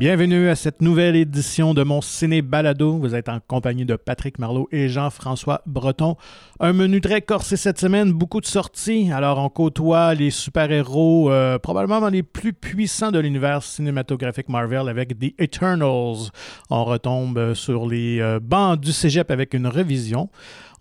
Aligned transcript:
Bienvenue 0.00 0.48
à 0.48 0.54
cette 0.56 0.80
nouvelle 0.80 1.14
édition 1.14 1.74
de 1.74 1.82
mon 1.82 2.00
Ciné 2.00 2.40
Balado. 2.40 2.96
Vous 2.96 3.14
êtes 3.14 3.28
en 3.28 3.38
compagnie 3.46 3.84
de 3.84 3.96
Patrick 3.96 4.38
Marlot 4.38 4.66
et 4.72 4.88
Jean-François 4.88 5.60
Breton. 5.66 6.16
Un 6.58 6.72
menu 6.72 7.02
très 7.02 7.20
corsé 7.20 7.58
cette 7.58 7.78
semaine, 7.78 8.10
beaucoup 8.10 8.40
de 8.40 8.46
sorties. 8.46 9.12
Alors, 9.12 9.36
on 9.36 9.50
côtoie 9.50 10.14
les 10.14 10.30
super-héros 10.30 11.30
euh, 11.30 11.58
probablement 11.58 12.08
les 12.08 12.22
plus 12.22 12.54
puissants 12.54 13.10
de 13.10 13.18
l'univers 13.18 13.62
cinématographique 13.62 14.48
Marvel 14.48 14.88
avec 14.88 15.18
The 15.18 15.34
Eternals. 15.38 16.30
On 16.70 16.86
retombe 16.86 17.52
sur 17.52 17.86
les 17.86 18.22
euh, 18.22 18.40
bancs 18.40 18.80
du 18.80 18.92
cégep 18.92 19.30
avec 19.30 19.52
une 19.52 19.66
révision. 19.66 20.30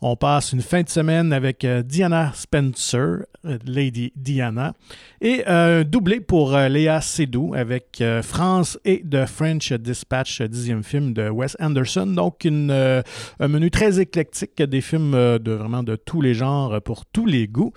On 0.02 0.16
passe 0.16 0.54
une 0.54 0.62
fin 0.62 0.82
de 0.82 0.88
semaine 0.88 1.34
avec 1.34 1.66
euh, 1.66 1.84
Diana 1.84 2.32
Spencer, 2.34 3.26
euh, 3.46 3.58
Lady 3.66 4.14
Diana, 4.16 4.74
et 5.20 5.46
un 5.46 5.84
doublé 5.84 6.22
pour 6.22 6.56
euh, 6.56 6.70
Léa 6.70 7.02
Seydoux 7.02 7.54
avec 7.54 8.02
France 8.24 8.80
et 8.86 9.04
The 9.04 9.26
French 9.26 9.74
Dispatch, 9.74 10.42
dixième 10.44 10.84
film 10.84 11.12
de 11.12 11.28
Wes 11.28 11.58
Anderson. 11.60 12.08
Donc, 12.08 12.46
une, 12.46 12.72
un 12.72 13.48
menu 13.50 13.70
très 13.72 14.00
éclectique, 14.00 14.62
des 14.62 14.80
films 14.80 15.12
de 15.12 15.52
vraiment 15.52 15.84
de 15.84 15.98
tous 15.98 16.22
les 16.22 16.34
genres, 16.34 16.82
pour 16.82 17.06
tous 17.06 17.26
les 17.26 17.48
goûts. 17.48 17.74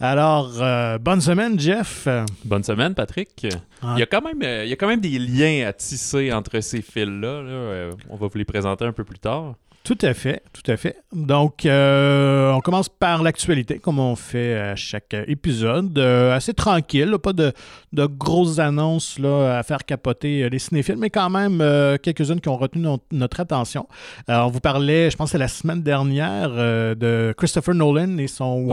Alors, 0.00 0.54
bonne 1.00 1.20
semaine, 1.20 1.60
Jeff. 1.60 2.08
Bonne 2.44 2.64
semaine, 2.64 2.94
Patrick. 2.94 3.46
Il, 3.84 3.98
y 3.98 4.02
a 4.02 4.06
quand 4.06 4.22
même, 4.22 4.42
il 4.42 4.68
y 4.68 4.72
a 4.72 4.76
quand 4.76 4.88
même 4.88 5.00
des 5.00 5.18
liens 5.18 5.68
à 5.68 5.72
tisser 5.72 6.32
entre 6.32 6.58
ces 6.58 6.82
fils-là. 6.82 7.42
là. 7.42 7.90
On 8.08 8.16
va 8.16 8.26
vous 8.26 8.38
les 8.38 8.44
présenter 8.44 8.84
un 8.84 8.92
peu 8.92 9.04
plus 9.04 9.20
tard. 9.20 9.54
Tout 9.84 9.98
à 10.02 10.14
fait, 10.14 10.42
tout 10.52 10.70
à 10.70 10.76
fait. 10.76 10.96
Donc, 11.12 11.66
euh, 11.66 12.52
on 12.52 12.60
commence 12.60 12.88
par 12.88 13.24
l'actualité, 13.24 13.80
comme 13.80 13.98
on 13.98 14.14
fait 14.14 14.56
à 14.56 14.76
chaque 14.76 15.16
épisode. 15.26 15.98
Euh, 15.98 16.36
assez 16.36 16.54
tranquille, 16.54 17.16
pas 17.20 17.32
de, 17.32 17.52
grosses 17.92 18.60
annonces 18.60 19.18
là, 19.18 19.58
à 19.58 19.62
faire 19.64 19.84
capoter 19.84 20.48
les 20.48 20.58
cinéphiles, 20.60 20.98
mais 20.98 21.10
quand 21.10 21.30
même 21.30 21.60
euh, 21.60 21.96
quelques-unes 22.00 22.40
qui 22.40 22.48
ont 22.48 22.56
retenu 22.56 22.86
notre 23.10 23.40
attention. 23.40 23.88
on 24.28 24.48
vous 24.48 24.60
parlait, 24.60 25.10
je 25.10 25.16
pense, 25.16 25.32
c'est 25.32 25.38
la 25.38 25.48
semaine 25.48 25.82
dernière, 25.82 26.50
de 26.50 27.34
Christopher 27.36 27.74
Nolan 27.74 28.18
et 28.18 28.28
son... 28.28 28.68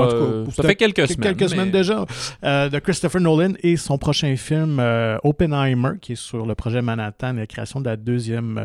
ça 0.52 0.62
fait 0.62 0.76
quelques 0.76 1.08
semaines. 1.08 1.36
Quelques 1.36 1.50
semaines 1.50 1.72
déjà. 1.72 2.06
de 2.44 2.80
Christopher 2.80 3.20
Nolan 3.20 3.54
et 3.64 3.78
son 3.78 3.98
prochain 3.98 4.36
film, 4.36 4.80
Oppenheimer, 5.24 5.94
qui 6.00 6.12
est 6.12 6.16
sur 6.16 6.46
le 6.46 6.54
projet 6.54 6.84
Manhattan 6.84 7.36
et 7.38 7.40
la 7.40 7.48
création 7.48 7.82
de 7.82 7.86
la 7.86 7.96
deuxième 7.98 8.62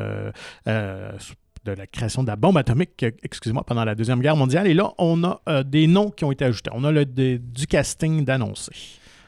de 1.64 1.72
la 1.72 1.86
création 1.86 2.22
de 2.22 2.28
la 2.28 2.36
bombe 2.36 2.56
atomique, 2.56 3.04
excusez-moi, 3.22 3.64
pendant 3.64 3.84
la 3.84 3.94
Deuxième 3.94 4.20
Guerre 4.20 4.36
mondiale. 4.36 4.66
Et 4.66 4.74
là, 4.74 4.92
on 4.98 5.24
a 5.24 5.40
euh, 5.48 5.62
des 5.62 5.86
noms 5.86 6.10
qui 6.10 6.24
ont 6.24 6.32
été 6.32 6.44
ajoutés. 6.44 6.70
On 6.72 6.84
a 6.84 6.92
le, 6.92 7.04
du 7.04 7.66
casting 7.66 8.24
d'annoncer. 8.24 8.72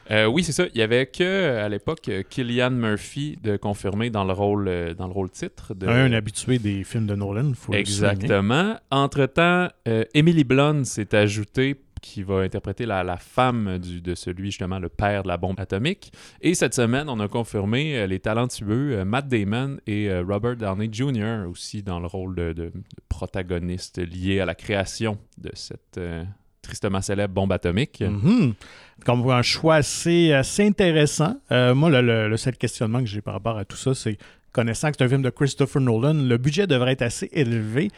Euh, 0.09 0.25
oui, 0.25 0.43
c'est 0.43 0.53
ça. 0.53 0.65
Il 0.73 0.79
y 0.79 0.81
avait 0.81 1.07
que 1.07 1.57
à 1.57 1.67
l'époque 1.67 2.09
Killian 2.29 2.71
Murphy 2.71 3.37
de 3.43 3.57
confirmer 3.57 4.09
dans 4.09 4.23
le 4.23 4.31
rôle 4.31 4.67
euh, 4.69 4.93
dans 4.93 5.07
le 5.07 5.11
rôle 5.11 5.29
titre. 5.29 5.73
De... 5.73 5.85
Un 5.85 6.13
habitué 6.13 6.59
des 6.59 6.85
films 6.85 7.07
de 7.07 7.15
Nolan, 7.15 7.51
faut 7.53 7.73
Exactement. 7.73 8.77
Entre-temps, 8.89 9.67
Emily 10.13 10.45
Blunt 10.45 10.85
s'est 10.85 11.13
ajoutée 11.13 11.75
qui 12.01 12.23
va 12.23 12.41
interpréter 12.41 12.85
la, 12.85 13.17
femme 13.17 13.77
de 13.79 14.15
celui, 14.15 14.51
justement, 14.51 14.79
le 14.79 14.89
père 14.89 15.23
de 15.23 15.27
la 15.27 15.37
bombe 15.37 15.59
atomique. 15.59 16.11
Et 16.41 16.53
cette 16.53 16.73
semaine, 16.73 17.09
on 17.09 17.19
a 17.19 17.27
confirmé 17.27 17.97
euh, 17.97 18.07
les 18.07 18.19
talentueux 18.19 18.99
euh, 18.99 19.05
Matt 19.05 19.27
Damon 19.27 19.77
et 19.87 20.09
euh, 20.09 20.23
Robert 20.27 20.55
Downey 20.55 20.89
Jr. 20.91 21.47
aussi 21.49 21.83
dans 21.83 21.99
le 21.99 22.07
rôle 22.07 22.35
de, 22.35 22.71
protagoniste 23.09 23.99
lié 23.99 24.39
à 24.39 24.45
la 24.45 24.55
création 24.55 25.17
de 25.37 25.49
cette 25.53 25.99
tristement 26.61 27.01
célèbre 27.01 27.33
bombe 27.33 27.51
atomique. 27.51 28.01
Mm-hmm. 28.01 28.53
Comme 29.05 29.29
un 29.29 29.41
choix 29.41 29.75
assez, 29.75 30.33
intéressant. 30.59 31.37
moi, 31.49 31.89
le, 31.89 32.27
le, 32.27 32.37
seul 32.37 32.57
questionnement 32.57 32.99
que 32.99 33.05
j'ai 33.05 33.21
par 33.21 33.33
rapport 33.33 33.57
à 33.57 33.65
tout 33.65 33.77
ça, 33.77 33.95
c'est 33.95 34.17
connaissant 34.51 34.89
que 34.89 34.97
c'est 34.97 35.05
un 35.05 35.09
film 35.09 35.21
de 35.21 35.29
Christopher 35.29 35.81
Nolan, 35.81 36.15
le 36.15 36.37
budget 36.37 36.65
devrait 36.65 36.93
être 36.93 37.03
assez 37.03 37.29
élevé. 37.31 37.91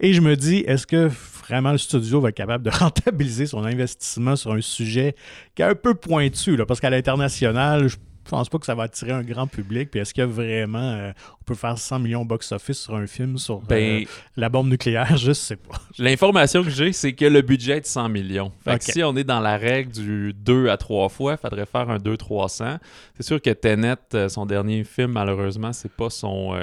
Et 0.00 0.12
je 0.12 0.20
me 0.20 0.36
dis, 0.36 0.58
est-ce 0.66 0.86
que 0.86 1.08
vraiment 1.46 1.72
le 1.72 1.78
studio 1.78 2.20
va 2.20 2.30
être 2.30 2.36
capable 2.36 2.64
de 2.64 2.70
rentabiliser 2.76 3.46
son 3.46 3.64
investissement 3.64 4.36
sur 4.36 4.52
un 4.52 4.60
sujet 4.60 5.14
qui 5.54 5.62
est 5.62 5.66
un 5.66 5.74
peu 5.74 5.94
pointu? 5.94 6.56
Là, 6.56 6.66
parce 6.66 6.80
qu'à 6.80 6.90
l'international, 6.90 7.88
je 7.88 7.96
pense 8.30 8.48
pas 8.48 8.58
que 8.58 8.66
ça 8.66 8.74
va 8.74 8.84
attirer 8.84 9.12
un 9.12 9.22
grand 9.22 9.46
public. 9.46 9.90
Puis 9.90 10.00
est-ce 10.00 10.14
que 10.14 10.22
vraiment 10.22 10.78
euh, 10.78 11.12
on 11.40 11.44
peut 11.44 11.54
faire 11.54 11.78
100 11.78 11.98
millions 12.00 12.24
box-office 12.24 12.78
sur 12.78 12.94
un 12.94 13.06
film 13.06 13.38
sur 13.38 13.56
euh, 13.56 13.60
ben, 13.68 14.04
la 14.36 14.48
bombe 14.48 14.68
nucléaire? 14.68 15.16
Je 15.16 15.32
sais 15.32 15.56
pas. 15.56 15.76
L'information 15.98 16.62
que 16.64 16.70
j'ai, 16.70 16.92
c'est 16.92 17.12
que 17.12 17.24
le 17.24 17.42
budget 17.42 17.78
est 17.78 17.82
de 17.82 17.86
100 17.86 18.08
millions. 18.08 18.52
Fait 18.64 18.78
que 18.78 18.84
si 18.84 19.02
on 19.02 19.14
est 19.16 19.24
dans 19.24 19.40
la 19.40 19.56
règle 19.56 19.92
du 19.92 20.32
2 20.32 20.68
à 20.68 20.76
3 20.76 21.08
fois, 21.08 21.32
il 21.32 21.38
faudrait 21.38 21.66
faire 21.66 21.90
un 21.90 21.98
2-300. 21.98 22.78
C'est 23.16 23.22
sûr 23.22 23.40
que 23.40 23.50
Tenet, 23.50 23.96
euh, 24.14 24.28
son 24.28 24.46
dernier 24.46 24.84
film, 24.84 25.12
malheureusement, 25.12 25.72
c'est 25.72 25.92
pas 25.92 26.10
son 26.10 26.54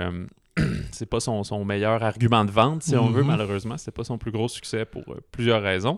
c'est 0.92 1.06
pas 1.06 1.20
son, 1.20 1.66
meilleur 1.66 2.04
argument 2.04 2.46
de 2.46 2.52
vente, 2.52 2.84
si 2.84 2.96
on 2.96 3.10
veut, 3.10 3.22
mhm. 3.22 3.28
malheureusement. 3.28 3.78
C'est 3.78 3.94
pas 3.94 4.04
son 4.04 4.18
plus 4.18 4.32
gros 4.32 4.48
succès 4.48 4.86
pour 4.86 5.04
euh, 5.10 5.20
plusieurs 5.32 5.62
raisons. 5.62 5.98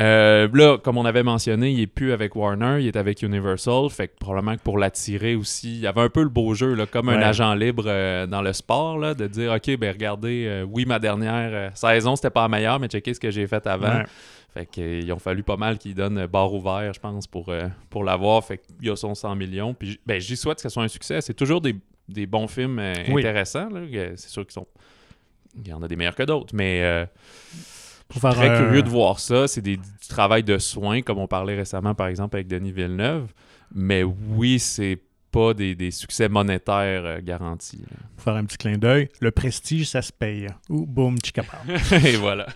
Euh, 0.00 0.48
là, 0.52 0.76
comme 0.76 0.98
on 0.98 1.04
avait 1.04 1.22
mentionné, 1.22 1.70
il 1.70 1.80
est 1.80 1.86
plus 1.86 2.12
avec 2.12 2.34
Warner, 2.34 2.78
il 2.80 2.88
est 2.88 2.96
avec 2.96 3.22
Universal. 3.22 3.88
Fait 3.90 4.08
que 4.08 4.16
probablement 4.18 4.56
que 4.56 4.62
pour 4.62 4.76
l'attirer 4.76 5.36
aussi, 5.36 5.74
il 5.74 5.80
y 5.80 5.86
avait 5.86 6.00
un 6.00 6.08
peu 6.08 6.22
le 6.22 6.28
beau 6.28 6.52
jeu, 6.54 6.74
là, 6.74 6.84
comme 6.86 7.08
un 7.08 7.22
agent 7.22 7.54
libre 7.54 7.84
euh, 7.86 8.26
dans 8.26 8.42
le 8.42 8.52
sport, 8.52 8.98
là, 8.98 9.14
de 9.14 9.28
dire 9.28 9.52
OK, 9.52 9.76
ben 9.76 9.92
regardez, 9.92 10.64
oui, 10.68 10.84
ma 10.84 10.98
dernière 10.98 11.76
saison, 11.76 12.16
c'était 12.16 12.30
pas 12.30 12.42
la 12.42 12.48
meilleure, 12.48 12.80
mais 12.80 12.88
checkez 12.88 13.14
ce 13.14 13.20
que 13.20 13.30
j'ai 13.30 13.46
fait 13.46 13.66
avant. 13.66 14.02
Fait 14.52 14.66
qu'ils 14.66 15.12
ont 15.12 15.18
fallu 15.18 15.42
pas 15.42 15.56
mal 15.56 15.78
qu'il 15.78 15.94
donne 15.94 16.26
barre 16.26 16.52
ouvert, 16.52 16.92
je 16.92 17.00
pense, 17.00 17.26
pour, 17.26 17.52
pour 17.88 18.04
l'avoir. 18.04 18.44
Fait 18.44 18.58
qu'il 18.58 18.90
a 18.90 18.96
son 18.96 19.14
100 19.14 19.36
millions. 19.36 19.74
Puis 19.74 20.00
ben, 20.06 20.20
j'y 20.20 20.36
souhaite 20.36 20.56
que 20.56 20.62
ce 20.62 20.68
soit 20.68 20.82
un 20.82 20.88
succès. 20.88 21.20
C'est 21.20 21.34
toujours 21.34 21.60
des, 21.60 21.76
des 22.08 22.26
bons 22.26 22.48
films 22.48 22.78
euh, 22.78 22.94
intéressants. 23.08 23.68
C'est 24.16 24.28
sûr 24.28 24.42
qu'ils 24.42 24.52
sont. 24.52 24.66
Il 25.56 25.68
y 25.68 25.72
en 25.72 25.82
a 25.82 25.88
des 25.88 25.96
meilleurs 25.96 26.16
que 26.16 26.22
d'autres, 26.22 26.54
mais. 26.54 26.82
Euh, 26.82 27.06
très 28.08 28.56
curieux 28.56 28.82
de 28.82 28.88
voir 28.88 29.18
ça. 29.18 29.48
C'est 29.48 29.62
du 29.62 29.78
travail 30.08 30.42
de 30.42 30.58
soins, 30.58 31.02
comme 31.02 31.18
on 31.18 31.26
parlait 31.26 31.56
récemment, 31.56 31.94
par 31.94 32.08
exemple, 32.08 32.36
avec 32.36 32.46
Denis 32.46 32.72
Villeneuve. 32.72 33.32
Mais 33.74 34.02
oui, 34.02 34.58
c'est 34.58 35.00
pas 35.34 35.52
des, 35.52 35.90
succès 35.90 36.28
monétaires 36.28 37.04
euh, 37.04 37.20
garantis. 37.20 37.82
Pour 38.14 38.24
faire 38.24 38.34
un 38.36 38.44
petit 38.44 38.56
clin 38.56 38.78
d'œil, 38.78 39.08
le 39.20 39.32
prestige, 39.32 39.88
ça 39.88 40.00
se 40.00 40.12
paye. 40.12 40.46
Ou 40.68 40.86
boum, 40.86 41.16
chicapar. 41.24 41.60
Et 42.04 42.16
voilà. 42.16 42.46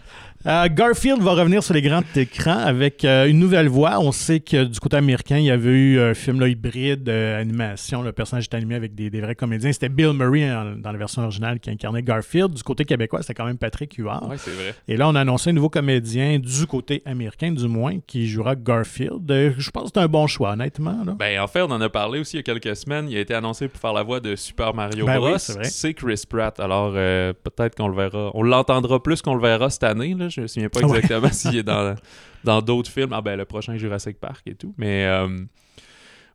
Euh, 0.49 0.67
Garfield 0.71 1.21
va 1.21 1.33
revenir 1.33 1.63
sur 1.63 1.75
les 1.75 1.83
grands 1.83 2.01
écrans 2.17 2.59
avec 2.59 3.05
euh, 3.05 3.27
une 3.27 3.39
nouvelle 3.39 3.69
voix. 3.69 3.99
On 4.01 4.13
sait 4.13 4.41
que 4.41 4.65
du 4.65 4.81
côté 4.81 4.97
américain, 4.97 5.37
il 5.37 5.45
y 5.45 5.51
avait 5.51 5.71
eu 5.71 6.01
un 6.01 6.15
film 6.15 6.43
hybride, 6.47 7.07
animation. 7.09 8.01
Le 8.01 8.13
personnage 8.13 8.45
est 8.51 8.55
animé 8.55 8.75
avec 8.75 8.95
des, 8.95 9.21
vrais 9.21 9.35
comédiens. 9.35 9.71
C'était 9.73 9.91
Bill 9.91 10.13
Murray 10.15 10.49
dans 10.79 10.91
la 10.91 10.99
version 10.99 11.23
originale 11.23 11.61
qui 11.61 11.69
incarnait 11.69 12.03
Garfield. 12.03 12.55
Du 12.55 12.63
côté 12.63 12.87
québécois, 12.87 13.21
c'était 13.21 13.35
quand 13.35 13.45
même 13.45 13.59
Patrick 13.59 13.95
Huard. 13.97 14.27
Oui, 14.31 14.37
c'est 14.39 14.53
vrai. 14.53 14.75
Et 14.89 14.97
là, 14.97 15.09
on 15.09 15.15
a 15.15 15.21
annoncé 15.21 15.51
un 15.51 15.53
nouveau 15.53 15.69
comédien 15.69 16.39
du 16.39 16.67
côté 16.67 17.03
américain, 17.05 17.53
du 17.53 17.69
moins, 17.69 17.99
qui 18.07 18.27
jouera 18.27 18.55
Garfield. 18.55 19.31
je 19.59 19.71
pense 19.71 19.85
que 19.85 19.91
c'est 19.95 20.01
un 20.01 20.09
bon 20.09 20.27
choix, 20.27 20.53
honnêtement. 20.53 21.05
Ben, 21.19 21.41
en 21.41 21.47
fait, 21.47 21.61
on 21.61 21.71
en 21.71 21.81
a 21.83 21.91
parlé 21.91 22.21
aussi 22.21 22.37
il 22.37 22.39
y 22.39 22.41
a 22.41 22.43
quelques 22.43 22.75
semaine, 22.75 23.09
il 23.11 23.17
a 23.17 23.21
été 23.21 23.35
annoncé 23.35 23.69
pour 23.69 23.81
faire 23.81 23.93
la 23.93 24.03
voix 24.03 24.21
de 24.21 24.35
Super 24.37 24.75
Mario 24.75 25.05
ben 25.05 25.19
Bros. 25.19 25.39
c'est 25.39 25.95
Chris 25.95 26.23
Pratt. 26.29 26.59
Alors 26.61 26.93
euh, 26.95 27.33
peut-être 27.33 27.75
qu'on 27.77 27.89
le 27.89 27.97
verra. 27.97 28.31
On 28.35 28.43
l'entendra 28.43 29.03
plus 29.03 29.23
qu'on 29.23 29.35
le 29.35 29.43
verra 29.43 29.71
cette 29.71 29.85
année. 29.85 30.15
Là. 30.15 30.29
Je 30.38 30.43
me 30.43 30.47
souviens 30.47 30.69
pas 30.69 30.81
exactement 30.81 31.32
s'il 31.32 31.56
est 31.56 31.62
dans 31.62 31.94
dans 32.44 32.62
d'autres 32.62 32.91
films. 32.91 33.12
Ah 33.12 33.21
ben 33.21 33.37
le 33.37 33.44
prochain 33.44 33.76
Jurassic 33.76 34.19
Park 34.19 34.43
et 34.47 34.54
tout. 34.54 34.75
Mais 34.78 35.04
euh, 35.04 35.28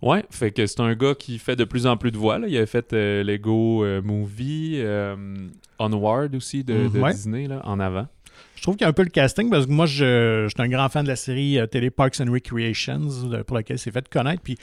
ouais, 0.01 0.23
fait 0.29 0.51
que 0.51 0.65
c'est 0.65 0.81
un 0.81 0.93
gars 0.95 1.15
qui 1.15 1.39
fait 1.39 1.55
de 1.55 1.63
plus 1.63 1.87
en 1.87 1.97
plus 1.97 2.11
de 2.11 2.17
voix. 2.17 2.39
Là. 2.39 2.47
Il 2.47 2.57
a 2.57 2.65
fait 2.65 2.93
euh, 2.93 3.23
Lego 3.23 3.85
Movie, 4.01 4.83
Onward 5.79 6.35
aussi 6.35 6.63
de, 6.63 6.73
mm, 6.73 7.11
Disney 7.11 7.47
là, 7.47 7.61
en 7.63 7.79
avant. 7.79 8.07
Je 8.55 8.61
trouve 8.61 8.75
qu'il 8.75 8.83
y 8.83 8.85
a 8.85 8.89
un 8.89 8.93
peu 8.93 9.03
le 9.03 9.09
casting 9.09 9.49
parce 9.49 9.65
que 9.65 9.71
moi, 9.71 9.85
je, 9.85 10.47
suis 10.47 10.61
un 10.61 10.69
grand 10.69 10.87
fan 10.89 11.03
de 11.03 11.09
la 11.09 11.15
série 11.15 11.59
télé 11.69 11.89
Parks 11.89 12.21
and 12.21 12.31
Recreations 12.31 13.43
pour 13.45 13.57
laquelle 13.57 13.77
c'est 13.77 13.91
fait 13.91 14.07
connaître. 14.07 14.41
Puis 14.41 14.57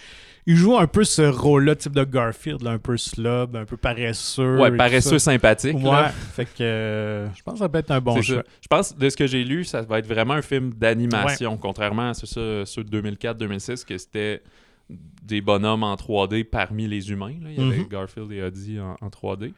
il 0.47 0.57
joue 0.57 0.77
un 0.77 0.87
peu 0.87 1.05
ce 1.05 1.23
rôle-là, 1.23 1.77
type 1.77 1.93
de 1.93 2.05
Garfield, 2.05 2.67
un 2.67 2.79
peu 2.79 2.97
slob, 2.97 3.57
un 3.57 3.65
peu 3.65 3.77
paresseux. 3.77 4.59
Ouais, 4.59 4.71
paresseux 4.77 5.19
sympathique. 5.19 5.77
Ouais, 5.77 6.09
fait 6.35 6.47
que 6.47 6.63
euh, 6.63 7.35
je 7.35 7.43
pense 7.43 7.55
que 7.55 7.61
ça 7.61 7.69
peut 7.69 7.79
être 7.79 7.91
un 7.91 8.01
bon 8.01 8.21
choix. 8.23 8.43
Je 8.61 8.69
pense, 8.69 8.97
de 8.97 9.09
ce 9.09 9.17
que 9.17 9.27
j'ai 9.27 9.45
lu, 9.45 9.65
ça 9.65 9.83
va 9.83 9.99
être 9.99 10.07
vraiment 10.07 10.35
un 10.35 10.43
film 10.43 10.73
d'animation, 10.75 11.57
contrairement 11.57 12.11
à 12.11 12.15
ceux, 12.15 12.65
ceux 12.65 12.85
de 12.85 13.01
2004-2006, 13.01 13.85
que 13.85 13.99
c'était 13.99 14.43
des 14.89 15.41
bonhommes 15.41 15.85
en 15.85 15.95
3D 15.95 16.45
parmi 16.45 16.89
les 16.89 17.11
humains. 17.11 17.35
Il 17.41 17.53
y 17.53 17.61
avait 17.61 17.79
mhm. 17.79 17.89
Garfield 17.89 18.33
et 18.33 18.43
Audi 18.43 18.81
en, 18.81 18.97
en 19.01 19.09
3D. 19.09 19.53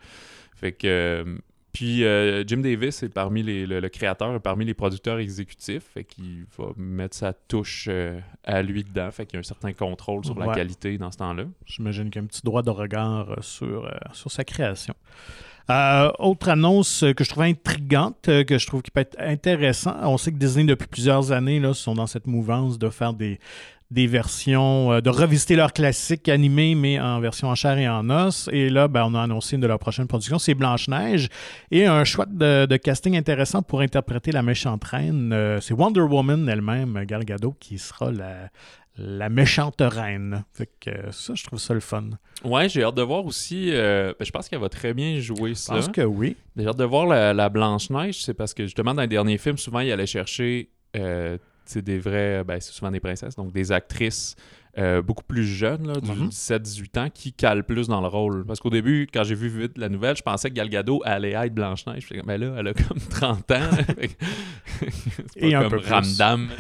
Fait 0.55 0.73
que 0.73 0.87
euh, 0.87 1.25
puis 1.73 2.05
euh, 2.05 2.45
Jim 2.47 2.59
Davis 2.59 3.03
est 3.03 3.09
parmi 3.09 3.43
les, 3.43 3.67
le, 3.67 3.89
créateur, 3.89 4.39
parmi 4.43 4.65
les 4.65 4.75
producteurs 4.75 5.19
exécutifs, 5.19 5.85
fait 5.95 6.05
qu'il 6.05 6.45
va 6.59 6.67
mettre 6.77 7.17
sa 7.17 7.33
touche 7.33 7.87
euh, 7.89 8.21
à 8.45 8.63
lui 8.63 8.85
dedans, 8.85 9.11
fait 9.11 9.25
qu'il 9.25 9.35
y 9.35 9.39
a 9.39 9.41
un 9.41 9.43
certain 9.43 9.73
contrôle 9.73 10.25
sur 10.25 10.39
la 10.39 10.55
qualité 10.55 10.99
dans 10.99 11.11
ce 11.11 11.19
temps-là. 11.19 11.45
J'imagine 11.65 12.11
qu'il 12.11 12.17
y 12.17 12.19
a 12.19 12.25
un 12.25 12.27
petit 12.27 12.43
droit 12.45 12.63
de 12.63 12.71
regard 12.71 13.31
euh, 13.31 13.37
sur, 13.41 13.91
sur 14.13 14.31
sa 14.31 14.45
création. 14.45 14.95
autre 16.19 16.51
annonce 16.51 17.07
que 17.17 17.25
je 17.25 17.31
trouve 17.31 17.45
intrigante, 17.45 18.25
que 18.25 18.59
je 18.59 18.67
trouve 18.67 18.83
qui 18.83 18.91
peut 18.91 19.01
être 19.01 19.17
intéressant. 19.19 19.97
On 20.03 20.19
sait 20.19 20.31
que 20.31 20.37
Disney, 20.37 20.67
depuis 20.67 20.89
plusieurs 20.89 21.33
années, 21.33 21.59
là, 21.59 21.73
sont 21.73 21.95
dans 21.95 22.07
cette 22.07 22.27
mouvance 22.27 22.79
de 22.79 22.91
faire 22.91 23.15
des, 23.15 23.41
des 23.93 24.06
versions, 24.06 25.00
de 25.00 25.11
revisiter 25.11 25.56
leurs 25.56 25.73
classiques 25.73 26.29
animés, 26.29 26.75
mais 26.75 26.99
en 27.00 27.21
version 27.21 27.49
en 27.49 27.55
chair 27.55 27.79
et 27.79 27.89
en 27.89 28.09
os. 28.11 28.49
Et 28.53 28.71
là, 28.71 28.89
ben, 28.89 29.05
on 29.06 29.15
a 29.15 29.23
annoncé 29.23 29.56
une 29.56 29.62
de 29.62 29.67
leurs 29.67 29.79
prochaines 29.79 30.06
productions, 30.06 30.39
c'est 30.39 30.55
Blanche-Neige. 30.55 31.29
Et 31.71 31.87
un 31.87 32.05
choix 32.05 32.27
de, 32.27 32.77
casting 32.77 33.17
intéressant 33.17 33.62
pour 33.62 33.81
interpréter 33.81 34.33
la 34.33 34.43
méchante 34.43 34.85
reine, 34.85 35.59
c'est 35.61 35.75
Wonder 35.75 36.00
Woman 36.00 36.49
elle-même, 36.49 37.05
Gal 37.06 37.25
Gadot, 37.25 37.55
qui 37.61 37.79
sera 37.79 38.11
la, 38.11 38.49
la 38.97 39.29
méchante 39.29 39.81
reine. 39.81 40.45
Fait 40.53 40.69
que 40.81 41.11
ça, 41.11 41.35
je 41.35 41.45
trouve 41.45 41.59
ça 41.59 41.75
le 41.75 41.81
fun. 41.81 42.11
Ouais, 42.45 42.69
j'ai 42.69 42.83
hâte 42.83 42.95
de 42.95 43.03
voir 43.03 43.25
aussi. 43.25 43.71
Euh, 43.71 44.12
ben, 44.19 44.25
je 44.25 44.31
pense 44.31 44.49
qu'elle 44.49 44.61
va 44.61 44.69
très 44.69 44.95
bien 44.95 45.19
jouer 45.21 45.55
ça. 45.55 45.75
Je 45.75 45.81
pense 45.81 45.88
que 45.88 46.03
oui. 46.03 46.37
J'ai 46.56 46.67
hâte 46.67 46.77
de 46.77 46.85
voir 46.85 47.06
la, 47.06 47.49
Blanche-Neige. 47.49 48.23
C'est 48.23 48.35
parce 48.35 48.55
que 48.55 48.65
justement, 48.65 48.95
dans 48.95 49.03
les 49.03 49.09
derniers 49.09 49.38
films, 49.38 49.59
souvent, 49.59 49.81
il 49.81 49.91
allait 49.91 50.06
chercher 50.06 50.71
euh, 50.97 51.38
des 51.76 51.99
vrais. 51.99 52.44
Ben, 52.44 52.61
c'est 52.61 52.73
souvent 52.73 52.91
des 52.91 53.00
princesses, 53.00 53.35
donc 53.37 53.53
des 53.53 53.73
actrices. 53.73 54.37
Euh, 54.79 55.03
beaucoup 55.03 55.25
plus 55.25 55.44
jeunes, 55.44 55.87
là, 55.87 56.00
du 56.00 56.09
17-18 56.11 56.81
mhm. 56.81 57.03
ans, 57.05 57.11
qui 57.12 57.35
calent 57.35 57.64
plus 57.64 57.88
dans 57.88 58.00
le 58.00 58.06
rôle. 58.06 58.47
Parce 58.47 58.59
qu'au 58.59 58.70
début, 58.70 59.06
quand 59.12 59.23
j'ai 59.23 59.35
vu 59.35 59.49
vite 59.49 59.76
la 59.76 59.91
nouvelle, 59.91 60.17
je 60.17 60.23
pensais 60.23 60.49
que 60.49 60.55
Gal 60.55 60.70
Gadot 60.70 61.03
allait 61.05 61.32
être 61.32 61.53
Blanche-Neige. 61.53 62.06
Mais 62.11 62.23
ben 62.23 62.41
là, 62.41 62.55
elle 62.59 62.69
a 62.69 62.73
comme 62.73 62.99
30 63.11 63.50
ans. 63.50 63.70
Et 65.37 65.55
un 65.55 65.69
comme 65.69 65.79
peu 65.79 65.87
Ramdam. 65.87 66.49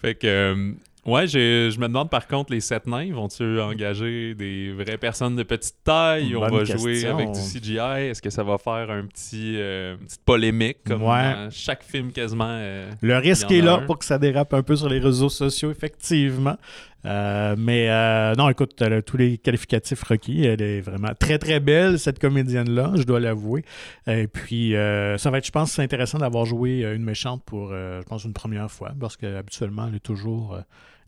fait 0.00 0.14
que. 0.14 0.26
Euh, 0.26 0.72
ouais, 1.06 1.26
je 1.26 1.78
me 1.78 1.86
demande 1.86 2.10
par 2.10 2.26
contre, 2.26 2.52
les 2.52 2.60
sept 2.60 2.86
nains, 2.86 3.12
vont-ils 3.12 3.60
engager 3.60 4.34
des 4.34 4.72
vraies 4.72 4.98
personnes 4.98 5.36
de 5.36 5.42
petite 5.42 5.76
taille? 5.84 6.34
On 6.36 6.40
va 6.40 6.64
jouer 6.64 7.04
avec 7.06 7.32
du 7.32 7.40
CGI. 7.40 8.08
Est-ce 8.10 8.22
que 8.22 8.30
ça 8.30 8.42
va 8.42 8.58
faire 8.58 8.90
un 8.90 9.06
petit, 9.06 9.54
euh, 9.56 9.96
une 9.98 10.06
petite 10.06 10.24
polémique 10.24 10.78
comme 10.86 11.00
dans 11.00 11.48
chaque 11.50 11.82
film 11.82 12.12
quasiment? 12.12 12.46
Euh, 12.48 12.90
Le 13.00 13.16
risque 13.18 13.50
est 13.50 13.60
là 13.60 13.78
pour 13.78 13.98
que 13.98 14.04
ça 14.04 14.18
dérape 14.18 14.52
un 14.54 14.62
peu 14.62 14.76
sur 14.76 14.88
les 14.88 14.98
réseaux 14.98 15.28
sociaux, 15.28 15.70
effectivement. 15.70 16.56
mais 17.04 18.34
non, 18.36 18.48
écoute, 18.48 18.82
tous 19.06 19.16
les 19.16 19.38
qualificatifs 19.38 20.02
requis. 20.02 20.44
Elle 20.44 20.62
est 20.62 20.80
vraiment 20.80 21.12
très, 21.18 21.38
très 21.38 21.60
belle, 21.60 21.98
cette 21.98 22.18
comédienne-là, 22.18 22.92
je 22.96 23.02
dois 23.02 23.20
l'avouer. 23.20 23.64
Et 24.06 24.26
puis, 24.26 24.72
ça 24.72 25.30
va 25.30 25.38
être, 25.38 25.46
je 25.46 25.52
pense, 25.52 25.78
intéressant 25.78 26.18
d'avoir 26.18 26.44
joué 26.44 26.82
une 26.82 27.04
méchante 27.04 27.42
pour, 27.44 27.70
je 27.70 28.02
pense, 28.04 28.24
une 28.24 28.32
première 28.32 28.70
fois, 28.70 28.92
parce 28.98 29.16
qu'habituellement, 29.16 29.86
elle 29.88 29.96
est 29.96 30.00
toujours 30.00 30.58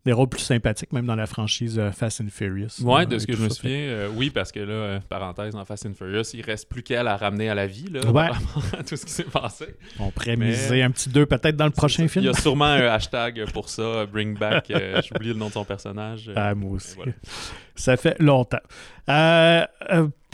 des 0.07 0.13
rôles 0.13 0.29
plus 0.29 0.41
sympathiques, 0.41 0.93
même 0.93 1.05
dans 1.05 1.15
la 1.15 1.27
franchise 1.27 1.77
euh, 1.77 1.91
Fast 1.91 2.21
and 2.21 2.29
Furious. 2.31 2.81
Ouais, 2.81 3.05
de 3.05 3.19
ce 3.19 3.27
que 3.27 3.35
je 3.35 3.43
me 3.43 3.49
souviens, 3.49 3.77
euh, 3.77 4.09
oui, 4.15 4.29
parce 4.29 4.53
que 4.53 4.61
là, 4.61 4.73
euh, 4.73 4.99
parenthèse, 5.09 5.53
dans 5.53 5.65
Fast 5.65 5.85
and 5.85 5.93
Furious, 5.93 6.33
il 6.33 6.41
reste 6.41 6.69
plus 6.69 6.81
qu'elle 6.81 7.07
à 7.07 7.17
ramener 7.17 7.49
à 7.49 7.55
la 7.55 7.67
vie, 7.67 7.89
là, 7.91 8.09
ouais. 8.09 8.29
tout 8.87 8.95
ce 8.95 9.05
qui 9.05 9.11
s'est 9.11 9.25
passé. 9.25 9.75
On 9.99 10.09
pourrait 10.09 10.37
miser 10.37 10.81
un 10.81 10.91
petit 10.91 11.09
deux 11.09 11.25
peut-être 11.25 11.57
dans 11.57 11.65
le 11.65 11.71
prochain 11.71 12.07
film. 12.07 12.23
Il 12.23 12.27
y 12.27 12.29
a 12.29 12.33
sûrement 12.33 12.65
un 12.65 12.87
hashtag 12.87 13.51
pour 13.51 13.67
ça, 13.69 14.05
Bring 14.05 14.37
Back, 14.37 14.65
j'ai 14.69 15.15
oublié 15.15 15.33
le 15.33 15.39
nom 15.39 15.49
de 15.49 15.53
son 15.53 15.65
personnage. 15.65 16.31
Ah, 16.35 16.55
moi 16.55 16.71
aussi. 16.71 16.95
Ça 17.75 17.97
fait 17.97 18.17
longtemps. 18.19 18.57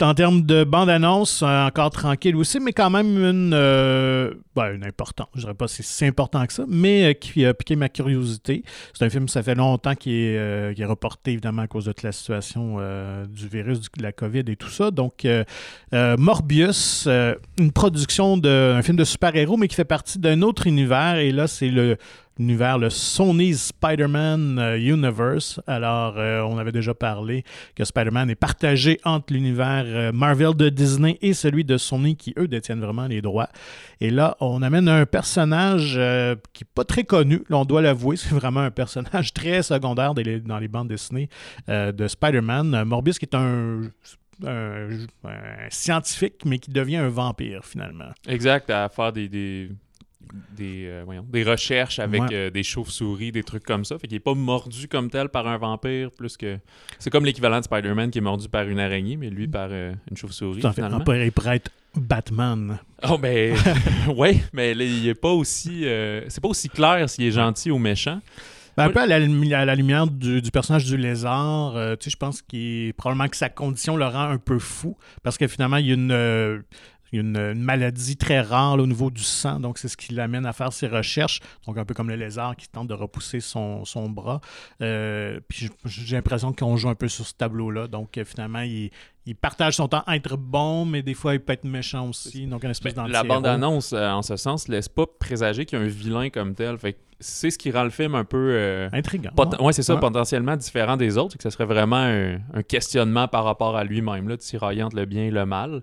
Euh, 0.04 0.08
euh, 0.08 0.10
en 0.10 0.14
termes 0.14 0.42
de 0.42 0.64
bande-annonce, 0.64 1.42
euh, 1.42 1.66
encore 1.66 1.90
tranquille 1.90 2.36
aussi, 2.36 2.60
mais 2.60 2.72
quand 2.72 2.90
même 2.90 3.16
une, 3.16 3.50
ben, 3.50 4.74
une 4.74 4.84
importante. 4.84 5.28
Je 5.34 5.40
dirais 5.40 5.54
pas 5.54 5.68
si 5.68 5.82
c'est 5.82 6.06
important 6.06 6.46
que 6.46 6.52
ça, 6.52 6.64
mais 6.68 7.16
qui 7.20 7.44
a 7.44 7.54
piqué 7.54 7.76
ma 7.76 7.88
curiosité. 7.88 8.62
C'est 8.92 9.04
un 9.04 9.10
film, 9.10 9.28
ça 9.28 9.42
fait 9.42 9.54
longtemps 9.54 9.94
qui 9.94 10.14
est, 10.14 10.34
est, 10.78 10.84
reporté, 10.84 11.32
évidemment, 11.32 11.62
à 11.62 11.66
cause 11.66 11.86
de 11.86 11.92
toute 11.92 12.02
la 12.02 12.12
situation 12.12 12.78
du 13.28 13.48
virus, 13.48 13.80
de 13.80 14.02
la 14.02 14.12
COVID 14.12 14.44
et 14.46 14.56
tout 14.56 14.68
ça. 14.68 14.90
Donc, 14.90 15.26
Morbius, 15.92 17.08
une 17.58 17.72
production 17.72 18.36
d'un 18.36 18.82
film 18.82 18.96
de 18.96 19.04
super-héros, 19.04 19.56
mais 19.56 19.68
qui 19.68 19.76
fait 19.76 19.84
partie 19.84 20.18
d'un 20.18 20.42
autre 20.42 20.66
univers. 20.66 21.16
Et 21.16 21.32
là, 21.32 21.46
c'est 21.46 21.68
le 21.68 21.96
l'univers, 22.38 22.78
le 22.78 22.90
Sony 22.90 23.54
Spider-Man 23.54 24.58
euh, 24.58 24.78
Universe. 24.78 25.60
Alors, 25.66 26.14
euh, 26.16 26.40
on 26.42 26.58
avait 26.58 26.72
déjà 26.72 26.94
parlé 26.94 27.44
que 27.74 27.84
Spider-Man 27.84 28.30
est 28.30 28.34
partagé 28.34 29.00
entre 29.04 29.32
l'univers 29.32 29.84
euh, 29.86 30.12
Marvel 30.12 30.54
de 30.54 30.68
Disney 30.68 31.18
et 31.22 31.32
celui 31.32 31.64
de 31.64 31.76
Sony 31.76 32.16
qui, 32.16 32.34
eux, 32.38 32.48
détiennent 32.48 32.80
vraiment 32.80 33.06
les 33.06 33.22
droits. 33.22 33.48
Et 34.00 34.10
là, 34.10 34.36
on 34.40 34.62
amène 34.62 34.88
un 34.88 35.06
personnage 35.06 35.92
qui 36.52 36.64
n'est 36.64 36.70
pas 36.74 36.84
très 36.84 37.04
connu, 37.04 37.42
on 37.50 37.64
doit 37.64 37.82
l'avouer, 37.82 38.16
c'est 38.18 38.34
vraiment 38.34 38.60
un 38.60 38.70
personnage 38.70 39.32
très 39.32 39.62
secondaire 39.62 40.14
dans 40.14 40.58
les, 40.58 40.68
bandes 40.68 40.88
dessinées 40.88 41.28
de 41.68 42.08
Spider-Man. 42.08 42.84
Morbius 42.84 43.18
qui 43.18 43.26
est 43.26 43.36
un 43.36 43.82
scientifique, 45.70 46.44
mais 46.44 46.58
qui 46.58 46.70
devient 46.70 46.96
un 46.96 47.08
vampire 47.08 47.64
finalement. 47.64 48.10
Exact, 48.26 48.70
à 48.70 48.88
faire 48.88 49.12
des, 49.12 49.70
euh, 50.60 51.04
des 51.28 51.42
recherches 51.42 51.98
avec 51.98 52.22
euh, 52.32 52.50
des 52.50 52.62
chauves-souris, 52.62 53.32
des 53.32 53.42
trucs 53.42 53.64
comme 53.64 53.84
ça. 53.84 53.98
Fait 53.98 54.06
qu'il 54.06 54.16
est 54.16 54.20
pas 54.20 54.34
mordu 54.34 54.88
comme 54.88 55.10
tel 55.10 55.28
par 55.28 55.46
un 55.46 55.56
vampire, 55.56 56.10
plus 56.10 56.36
que. 56.36 56.58
C'est 56.98 57.10
comme 57.10 57.24
l'équivalent 57.24 57.58
de 57.58 57.64
Spider-Man 57.64 58.10
qui 58.10 58.18
est 58.18 58.22
mordu 58.22 58.48
par 58.48 58.68
une 58.68 58.80
araignée, 58.80 59.16
mais 59.16 59.30
lui 59.30 59.48
par 59.48 59.68
euh, 59.70 59.94
une 60.10 60.16
chauve-souris. 60.16 60.64
En 60.64 60.72
fait, 60.72 60.82
il 60.82 61.32
pourrait 61.32 61.56
être 61.56 61.70
Batman. 61.96 62.78
Oh, 63.08 63.18
ben. 63.18 63.56
ouais, 64.16 64.42
mais 64.52 64.72
il 64.72 65.08
est 65.08 65.14
pas 65.14 65.32
aussi. 65.32 65.84
c'est 66.28 66.40
pas 66.40 66.48
aussi 66.48 66.68
clair 66.68 67.08
s'il 67.08 67.24
est 67.24 67.32
gentil 67.32 67.70
ou 67.70 67.78
méchant. 67.78 68.20
Ben, 68.76 68.86
un 68.86 68.90
peu 68.90 69.00
à 69.00 69.06
la, 69.06 69.20
lumière 69.20 70.08
du, 70.08 70.42
personnage 70.52 70.84
du 70.84 70.96
lézard, 70.96 71.74
tu 72.00 72.04
sais, 72.04 72.10
je 72.10 72.16
pense 72.16 72.42
qu'il 72.42 72.92
probablement 72.94 73.28
que 73.28 73.36
sa 73.36 73.48
condition 73.48 73.96
le 73.96 74.04
rend 74.04 74.28
un 74.30 74.38
peu 74.38 74.58
fou 74.58 74.96
parce 75.22 75.38
que 75.38 75.46
finalement 75.46 75.76
il 75.76 75.86
y 75.86 75.90
a 75.92 75.94
une 75.94 76.64
une, 77.18 77.54
maladie 77.54 78.16
très 78.16 78.40
rare 78.40 78.74
au 78.74 78.86
niveau 78.86 79.10
du 79.10 79.22
sang, 79.22 79.60
donc 79.60 79.78
c'est 79.78 79.88
ce 79.88 79.96
qui 79.96 80.14
l'amène 80.14 80.46
à 80.46 80.52
faire 80.52 80.72
ses 80.72 80.86
recherches. 80.86 81.40
Donc 81.66 81.78
un 81.78 81.84
peu 81.84 81.94
comme 81.94 82.08
le 82.08 82.16
lézard 82.16 82.56
qui 82.56 82.68
tente 82.68 82.88
de 82.88 82.94
repousser 82.94 83.40
son, 83.40 83.82
bras. 84.08 84.40
Euh, 84.82 85.40
puis 85.48 85.70
j'ai 85.84 86.16
l'impression 86.16 86.52
qu'on 86.52 86.76
joue 86.76 86.88
un 86.88 86.94
peu 86.94 87.08
sur 87.08 87.26
ce 87.26 87.34
tableau-là. 87.34 87.86
Donc 87.86 88.18
euh, 88.18 88.24
finalement, 88.24 88.60
il, 88.60 88.90
partage 89.40 89.76
son 89.76 89.88
temps 89.88 90.02
à 90.06 90.16
être 90.16 90.36
bon, 90.36 90.84
mais 90.84 91.02
des 91.02 91.14
fois, 91.14 91.34
il 91.34 91.40
peut 91.40 91.52
être 91.52 91.64
méchant 91.64 92.08
aussi. 92.08 92.46
Donc, 92.46 92.64
une 92.64 92.70
espèce 92.70 92.94
La 92.94 93.24
bande-annonce, 93.24 93.92
euh, 93.92 94.10
en 94.10 94.22
ce 94.22 94.36
sens, 94.36 94.68
laisse 94.68 94.88
pas 94.88 95.06
présager 95.06 95.64
qu'il 95.64 95.78
y 95.78 95.82
a 95.82 95.84
un 95.84 95.88
vilain 95.88 96.28
comme 96.28 96.54
tel. 96.54 96.76
Fait 96.76 96.96
c'est 97.20 97.50
ce 97.50 97.56
qui 97.56 97.70
rend 97.70 97.84
le 97.84 97.90
film 97.90 98.14
un 98.16 98.24
peu... 98.24 98.88
Intriguant. 98.92 99.30
Oui, 99.60 99.72
c'est 99.72 99.82
ça, 99.82 99.96
potentiellement 99.96 100.56
différent 100.56 100.98
des 100.98 101.16
autres. 101.16 101.38
Que 101.38 101.42
ce 101.42 101.48
serait 101.48 101.64
vraiment 101.64 101.96
un, 101.96 102.62
questionnement 102.68 103.28
par 103.28 103.44
rapport 103.44 103.76
à 103.76 103.84
lui-même, 103.84 104.28
là, 104.28 104.36
tiraillant 104.36 104.86
entre 104.86 104.96
le 104.96 105.06
bien 105.06 105.22
et 105.22 105.30
le 105.30 105.46
mal 105.46 105.80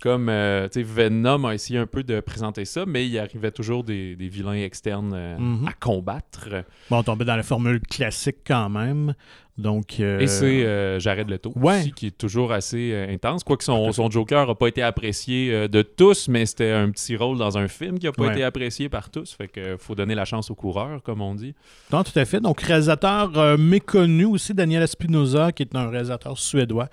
comme 0.00 0.28
euh, 0.28 0.68
Venom 0.74 1.44
a 1.44 1.54
essayé 1.54 1.78
un 1.78 1.86
peu 1.86 2.02
de 2.02 2.20
présenter 2.20 2.64
ça, 2.64 2.84
mais 2.86 3.06
il 3.06 3.18
arrivait 3.18 3.50
toujours 3.50 3.84
des, 3.84 4.14
vilains 4.18 4.54
externes 4.54 5.12
euh, 5.14 5.38
mhm. 5.38 5.68
à 5.68 5.72
combattre. 5.72 6.48
Bon, 6.88 6.98
on 6.98 7.02
tombait 7.02 7.26
dans 7.26 7.36
la 7.36 7.42
formule 7.42 7.80
classique 7.80 8.38
quand 8.46 8.70
même. 8.70 9.14
Donc, 9.58 10.00
euh, 10.00 10.20
Et 10.20 10.26
c'est 10.26 11.00
Jared 11.00 11.28
Leto 11.28 11.52
aussi, 11.54 11.92
qui 11.92 12.06
est 12.06 12.16
toujours 12.16 12.50
assez 12.50 12.94
intense. 13.10 13.44
Quoique 13.44 13.62
son, 13.62 13.92
son 13.92 14.10
Joker 14.10 14.46
n'a 14.46 14.54
pas 14.54 14.68
été 14.68 14.80
apprécié 14.80 15.68
de 15.68 15.82
tous, 15.82 16.28
mais 16.28 16.46
c'était 16.46 16.70
un 16.70 16.90
petit 16.90 17.14
rôle 17.14 17.36
dans 17.36 17.58
un 17.58 17.68
film 17.68 17.98
qui 17.98 18.06
n'a 18.06 18.12
pas 18.12 18.32
été 18.32 18.42
apprécié 18.42 18.88
par 18.88 19.10
tous. 19.10 19.34
Fait 19.34 19.48
qu'il 19.48 19.76
faut 19.78 19.94
donner 19.94 20.14
la 20.14 20.24
chance 20.24 20.50
aux 20.50 20.54
coureurs, 20.54 21.02
comme 21.02 21.20
on 21.20 21.34
dit. 21.34 21.54
Non, 21.92 22.02
tout 22.04 22.18
à 22.18 22.24
fait. 22.24 22.40
Donc, 22.40 22.62
réalisateur 22.62 23.58
méconnu 23.58 24.24
aussi, 24.24 24.54
Daniel 24.54 24.82
Espinosa, 24.82 25.52
qui 25.52 25.64
est 25.64 25.76
un 25.76 25.90
réalisateur 25.90 26.38
suédois 26.38 26.88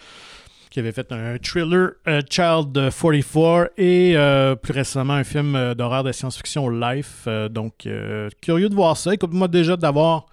qui 0.78 0.82
avait 0.82 0.92
fait 0.92 1.12
un 1.12 1.40
thriller 1.40 1.94
euh, 2.08 2.22
Child 2.30 2.72
44 2.72 3.72
et 3.80 4.16
euh, 4.16 4.54
plus 4.54 4.74
récemment 4.74 5.14
un 5.14 5.24
film 5.24 5.56
euh, 5.56 5.74
d'horreur 5.74 6.04
de 6.04 6.12
science-fiction 6.12 6.70
Life. 6.70 7.28
donc, 7.50 7.88
curieux 8.44 8.70
de 8.70 8.76
voir 8.76 8.96
ça. 8.96 9.12
Écoute-moi 9.12 9.48
déjà 9.48 9.76
d'avoir 9.76 10.28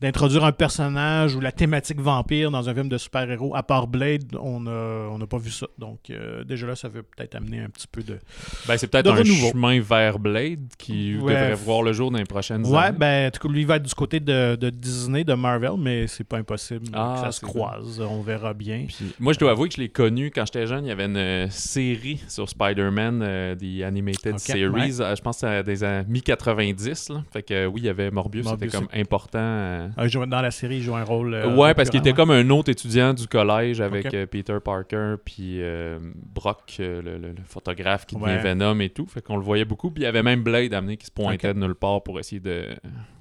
d'introduire 0.00 0.44
un 0.44 0.52
personnage 0.52 1.34
ou 1.34 1.40
la 1.40 1.52
thématique 1.52 2.00
vampire 2.00 2.50
dans 2.50 2.68
un 2.68 2.74
film 2.74 2.88
de 2.88 2.96
super-héros. 2.96 3.54
À 3.54 3.62
part 3.62 3.86
Blade, 3.86 4.34
on 4.40 4.60
n'a 4.60 5.26
pas 5.26 5.38
vu 5.38 5.50
ça. 5.50 5.66
Donc, 5.78 6.10
euh, 6.10 6.42
déjà 6.44 6.66
là, 6.66 6.74
ça 6.74 6.88
veut 6.88 7.02
peut-être 7.02 7.34
amener 7.34 7.60
un 7.60 7.68
petit 7.68 7.86
peu 7.86 8.02
de. 8.02 8.18
Ben, 8.66 8.78
c'est 8.78 8.86
peut-être 8.86 9.10
un 9.10 9.24
chemin 9.24 9.80
vers 9.80 10.18
Blade 10.18 10.68
qui 10.78 11.14
devrait 11.14 11.54
voir 11.54 11.82
le 11.82 11.92
jour 11.92 12.10
dans 12.10 12.18
les 12.18 12.24
prochaines 12.24 12.62
ouais, 12.66 12.78
années. 12.78 12.92
Ouais, 12.92 12.92
ben, 12.92 13.28
en 13.28 13.30
tout 13.30 13.46
cas, 13.46 13.52
lui, 13.52 13.64
va 13.64 13.76
être 13.76 13.82
du 13.82 13.94
côté 13.94 14.20
de, 14.20 14.70
Disney, 14.70 15.24
de 15.24 15.34
Marvel, 15.34 15.72
mais 15.78 16.06
c'est 16.06 16.24
pas 16.24 16.38
impossible 16.38 16.86
ah, 16.94 17.16
que 17.16 17.26
ça 17.26 17.32
se 17.32 17.40
croise. 17.40 18.00
On 18.00 18.22
verra 18.22 18.54
bien. 18.54 18.86
moi, 19.18 19.34
je 19.34 19.38
dois 19.38 19.50
avouer 19.50 19.68
que 19.68 19.74
je 19.74 19.80
l'ai 19.80 19.88
connu 19.90 20.30
quand 20.30 20.46
j'étais 20.46 20.66
jeune. 20.66 20.86
Il 20.86 20.88
y 20.88 20.92
avait 20.92 21.06
une 21.06 21.16
euh, 21.16 21.48
série 21.50 22.22
sur 22.28 22.48
Spider-Man, 22.48 23.20
euh, 23.22 23.54
des 23.54 23.82
Animated 23.82 24.38
Series. 24.38 24.92
je 24.92 25.20
pense 25.20 25.40
que 25.40 25.62
c'était 25.62 25.74
des 25.74 26.08
mi-90. 26.08 27.22
Fait 27.30 27.42
que 27.42 27.66
oui, 27.66 27.82
il 27.82 27.86
y 27.86 27.88
avait 27.90 28.10
Morbius, 28.10 28.48
c'était 28.48 28.68
comme 28.68 28.88
important 28.94 29.89
ah, 29.96 30.08
dans 30.26 30.42
la 30.42 30.50
série, 30.50 30.76
il 30.76 30.82
joue 30.82 30.94
un 30.94 31.04
rôle. 31.04 31.34
Euh, 31.34 31.54
ouais, 31.54 31.74
parce 31.74 31.90
qu'il 31.90 32.00
était 32.00 32.12
comme 32.12 32.30
un 32.30 32.48
autre 32.50 32.70
étudiant 32.70 33.14
du 33.14 33.26
collège 33.26 33.80
avec 33.80 34.12
euh, 34.14 34.26
Peter 34.26 34.58
Parker, 34.62 35.16
puis 35.24 35.62
euh, 35.62 35.98
Brock, 36.14 36.76
le, 36.78 37.34
photographe 37.44 38.06
qui 38.06 38.16
devient 38.16 38.38
Venom 38.42 38.80
et 38.80 38.90
tout. 38.90 39.06
Fait 39.06 39.22
qu'on 39.22 39.36
le 39.36 39.42
voyait 39.42 39.64
beaucoup. 39.64 39.90
Puis 39.90 40.02
il 40.02 40.06
y 40.06 40.08
avait 40.08 40.22
même 40.22 40.42
Blade 40.42 40.74
amené 40.74 40.96
qui 40.96 41.06
se 41.06 41.10
pointait 41.10 41.54
de 41.54 41.58
nulle 41.58 41.74
part 41.74 42.02
pour 42.02 42.18
essayer 42.18 42.40
de 42.40 42.66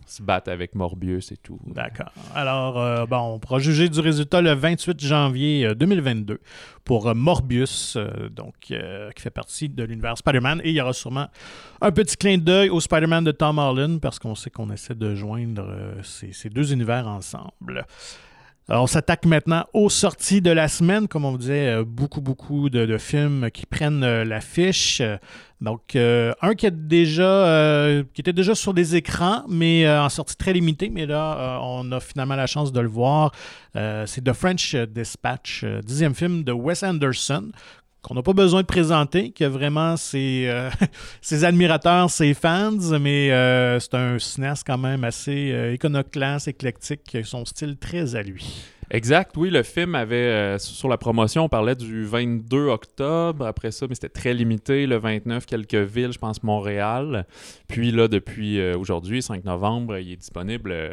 se 0.10 0.22
battent 0.22 0.48
avec 0.48 0.76
Morbius 0.76 1.32
et 1.32 1.38
tout. 1.38 1.60
D'accord. 1.68 2.12
Alors, 2.36 2.80
euh, 2.80 3.06
bon, 3.06 3.36
on 3.36 3.40
pourra 3.40 3.60
juger 3.60 3.90
du 3.90 4.00
résultat 4.00 4.42
le 4.42 4.54
28 4.54 5.00
janvier 5.04 5.76
2022 5.76 6.34
euh, 6.34 6.38
pour 6.84 7.14
Morbius, 7.14 7.98
donc 8.32 8.56
qui 8.60 8.74
fait 9.22 9.30
partie 9.30 9.70
de 9.70 9.84
l'univers 9.84 10.18
Spider-Man. 10.18 10.62
Et 10.64 10.70
il 10.70 10.76
y 10.76 10.82
aura 10.82 10.94
sûrement 10.94 11.28
un 11.82 11.92
petit 11.92 12.18
clin 12.18 12.38
d'œil 12.38 12.70
au 12.70 12.80
Spider-Man 12.80 13.24
de 13.24 13.32
Tom 13.32 13.60
Holland 13.60 14.00
parce 14.00 14.20
qu'on 14.20 14.36
sait 14.36 14.50
qu'on 14.50 14.72
essaie 14.72 14.96
de 14.96 15.14
joindre 15.16 15.72
ces 16.04 16.50
deux 16.50 16.74
univers 16.74 17.08
ensemble. 17.08 17.86
On 18.70 18.88
s'attaque 18.88 19.26
maintenant 19.26 19.66
aux 19.74 19.90
sorties 19.90 20.42
de 20.42 20.52
la 20.52 20.68
semaine. 20.68 21.08
Comme 21.08 21.26
on 21.26 21.32
vous 21.32 21.38
disait, 21.38 21.84
beaucoup, 21.84 22.22
beaucoup 22.22 22.70
de, 22.70 22.98
films 22.98 23.50
qui 23.52 23.66
prennent 23.66 24.24
l'affiche. 24.24 25.02
Donc, 25.62 25.98
euh, 25.98 26.34
un 26.42 26.56
qui, 26.56 26.68
euh, 26.68 28.04
était 28.18 28.34
déjà 28.34 28.56
sur 28.56 28.74
des 28.74 28.96
écrans, 28.96 29.44
mais 29.50 29.86
euh, 29.86 30.02
en 30.02 30.08
sortie 30.08 30.38
très 30.38 30.54
limitée, 30.54 30.90
mais 30.90 31.06
là, 31.06 31.60
on 31.62 31.92
a 31.92 32.00
finalement 32.00 32.36
la 32.36 32.48
chance 32.48 32.72
de 32.72 32.80
le 32.80 32.88
voir. 32.88 33.34
c'est 33.74 34.24
The 34.24 34.34
French 34.34 34.76
Dispatch, 34.76 35.66
dixième 35.84 36.16
film 36.16 36.44
de 36.44 36.54
Wes 36.54 36.82
Anderson, 36.84 37.52
qu'on 38.02 38.16
n'a 38.16 38.22
pas 38.22 38.34
besoin 38.34 38.62
de 38.62 38.68
présenter, 38.68 39.32
qui 39.32 39.44
a 39.44 39.50
vraiment 39.50 39.98
ses, 39.98 40.50
ses 41.22 41.44
admirateurs, 41.44 42.10
ses 42.10 42.34
fans, 42.34 42.78
mais 43.00 43.30
c'est 43.80 43.94
un 43.94 44.20
cinéaste 44.20 44.64
quand 44.66 44.78
même 44.78 45.04
assez 45.04 45.72
iconoclaste, 45.74 46.48
éclectique, 46.48 47.18
son 47.24 47.46
style 47.46 47.78
très 47.78 48.16
à 48.16 48.24
lui. 48.24 48.64
Exact, 48.92 49.38
oui, 49.38 49.52
le 49.52 49.62
film 49.62 49.94
avait, 49.94 50.16
euh, 50.16 50.58
sur 50.58 50.90
la 50.90 50.98
promotion, 50.98 51.44
on 51.44 51.50
parlait 51.50 51.76
du 51.76 52.06
22 52.06 52.70
octobre, 52.70 53.46
après 53.46 53.70
ça, 53.70 53.86
mais 53.88 53.94
c'était 53.94 54.10
très 54.10 54.34
limité, 54.34 54.88
le 54.88 54.98
29, 54.98 55.46
quelques 55.46 55.76
villes, 55.76 56.12
je 56.12 56.18
pense 56.18 56.42
Montréal. 56.42 57.28
Puis 57.68 57.92
là, 57.92 58.08
depuis 58.08 58.60
euh, 58.60 58.76
aujourd'hui, 58.76 59.22
5 59.22 59.46
novembre, 59.46 60.00
il 60.00 60.14
est 60.14 60.16
disponible 60.16 60.72
euh, 60.72 60.90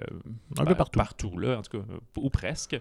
un 0.59 0.67
peu 0.67 0.75
partout. 0.75 0.99
Partout, 0.99 1.39
là, 1.39 1.59
en 1.59 1.63
tout 1.63 1.79
cas, 1.79 1.85
ou 2.19 2.29
presque. 2.29 2.79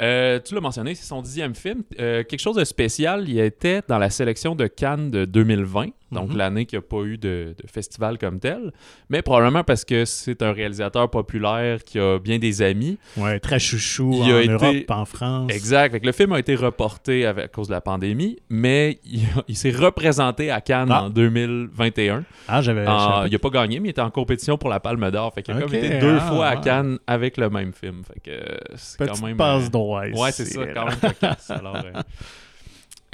Euh, 0.00 0.40
tu 0.44 0.54
l'as 0.54 0.60
mentionné, 0.60 0.94
c'est 0.94 1.06
son 1.06 1.22
dixième 1.22 1.54
film. 1.54 1.82
Euh, 1.98 2.24
quelque 2.24 2.40
chose 2.40 2.56
de 2.56 2.64
spécial, 2.64 3.28
il 3.28 3.38
était 3.38 3.82
dans 3.86 3.98
la 3.98 4.10
sélection 4.10 4.54
de 4.54 4.66
Cannes 4.66 5.10
de 5.10 5.24
2020, 5.24 5.88
donc 6.12 6.30
mhm. 6.30 6.36
l'année 6.36 6.66
qui 6.66 6.76
n'a 6.76 6.82
pas 6.82 7.02
eu 7.02 7.18
de, 7.18 7.54
festival 7.66 8.18
comme 8.18 8.40
tel, 8.40 8.72
mais 9.08 9.22
probablement 9.22 9.62
parce 9.62 9.84
que 9.84 10.04
c'est 10.04 10.42
un 10.42 10.52
réalisateur 10.52 11.10
populaire 11.10 11.84
qui 11.84 11.98
a 11.98 12.18
bien 12.18 12.38
des 12.38 12.62
amis. 12.62 12.98
Ouais, 13.16 13.38
très 13.40 13.58
chouchou 13.58 14.22
en 14.22 14.26
Europe, 14.26 14.90
en 14.90 15.04
France. 15.04 15.52
Exact. 15.52 16.04
le 16.04 16.12
film 16.12 16.32
a 16.32 16.38
été 16.38 16.54
reporté 16.54 17.26
à 17.26 17.48
cause 17.48 17.68
de 17.68 17.72
la 17.72 17.80
pandémie, 17.80 18.38
mais 18.48 18.98
il, 19.04 19.56
s'est 19.56 19.70
représenté 19.70 20.50
à 20.50 20.60
Cannes 20.60 20.90
ah. 20.90 21.04
en 21.04 21.10
2021. 21.10 22.24
Ah, 22.48 22.62
j'avais. 22.62 22.82
il 22.82 23.32
n'a 23.32 23.38
pas 23.38 23.50
gagné, 23.50 23.80
mais 23.80 23.88
il 23.88 23.90
était 23.90 24.00
en 24.00 24.10
compétition 24.10 24.56
pour 24.56 24.70
la 24.70 24.80
Palme 24.80 25.10
d'Or. 25.10 25.32
Fait 25.34 25.42
qu'il 25.42 25.54
a 25.54 25.64
été 25.64 25.98
deux 25.98 26.18
ah, 26.20 26.28
fois 26.28 26.46
à 26.46 26.56
Cannes 26.56 26.98
avec 27.06 27.36
le 27.36 27.50
même 27.50 27.72
film. 27.72 28.02
Fait 28.04 28.20
que 28.20 28.76
c'est 28.76 29.06
quand 29.06 29.22
même. 29.22 29.36
Passe 29.36 29.70
Ouais, 29.80 30.32
c'est 30.32 30.44
ça, 30.44 30.66
quand 30.66 30.86
même 30.86 30.98
cocasse. 30.98 31.50
Euh, 31.50 32.02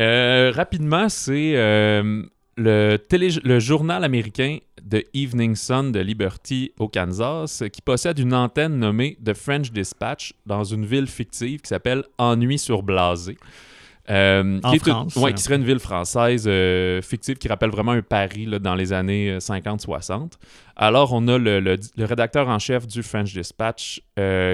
euh, 0.01 0.53
rapidement, 0.55 1.09
c'est 1.09 1.57
euh, 1.57 2.23
le, 2.57 2.99
le 3.45 3.59
journal 3.59 4.05
américain 4.05 4.59
The 4.89 5.05
Evening 5.15 5.55
Sun 5.55 5.93
de 5.93 6.01
Liberty 6.01 6.73
au 6.79 6.89
Kansas 6.89 7.63
qui 7.73 7.83
possède 7.83 8.19
une 8.19 8.35
antenne 8.35 8.79
nommée 8.79 9.19
The 9.25 9.35
French 9.35 9.73
Dispatch 9.73 10.35
dans 10.45 10.65
une 10.65 10.87
ville 10.87 11.09
fictive 11.09 11.61
qui 11.61 11.69
s'appelle 11.69 12.05
Ennui 12.19 12.59
sur 12.59 12.83
Blasé. 12.83 13.37
Euh, 14.09 14.61
en 14.63 14.73
qui, 14.73 14.79
France, 14.79 15.15
qui 15.15 15.43
serait 15.43 15.57
une 15.57 15.65
ville 15.65 15.81
française 15.81 16.49
fictive 17.03 17.39
qui 17.39 17.49
rappelle 17.49 17.71
vraiment 17.71 17.93
un 17.93 18.03
Paris 18.03 18.47
là, 18.47 18.59
dans 18.59 18.75
les 18.75 18.93
années 18.93 19.39
50-60. 19.39 20.33
Alors, 20.77 21.13
on 21.13 21.27
a 21.29 21.39
le, 21.39 21.61
le, 21.61 22.05
rédacteur 22.05 22.49
en 22.49 22.59
chef 22.59 22.87
du 22.87 23.03
French 23.03 23.33
Dispatch 23.33 24.03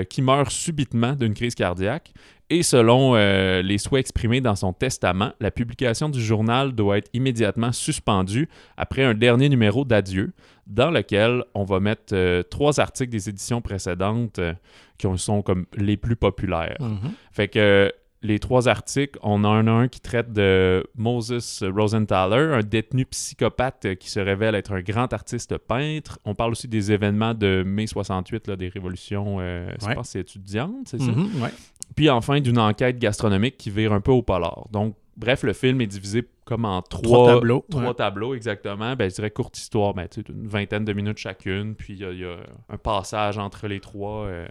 qui 0.09 0.23
meurt 0.23 0.50
subitement 0.50 1.12
d'une 1.12 1.35
crise 1.35 1.54
cardiaque 1.54 2.12
et 2.52 2.62
selon 2.62 3.14
euh, 3.14 3.62
les 3.62 3.78
souhaits 3.78 4.00
exprimés 4.00 4.42
dans 4.42 4.56
son 4.56 4.75
testament, 4.75 5.32
la 5.40 5.50
publication 5.50 6.11
du 6.11 6.23
journal 6.23 6.75
doit 6.75 6.99
être 6.99 7.09
immédiatement 7.14 7.73
suspendue 7.73 8.47
après 8.76 9.04
un 9.04 9.14
dernier 9.14 9.49
numéro 9.49 9.87
d'adieu, 9.87 10.35
dans 10.66 10.90
lequel 10.90 11.44
on 11.54 11.64
va 11.64 11.80
mettre 11.80 12.12
euh, 12.12 12.42
trois 12.42 12.78
articles 12.78 13.11
des 13.11 13.30
éditions 13.30 13.62
précédentes 13.62 14.38
euh, 14.38 14.52
qui 14.99 15.06
sont 15.16 15.40
comme 15.40 15.64
les 15.78 15.97
plus 15.97 16.14
populaires. 16.14 16.76
Mm-hmm. 16.78 17.11
Fait 17.32 17.49
que 17.49 17.90
les 18.22 18.38
trois 18.38 18.68
articles, 18.68 19.18
on 19.22 19.44
a 19.44 19.48
un, 19.48 19.88
qui 19.88 20.00
traite 20.00 20.32
de 20.32 20.84
Moses 20.96 21.62
Rosenthaler, 21.62 22.54
un 22.54 22.60
détenu 22.60 23.04
psychopathe 23.06 23.96
qui 23.96 24.10
se 24.10 24.20
révèle 24.20 24.54
être 24.54 24.72
un 24.72 24.80
grand 24.80 25.12
artiste 25.12 25.58
peintre. 25.58 26.18
On 26.24 26.34
parle 26.34 26.52
aussi 26.52 26.68
des 26.68 26.92
événements 26.92 27.34
de 27.34 27.64
mai 27.66 27.86
68, 27.86 28.48
là, 28.48 28.56
des 28.56 28.68
révolutions, 28.68 29.38
euh, 29.40 29.70
je 29.80 29.92
pense 29.92 30.10
c'est 30.10 30.20
étudiante, 30.20 30.86
c'est 30.86 31.00
ça? 31.00 31.10
Mm-hmm, 31.10 31.50
puis 31.94 32.10
enfin, 32.10 32.40
d'une 32.40 32.58
enquête 32.58 32.98
gastronomique 32.98 33.56
qui 33.58 33.70
vire 33.70 33.92
un 33.92 34.00
peu 34.00 34.12
au 34.12 34.22
polar. 34.22 34.66
Donc, 34.70 34.94
bref, 35.16 35.42
le 35.42 35.52
film 35.52 35.80
est 35.80 35.86
divisé 35.86 36.26
comme 36.44 36.64
en 36.64 36.82
trois, 36.82 37.34
tableaux. 37.34 37.64
Trois 37.70 37.94
tableaux, 37.94 38.34
exactement. 38.34 38.96
Ben, 38.96 39.10
je 39.10 39.14
dirais 39.14 39.30
courte 39.30 39.58
histoire, 39.58 39.94
ben, 39.94 40.08
une 40.28 40.48
vingtaine 40.48 40.84
de 40.84 40.92
minutes 40.92 41.18
chacune. 41.18 41.74
Puis 41.74 41.94
il 41.94 42.18
y, 42.20 42.24
a 42.24 42.36
un 42.68 42.78
passage 42.78 43.38
entre 43.38 43.68
les 43.68 43.80
trois 43.80 44.24
euh, 44.24 44.46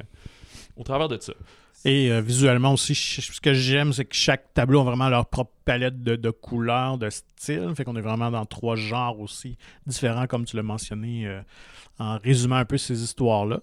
au 0.77 0.83
travers 0.83 1.07
de 1.07 1.17
ça. 1.19 1.33
Et 1.83 2.11
euh, 2.11 2.21
visuellement 2.21 2.73
aussi, 2.73 2.93
ce 2.93 3.41
que 3.41 3.53
j'aime, 3.53 3.91
c'est 3.91 4.05
que 4.05 4.15
chaque 4.15 4.53
tableau 4.53 4.81
a 4.81 4.83
vraiment 4.83 5.09
leur 5.09 5.25
propre 5.25 5.51
palette 5.65 6.03
de, 6.03 6.29
couleurs, 6.29 6.97
de 6.97 7.09
styles. 7.09 7.73
Fait 7.75 7.83
qu'on 7.83 7.95
est 7.95 8.01
vraiment 8.01 8.29
dans 8.29 8.45
trois 8.45 8.75
genres 8.75 9.19
aussi 9.19 9.57
différents, 9.87 10.27
comme 10.27 10.45
tu 10.45 10.55
l'as 10.55 10.63
mentionné 10.63 11.25
euh, 11.25 11.41
en 11.97 12.19
résumant 12.19 12.57
un 12.57 12.65
peu 12.65 12.77
ces 12.77 13.01
histoires-là. 13.03 13.61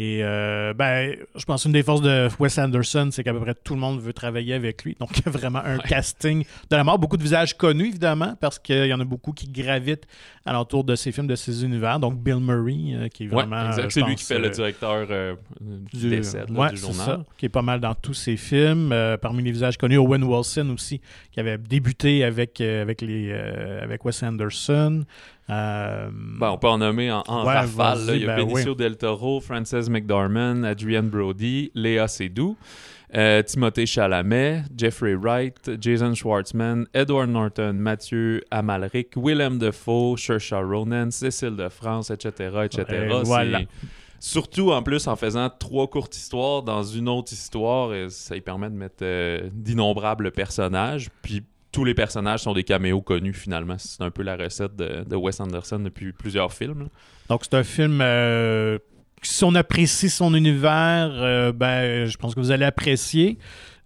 Et 0.00 0.20
euh, 0.22 0.74
ben, 0.74 1.16
je 1.34 1.44
pense 1.44 1.64
qu'une 1.64 1.72
des 1.72 1.82
forces 1.82 2.02
de 2.02 2.28
Wes 2.38 2.56
Anderson, 2.56 3.08
c'est 3.10 3.24
qu'à 3.24 3.32
peu 3.32 3.40
près 3.40 3.54
tout 3.54 3.74
le 3.74 3.80
monde 3.80 4.00
veut 4.00 4.12
travailler 4.12 4.54
avec 4.54 4.84
lui. 4.84 4.96
Donc, 5.00 5.18
il 5.18 5.26
y 5.26 5.28
a 5.28 5.32
vraiment 5.32 5.58
un 5.58 5.78
casting 5.78 6.44
de 6.70 6.76
la 6.76 6.84
mort. 6.84 7.00
Beaucoup 7.00 7.16
de 7.16 7.22
visages 7.24 7.56
connus, 7.56 7.88
évidemment, 7.88 8.36
parce 8.40 8.60
qu'il 8.60 8.86
y 8.86 8.94
en 8.94 9.00
a 9.00 9.04
beaucoup 9.04 9.32
qui 9.32 9.48
gravitent 9.48 10.06
alentour 10.46 10.84
de 10.84 10.94
ces 10.94 11.10
films, 11.10 11.26
de 11.26 11.34
ces 11.34 11.64
univers. 11.64 11.98
Donc, 11.98 12.16
Bill 12.16 12.38
Murray, 12.38 12.94
euh, 12.94 13.08
qui 13.08 13.24
est 13.24 13.26
vraiment. 13.26 13.72
c'est 13.72 14.02
lui 14.02 14.14
qui 14.14 14.24
fait 14.24 14.38
le 14.38 14.46
euh, 14.46 14.50
directeur 14.50 15.08
du, 15.60 16.10
décès 16.10 16.44
du 16.46 16.76
journal. 16.76 16.76
Ça, 16.76 17.24
qui 17.36 17.46
est 17.46 17.48
pas 17.48 17.62
mal 17.62 17.80
dans 17.80 17.94
tous 17.96 18.14
ses 18.14 18.36
films. 18.36 18.94
parmi 19.20 19.42
les 19.42 19.50
visages 19.50 19.78
connus, 19.78 19.98
Owen 19.98 20.22
Wilson 20.22 20.70
aussi, 20.72 21.00
qui 21.32 21.40
avait 21.40 21.58
débuté 21.58 22.22
avec, 22.22 22.60
avec, 22.60 23.00
les, 23.00 23.32
avec 23.32 24.04
Wes 24.04 24.22
Anderson. 24.22 25.04
Euh, 25.50 26.10
ben, 26.12 26.50
on 26.50 26.58
peut 26.58 26.68
en 26.68 26.78
nommer 26.78 27.10
en, 27.10 27.22
rafale. 27.22 28.00
Il 28.08 28.22
y 28.22 28.28
a 28.28 28.36
ben 28.36 28.46
Benicio 28.46 28.74
del 28.74 28.96
Toro, 28.96 29.40
Frances 29.40 29.88
McDormand, 29.88 30.62
Adrienne 30.64 31.08
Brody, 31.08 31.70
Léa 31.74 32.06
Seydoux, 32.06 32.56
euh, 33.14 33.42
Timothée 33.42 33.86
Chalamet, 33.86 34.64
Jeffrey 34.76 35.14
Wright, 35.14 35.70
Jason 35.80 36.14
Schwartzman, 36.14 36.86
Edward 36.92 37.30
Norton, 37.30 37.74
Mathieu 37.74 38.44
Amalric, 38.50 39.16
Willem 39.16 39.58
Dafoe, 39.58 40.16
Saoirse 40.18 40.52
Ronan, 40.52 41.10
Cécile 41.10 41.56
de 41.56 41.68
France, 41.68 42.10
etc. 42.10 42.64
etc. 42.64 42.84
voilà. 43.24 43.60
Surtout 44.20 44.72
en 44.72 44.82
plus 44.82 45.06
en 45.06 45.14
faisant 45.14 45.48
trois 45.48 45.86
courtes 45.86 46.16
histoires 46.16 46.62
dans 46.62 46.82
une 46.82 47.08
autre 47.08 47.32
histoire, 47.32 47.92
ça 48.10 48.34
lui 48.34 48.40
permet 48.40 48.68
de 48.68 48.74
mettre 48.74 48.96
euh, 49.02 49.48
d'innombrables 49.52 50.32
personnages. 50.32 51.08
Puis 51.22 51.44
tous 51.72 51.84
les 51.84 51.94
personnages 51.94 52.40
sont 52.40 52.54
des 52.54 52.64
caméos 52.64 53.02
connus 53.02 53.34
finalement. 53.34 53.76
C'est 53.78 54.02
un 54.02 54.10
peu 54.10 54.22
la 54.22 54.36
recette 54.36 54.76
de, 54.76 55.16
Wes 55.16 55.40
Anderson 55.40 55.78
depuis 55.78 56.12
plusieurs 56.12 56.52
films. 56.52 56.88
Donc 57.28 57.42
c'est 57.44 57.54
un 57.54 57.64
film 57.64 58.00
euh, 58.00 58.78
si 59.22 59.44
on 59.44 59.54
apprécie 59.54 60.10
son 60.10 60.34
univers, 60.34 61.10
euh, 61.12 61.52
ben 61.52 62.06
je 62.06 62.16
pense 62.16 62.34
que 62.34 62.40
vous 62.40 62.50
allez 62.50 62.64
apprécier. 62.64 63.38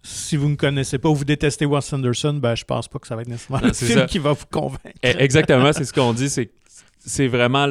Si 0.05 0.35
vous 0.35 0.49
ne 0.49 0.55
connaissez 0.55 0.97
pas 0.97 1.07
ou 1.07 1.15
vous 1.15 1.23
détestez 1.23 1.65
Wes 1.65 1.93
Anderson, 1.93 2.33
ben 2.33 2.55
je 2.55 2.65
pense 2.65 2.87
pas 2.87 2.99
que 2.99 3.07
ça 3.07 3.15
va 3.15 3.21
être 3.21 3.29
nécessairement 3.29 3.65
le 3.65 3.73
film 3.73 4.05
qui 4.05 4.19
va 4.19 4.33
vous 4.33 4.45
convaincre. 4.51 4.97
Eh, 5.01 5.15
exactement, 5.17 5.71
c'est 5.71 5.85
ce 5.85 5.93
qu'on 5.93 6.13
dit, 6.13 6.29
c'est 6.29 6.51
c'est 7.05 7.27
vraiment 7.27 7.67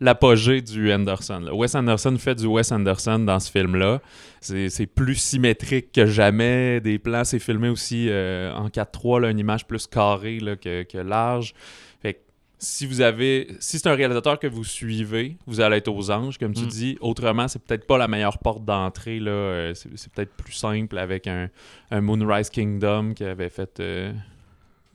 l'apogée 0.00 0.62
du 0.62 0.90
Anderson. 0.92 1.50
Wes 1.52 1.74
Anderson 1.74 2.16
fait 2.18 2.34
du 2.36 2.46
Wes 2.46 2.72
Anderson 2.72 3.18
dans 3.18 3.38
ce 3.38 3.50
film-là. 3.50 4.00
C'est 4.40 4.86
plus 4.86 5.16
symétrique 5.16 5.92
que 5.92 6.06
jamais. 6.06 6.80
Des 6.80 6.98
plans, 6.98 7.24
c'est 7.24 7.38
filmé 7.38 7.68
aussi 7.68 8.06
euh, 8.08 8.52
en 8.54 8.68
4-3, 8.68 9.30
une 9.30 9.38
image 9.38 9.66
plus 9.66 9.86
carrée 9.86 10.38
que, 10.62 10.98
large. 10.98 11.52
Fait 12.00 12.22
si 12.58 12.86
vous 12.86 13.02
avez. 13.02 13.48
Si 13.60 13.78
c'est 13.78 13.88
un 13.88 13.94
réalisateur 13.94 14.38
que 14.38 14.46
vous 14.46 14.64
suivez, 14.64 15.36
vous 15.46 15.60
allez 15.60 15.76
être 15.76 15.88
aux 15.88 16.10
anges, 16.10 16.38
comme 16.38 16.54
tu 16.54 16.64
mm. 16.64 16.68
dis. 16.68 16.98
Autrement, 17.02 17.48
c'est 17.48 17.62
peut-être 17.62 17.86
pas 17.86 17.98
la 17.98 18.08
meilleure 18.08 18.38
porte 18.38 18.64
d'entrée. 18.64 19.18
Euh, 19.20 19.74
c'est 19.74 20.10
peut-être 20.10 20.32
plus 20.32 20.54
simple 20.54 20.96
avec 20.96 21.26
un, 21.26 21.50
Moonrise 21.92 22.48
Kingdom 22.48 23.12
qui 23.12 23.24
avait 23.24 23.50
fait. 23.50 23.78
Euh, 23.80 24.12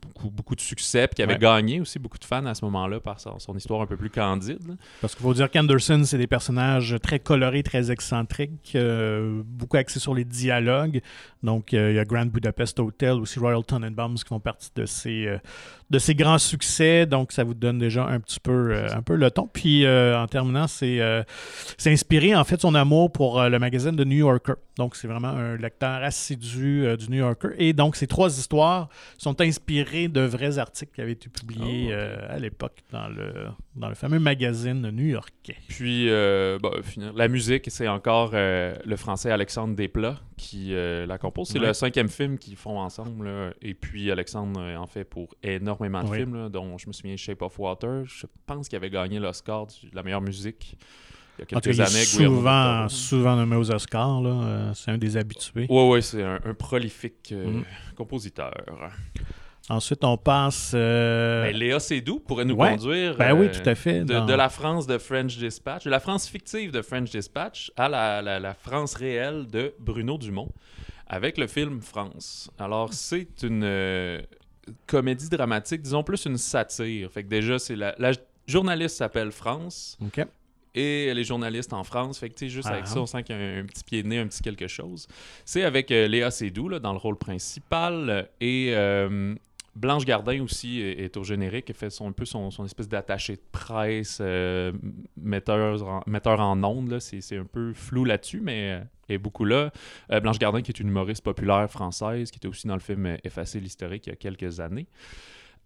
beaucoup, 0.06 0.30
beaucoup 0.30 0.56
de 0.56 0.62
succès, 0.62 1.08
puis 1.08 1.16
qui 1.16 1.24
avait 1.24 1.38
gagné 1.38 1.82
aussi 1.82 2.00
beaucoup 2.00 2.18
de 2.18 2.26
fans 2.26 2.46
à 2.46 2.54
ce 2.54 2.64
moment-là 2.66 3.00
par 3.00 3.20
son, 3.20 3.40
son, 3.40 3.56
histoire 3.56 3.82
un 3.82 3.86
peu 3.86 3.98
plus 3.98 4.10
candide. 4.10 4.78
Parce 5.02 5.16
qu'il 5.16 5.24
faut 5.24 5.34
dire 5.34 5.50
qu'Anderson, 5.50 6.02
c'est 6.06 6.18
des 6.18 6.28
personnages 6.28 6.96
très 7.02 7.20
colorés, 7.20 7.64
très 7.64 7.92
excentriques, 7.92 8.74
euh, 8.76 9.42
beaucoup 9.46 9.78
axés 9.78 10.00
sur 10.00 10.14
les 10.14 10.26
dialogues. 10.26 11.02
Donc, 11.44 11.74
euh, 11.74 11.92
il 11.92 11.96
y 11.96 12.00
a 12.00 12.06
Grand 12.06 12.26
Budapest 12.26 12.80
Hotel, 12.80 13.14
aussi 13.14 13.40
Royal 13.40 13.64
Tenenbaums 13.64 14.16
qui 14.16 14.26
font 14.26 14.40
partie 14.40 14.70
de 14.76 14.86
ces, 14.86 15.28
euh, 15.28 15.38
de 15.90 16.00
ces 16.00 16.16
grands 16.16 16.40
succès. 16.40 17.06
Donc, 17.06 17.32
ça 17.32 17.44
vous 17.44 17.54
donne 17.54 17.80
déjà 17.80 18.06
un 18.06 18.20
petit 18.20 18.40
peu, 18.40 18.76
un 18.92 19.02
peu 19.02 19.16
le 19.16 19.32
ton. 19.32 19.48
Puis, 19.48 19.88
en 19.88 20.28
terminant, 20.28 20.68
c'est 20.68 21.26
inspiré, 21.86 22.36
en 22.36 22.44
fait, 22.44 22.62
son 22.62 22.76
amour 22.76 23.12
pour 23.12 23.44
le 23.44 23.60
magazine 23.60 23.96
de 23.96 24.04
New 24.04 24.18
Yorker. 24.18 24.54
Donc, 24.78 24.96
c'est 24.96 25.08
vraiment 25.08 25.30
un 25.30 25.56
lecteur 25.56 26.04
assidu 26.04 26.86
du 26.98 27.10
New 27.10 27.18
Yorker. 27.18 27.50
Et 27.58 27.74
donc, 27.74 27.96
ces 27.96 28.08
trois 28.08 28.38
histoires 28.38 28.90
sont 29.18 29.40
inspirées 29.42 29.95
de 30.08 30.22
vrais 30.22 30.60
articles 30.60 30.92
qui 30.94 31.02
avaient 31.02 31.14
été 31.14 31.30
publiés 31.30 31.90
oh, 31.92 32.26
à 32.30 32.40
l'époque 32.40 32.84
dans 32.92 33.08
le, 33.08 33.48
dans 33.76 33.90
le 33.90 33.96
fameux 33.96 34.20
magazine 34.20 34.90
new-yorkais. 34.92 35.58
Puis, 35.68 36.08
bah, 36.08 36.72
la 37.16 37.28
musique, 37.28 37.66
c'est 37.70 37.88
encore 37.88 38.32
le 38.34 38.96
français 38.96 39.32
Alexandre 39.32 39.76
Desplat 39.76 40.20
qui 40.38 40.74
la 40.74 41.18
compose. 41.18 41.50
C'est 41.50 41.60
le 41.60 41.74
cinquième 41.74 42.10
film 42.10 42.38
qu'ils 42.38 42.58
font 42.58 42.80
ensemble. 42.80 43.30
Et 43.62 43.74
puis, 43.74 44.12
Alexandre 44.12 44.62
en 44.78 44.88
fait 44.88 45.04
pour 45.04 45.36
énormément 45.44 46.04
de 46.04 46.16
films, 46.16 46.50
dont 46.50 46.78
je 46.78 46.88
me 46.88 46.94
souviens 46.94 47.16
Shape 47.16 47.42
of 47.42 47.58
Water. 47.60 48.06
Je 48.06 48.26
pense 48.46 48.68
qu'il 48.68 48.78
avait 48.78 48.90
gagné 48.90 49.20
l'Oscar 49.20 49.68
de 49.68 49.74
la 49.94 50.04
meilleure 50.04 50.22
musique 50.22 50.78
il 51.38 51.42
y 51.42 51.44
a 51.44 51.46
quelques 51.46 51.80
années. 51.80 52.06
Souvent, 52.06 52.90
souvent 52.90 53.36
nommé 53.36 53.56
aux 53.56 53.72
Oscars, 53.72 54.22
euh, 54.26 54.72
c'est 54.74 54.92
un 54.92 54.98
des 54.98 55.18
habitués. 55.18 55.68
Oui, 55.70 55.90
oui, 55.90 56.04
c'est 56.04 56.24
un, 56.24 56.40
prolifique 56.58 57.32
euh, 57.32 57.60
mm. 57.60 57.66
compositeur. 57.96 58.54
Ensuite, 59.70 60.04
on 60.04 60.18
passe. 60.18 60.74
Euh... 60.76 61.44
Ben, 61.44 61.56
Léa 61.56 61.80
Seydoux 61.80 62.20
pourrait 62.20 62.46
nous 62.46 62.56
conduire. 62.56 63.18
Ben 63.18 63.34
oui, 63.34 63.50
tout 63.52 63.68
à 63.68 63.74
fait. 63.74 64.06
De, 64.06 64.34
la 64.34 64.50
France 64.50 64.86
de 64.86 64.98
French 64.98 65.38
Dispatch, 65.38 65.86
de 65.86 65.90
la 65.90 66.00
France 66.00 66.28
fictive 66.28 66.72
de 66.72 66.82
French 66.82 67.10
Dispatch 67.10 67.72
à 67.76 67.90
la, 67.90 68.22
la, 68.22 68.54
France 68.54 68.94
réelle 68.94 69.48
de 69.48 69.74
Bruno 69.80 70.18
Dumont, 70.18 70.50
avec 71.08 71.38
le 71.38 71.48
film 71.48 71.82
France. 71.82 72.52
Alors, 72.60 72.94
c'est 72.94 73.42
une 73.42 73.64
euh, 73.64 74.22
comédie 74.86 75.30
dramatique, 75.30 75.82
disons 75.82 76.04
plus 76.04 76.26
une 76.26 76.38
satire. 76.38 77.12
Fait 77.12 77.24
que 77.24 77.30
déjà, 77.30 77.58
c'est 77.58 77.76
la, 77.76 77.96
la 77.98 78.12
journaliste 78.48 78.98
s'appelle 78.98 79.32
France. 79.32 79.98
OK 80.06 80.26
et 80.78 81.14
les 81.14 81.24
journalistes 81.24 81.74
en 81.74 81.84
France. 81.84 82.20
Fait 82.20 82.30
que, 82.30 82.48
juste 82.48 82.68
avec 82.68 82.84
ah. 82.84 82.90
ça, 82.90 83.00
on 83.00 83.06
sent 83.06 83.24
qu'il 83.24 83.36
y 83.36 83.40
a 83.40 83.60
un, 83.60 83.66
petit 83.66 83.84
pied 83.84 84.04
de 84.04 84.08
nez, 84.10 84.20
un 84.20 84.28
petit 84.28 84.42
quelque 84.42 84.68
chose. 84.68 85.08
C'est 85.46 85.64
avec 85.64 85.90
euh, 85.90 86.08
Léa 86.08 86.32
Seydoux 86.32 86.70
là, 86.70 86.80
dans 86.80 86.92
le 86.92 87.00
rôle 87.00 87.18
principal 87.18 88.28
et 88.42 88.72
euh, 88.74 89.36
Blanche 89.76 90.06
Gardin 90.06 90.42
aussi 90.42 90.82
est, 90.82 91.18
au 91.18 91.24
générique. 91.24 91.74
Fait 91.74 91.90
son, 91.90 92.08
un 92.08 92.12
peu 92.12 92.26
son, 92.26 92.50
espèce 92.66 92.88
d'attaché 92.88 93.36
de 93.36 93.42
presse, 93.52 94.20
euh, 94.22 94.72
metteur, 95.18 95.82
en, 96.40 96.64
ondes. 96.64 97.00
C'est 97.00 97.38
un 97.38 97.46
peu 97.46 97.74
flou 97.74 98.06
là-dessus, 98.06 98.42
mais 98.42 98.82
elle 99.08 99.16
est 99.16 99.18
beaucoup 99.18 99.46
là. 99.46 99.72
Blanche 100.22 100.40
Gardin, 100.40 100.62
qui 100.62 100.72
est 100.72 100.80
une 100.80 100.88
humoriste 100.88 101.24
populaire 101.24 101.70
française, 101.70 102.32
qui 102.32 102.38
était 102.38 102.48
aussi 102.48 102.68
dans 102.68 102.76
le 102.76 102.80
film 102.80 103.18
Effacer 103.24 103.60
l'historique 103.60 104.08
il 104.08 104.12
y 104.12 104.14
a 104.14 104.16
quelques 104.16 104.60
années. 104.60 104.88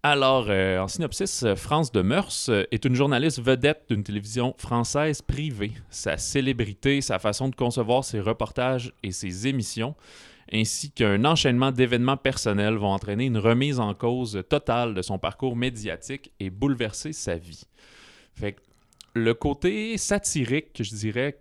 Alors, 0.02 0.46
euh, 0.48 0.78
en 0.78 0.88
synopsis, 0.88 1.44
France 1.56 1.92
de 1.92 2.00
Meurs 2.00 2.30
euh, 2.48 2.64
est 2.70 2.86
une 2.86 2.94
journaliste 2.94 3.42
vedette 3.42 3.82
d'une 3.90 4.02
télévision 4.02 4.54
française 4.56 5.20
privée. 5.20 5.72
Sa 5.90 6.16
célébrité, 6.16 7.02
sa 7.02 7.18
façon 7.18 7.50
de 7.50 7.54
concevoir 7.54 8.02
ses 8.02 8.18
reportages 8.18 8.94
et 9.02 9.12
ses 9.12 9.46
émissions, 9.46 9.94
ainsi 10.52 10.90
qu'un 10.90 11.24
enchaînement 11.24 11.70
d'événements 11.70 12.16
personnels 12.16 12.74
vont 12.74 12.92
entraîner 12.92 13.26
une 13.26 13.38
remise 13.38 13.78
en 13.78 13.94
cause 13.94 14.42
totale 14.48 14.94
de 14.94 15.02
son 15.02 15.18
parcours 15.18 15.56
médiatique 15.56 16.32
et 16.40 16.50
bouleverser 16.50 17.12
sa 17.12 17.36
vie. 17.36 17.64
Fait 18.34 18.56
le 19.14 19.34
côté 19.34 19.96
satirique, 19.98 20.82
je 20.82 20.94
dirais, 20.94 21.40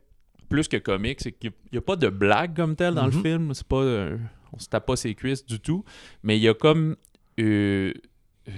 plus 0.50 0.68
que 0.68 0.78
comique, 0.78 1.22
c'est 1.22 1.32
qu'il 1.32 1.52
n'y 1.72 1.78
a, 1.78 1.82
pas 1.82 1.96
de 1.96 2.10
blague 2.10 2.56
comme 2.56 2.76
telle 2.76 2.96
dans 2.96 3.06
le 3.06 3.12
mm-hmm. 3.12 3.22
film. 3.22 3.54
C'est 3.54 3.68
pas, 3.68 3.82
euh, 3.82 4.18
on 4.54 4.60
se 4.60 4.68
tape 4.68 4.86
pas 4.86 4.96
ses 4.96 5.14
cuisses 5.14 5.46
du 5.46 5.60
tout, 5.60 5.86
mais 6.24 6.38
il 6.38 6.42
y 6.42 6.48
a 6.48 6.54
comme 6.54 6.96
euh, 7.40 7.94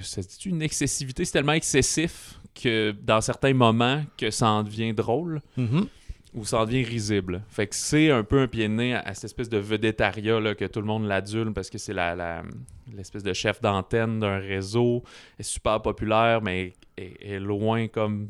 ça 0.02 0.22
dit 0.22 0.38
une 0.46 0.62
excessivité, 0.62 1.26
c'est 1.26 1.34
tellement 1.34 1.54
excessif 1.54 2.40
que 2.56 2.92
dans 2.92 3.22
certains 3.22 3.54
moments 3.54 4.04
que 4.18 4.32
ça 4.32 4.50
en 4.50 4.64
devient 4.64 4.94
drôle 4.94 5.42
mm-hmm. 5.58 5.88
Ou 6.34 6.46
ça 6.46 6.62
en 6.62 6.66
devient 6.66 6.84
risible. 6.84 7.44
Fait 7.50 7.68
que 7.68 7.76
c'est 7.76 8.10
un 8.10 8.24
peu 8.24 8.42
un 8.42 8.48
pied 8.48 8.68
de 8.68 8.74
nez 8.74 8.96
à, 8.96 9.14
cette 9.14 9.26
espèce 9.26 9.50
de 9.50 9.58
vedettariat 9.58 10.56
que 10.56 10.66
tout 10.66 10.80
le 10.80 10.86
monde 10.86 11.06
l'adule 11.06 11.52
parce 11.54 11.70
que 11.70 11.78
c'est 11.78 11.94
la, 11.94 12.44
l'espèce 12.94 13.24
de 13.24 13.34
chef 13.34 13.62
d'antenne 13.62 14.20
d'un 14.20 14.38
réseau, 14.38 15.04
est 15.40 15.44
super 15.44 15.82
populaire 15.82 16.42
mais 16.42 16.74
est, 16.98 17.40
loin 17.40 17.88
comme 17.88 18.30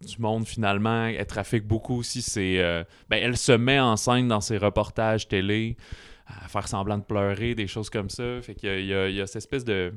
du 0.00 0.18
monde 0.18 0.46
finalement. 0.46 1.06
Elle 1.06 1.26
trafique 1.26 1.66
beaucoup 1.66 1.98
aussi. 1.98 2.22
C'est, 2.22 2.58
euh, 2.58 2.84
ben, 3.08 3.18
elle 3.22 3.36
se 3.36 3.52
met 3.52 3.80
en 3.80 3.96
scène 3.96 4.28
dans 4.28 4.40
ses 4.40 4.58
reportages 4.58 5.28
télé 5.28 5.76
à 6.26 6.48
faire 6.48 6.68
semblant 6.68 6.98
de 6.98 7.02
pleurer, 7.02 7.54
des 7.54 7.66
choses 7.66 7.90
comme 7.90 8.08
ça. 8.08 8.40
Fait 8.42 8.54
qu'il 8.54 8.84
y 8.84 8.94
a 8.94 9.26
cette 9.26 9.36
espèce 9.36 9.64
de 9.64 9.92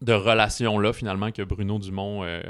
de 0.00 0.12
relation-là, 0.12 0.92
finalement, 0.92 1.32
que 1.32 1.42
Bruno 1.42 1.78
Dumont 1.78 2.22
euh, 2.24 2.40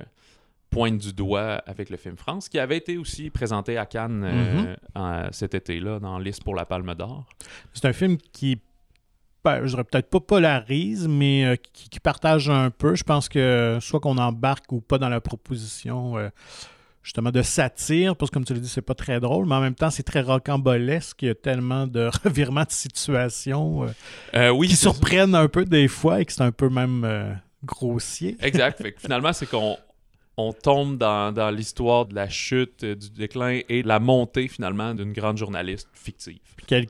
pointe 0.70 0.98
du 0.98 1.12
doigt 1.12 1.62
avec 1.66 1.90
le 1.90 1.96
film 1.96 2.16
France, 2.16 2.48
qui 2.48 2.58
avait 2.58 2.76
été 2.76 2.98
aussi 2.98 3.30
présenté 3.30 3.78
à 3.78 3.86
Cannes 3.86 4.24
euh, 4.24 4.74
mm-hmm. 4.94 5.32
cet 5.32 5.54
été-là, 5.54 5.98
dans 5.98 6.18
Liste 6.18 6.44
pour 6.44 6.54
la 6.54 6.64
Palme 6.64 6.94
d'Or. 6.94 7.24
C'est 7.72 7.86
un 7.86 7.92
film 7.92 8.18
qui, 8.32 8.60
ben, 9.44 9.64
je 9.64 9.70
dirais 9.70 9.84
peut-être 9.84 10.10
pas 10.10 10.20
polarise, 10.20 11.08
mais 11.08 11.44
euh, 11.44 11.56
qui, 11.72 12.00
partage 12.00 12.50
un 12.50 12.70
peu. 12.70 12.94
Je 12.94 13.04
pense 13.04 13.28
que 13.28 13.78
soit 13.80 14.00
qu'on 14.00 14.18
embarque 14.18 14.70
ou 14.72 14.80
pas 14.80 14.98
dans 14.98 15.08
la 15.08 15.20
proposition 15.20 16.16
justement 17.08 17.30
de 17.30 17.40
satire, 17.40 18.14
parce 18.16 18.30
que 18.30 18.34
comme 18.34 18.44
tu 18.44 18.52
l'as 18.52 18.60
dit, 18.60 18.68
c'est 18.68 18.82
pas 18.82 18.94
très 18.94 19.18
drôle, 19.18 19.46
mais 19.46 19.54
en 19.54 19.62
même 19.62 19.74
temps, 19.74 19.88
c'est 19.88 20.02
très 20.02 20.20
rocambolesque. 20.20 21.22
Il 21.22 21.28
y 21.28 21.30
a 21.30 21.34
tellement 21.34 21.86
de 21.86 22.10
revirements 22.24 22.64
de 22.64 22.70
situation 22.70 23.84
euh, 23.84 23.88
euh, 24.34 24.50
oui, 24.50 24.68
qui 24.68 24.76
surprennent 24.76 25.34
un 25.34 25.48
peu 25.48 25.64
des 25.64 25.88
fois 25.88 26.20
et 26.20 26.26
que 26.26 26.32
c'est 26.34 26.42
un 26.42 26.52
peu 26.52 26.68
même 26.68 27.04
euh, 27.04 27.32
grossier. 27.64 28.36
Exact. 28.40 28.84
finalement, 28.98 29.32
c'est 29.32 29.46
qu'on 29.46 29.78
on 30.38 30.52
tombe 30.52 30.96
dans, 30.96 31.54
l'histoire 31.54 32.06
de 32.06 32.14
la 32.14 32.28
chute, 32.28 32.84
du 32.84 33.10
déclin 33.10 33.60
et 33.68 33.82
de 33.82 33.88
la 33.88 33.98
montée 33.98 34.46
finalement 34.46 34.94
d'une 34.94 35.12
grande 35.12 35.36
journaliste 35.36 35.88
fictive. 35.92 36.38
Puis 36.56 36.86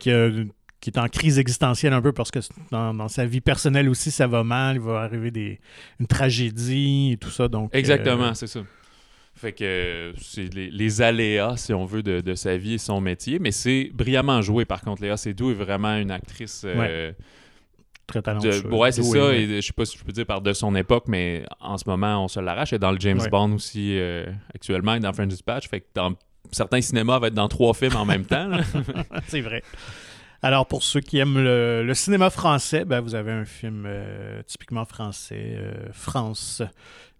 qui 0.80 0.90
est 0.90 0.98
en 0.98 1.08
crise 1.08 1.40
existentielle 1.40 1.92
un 1.92 2.02
peu 2.02 2.12
parce 2.12 2.30
que 2.30 2.38
dans, 2.70 3.08
sa 3.08 3.26
vie 3.26 3.40
personnelle 3.40 3.88
aussi, 3.88 4.10
ça 4.10 4.26
va 4.28 4.44
mal, 4.44 4.76
il 4.76 4.82
va 4.82 5.00
arriver 5.00 5.30
des, 5.30 5.58
une 5.98 6.06
tragédie 6.06 7.12
et 7.14 7.16
tout 7.16 7.30
ça. 7.30 7.48
Donc, 7.48 7.74
Exactement, 7.74 8.34
c'est 8.34 8.46
ça. 8.46 8.60
Fait 9.34 9.52
que 9.52 10.12
c'est 10.20 10.52
les, 10.52 11.00
aléas, 11.00 11.56
si 11.56 11.72
on 11.72 11.84
veut, 11.84 12.02
de, 12.02 12.34
sa 12.34 12.56
vie 12.56 12.74
et 12.74 12.78
son 12.78 13.00
métier. 13.00 13.38
Mais 13.38 13.52
c'est 13.52 13.90
brillamment 13.94 14.42
joué, 14.42 14.64
par 14.64 14.82
contre. 14.82 15.00
Léa 15.00 15.16
Seydoux 15.16 15.52
est 15.52 15.54
vraiment 15.54 15.96
une 15.96 16.10
actrice. 16.10 16.62
Euh, 16.64 17.12
Très 18.08 18.22
talentueuse. 18.22 18.64
ouais, 18.64 18.90
c'est 18.90 19.02
ça. 19.02 19.34
Et, 19.34 19.60
je 19.60 19.66
sais 19.66 19.72
pas 19.74 19.84
si 19.84 19.98
je 19.98 20.02
peux 20.02 20.12
dire 20.12 20.24
par 20.24 20.40
de 20.40 20.54
son 20.54 20.74
époque, 20.74 21.04
mais 21.08 21.44
en 21.60 21.76
ce 21.76 21.84
moment, 21.86 22.24
on 22.24 22.28
se 22.28 22.40
l'arrache. 22.40 22.72
Est 22.72 22.78
dans 22.78 22.90
le 22.90 22.98
James 22.98 23.20
Bond 23.30 23.52
aussi 23.52 23.98
euh, 23.98 24.24
actuellement, 24.54 24.94
et 24.94 25.00
dans 25.00 25.12
French 25.12 25.28
Dispatch. 25.28 25.68
Fait 25.68 25.82
que 25.82 25.86
dans 25.94 26.14
certains 26.50 26.80
cinémas, 26.80 27.18
va 27.18 27.26
être 27.26 27.34
dans 27.34 27.48
trois 27.48 27.74
films 27.74 27.96
en 27.96 28.06
même 28.06 28.24
temps. 28.24 28.50
c'est 29.26 29.42
vrai. 29.42 29.62
Alors, 30.40 30.66
pour 30.66 30.84
ceux 30.84 31.00
qui 31.00 31.18
aiment 31.18 31.38
le, 31.38 31.92
cinéma 31.92 32.30
français, 32.30 32.86
ben, 32.86 33.00
vous 33.00 33.14
avez 33.14 33.32
un 33.32 33.44
film 33.44 33.84
euh, 33.86 34.40
typiquement 34.46 34.86
français, 34.86 35.58
France, 35.92 36.62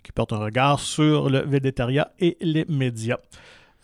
qui 0.03 0.13
porte 0.13 0.33
un 0.33 0.39
regard 0.39 0.81
sur 0.81 1.29
le 1.29 1.41
végétariat 1.41 2.13
et 2.19 2.39
les 2.41 2.65
médias. 2.67 3.19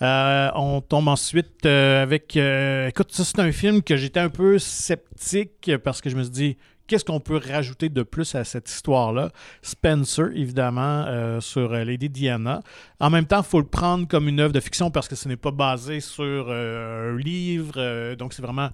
Euh, 0.03 0.51
on 0.55 0.81
tombe 0.81 1.09
ensuite 1.09 1.67
euh, 1.67 2.03
avec. 2.03 2.37
Euh, 2.37 2.89
écoute, 2.89 3.13
ça, 3.13 3.25
c'est 3.25 3.39
un 3.39 3.53
film 3.53 3.83
que 3.83 3.97
j'étais 3.97 4.21
un 4.21 4.29
peu 4.29 4.59
sceptique 4.59 5.71
parce 5.85 6.01
que 6.01 6.11
je 6.11 6.17
me 6.17 6.23
suis 6.25 6.33
dit, 6.33 6.57
qu'est-ce 6.87 7.05
qu'on 7.05 7.21
peut 7.21 7.41
rajouter 7.45 7.89
de 7.89 8.03
plus 8.03 8.35
à 8.35 8.45
cette 8.45 8.69
histoire-là? 8.71 9.31
Spencer, 9.63 10.31
évidemment, 10.35 11.41
sur 11.41 11.73
Lady 11.73 12.09
Diana. 12.09 12.63
En 13.01 13.11
même 13.11 13.27
temps, 13.27 13.41
il 13.41 13.49
faut 13.49 13.61
le 13.61 13.67
prendre 13.67 14.07
comme 14.07 14.29
une 14.29 14.41
œuvre 14.41 14.53
de 14.53 14.61
fiction 14.61 14.91
parce 14.91 15.09
que 15.09 15.17
ce 15.17 15.29
n'est 15.29 15.37
pas 15.37 15.51
basé 15.51 16.01
sur 16.01 16.51
un 16.51 17.17
livre. 17.17 18.15
donc, 18.15 18.33
c'est 18.33 18.43
vraiment. 18.43 18.71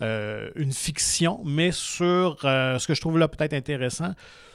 une 0.00 0.72
fiction, 0.72 1.40
mais 1.44 1.72
sur 1.72 2.38
ce 2.42 2.86
que 2.86 2.94
je 2.94 3.00
trouve 3.00 3.18
là 3.18 3.28
peut-être 3.28 3.54
intéressant, 3.54 4.14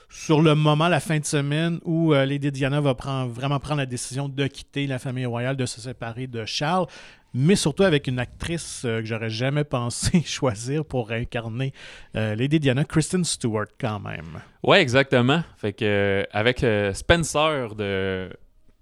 sur 0.09 0.41
le 0.41 0.55
moment, 0.55 0.87
la 0.87 0.99
fin 0.99 1.19
de 1.19 1.25
semaine, 1.25 1.79
où 1.83 2.13
euh, 2.13 2.25
Lady 2.25 2.51
Diana 2.51 2.81
va 2.81 2.95
prendre, 2.95 3.31
vraiment 3.31 3.59
prendre 3.59 3.79
la 3.79 3.85
décision 3.85 4.29
de 4.29 4.47
quitter 4.47 4.87
la 4.87 4.99
famille 4.99 5.25
royale, 5.25 5.55
de 5.55 5.65
se 5.65 5.81
séparer 5.81 6.27
de 6.27 6.45
Charles, 6.45 6.87
mais 7.33 7.55
surtout 7.55 7.83
avec 7.83 8.07
une 8.07 8.19
actrice 8.19 8.83
euh, 8.85 8.99
que 8.99 9.05
j'aurais 9.05 9.29
jamais 9.29 9.63
pensé 9.65 10.21
choisir 10.21 10.85
pour 10.85 11.11
incarner 11.11 11.73
euh, 12.15 12.35
Lady 12.35 12.59
Diana, 12.59 12.85
Kristen 12.85 13.23
Stewart, 13.23 13.67
quand 13.79 13.99
même. 13.99 14.41
Ouais, 14.63 14.81
exactement. 14.81 15.43
Fait 15.57 15.73
que 15.73 16.25
avec 16.31 16.65
Spencer 16.93 17.75
de 17.75 18.29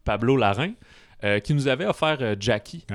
Pablo 0.04 0.38
Larrain. 0.38 0.74
qui 1.44 1.54
nous 1.54 1.70
avait 1.70 1.86
offert 1.86 2.36
Jackie 2.38 2.86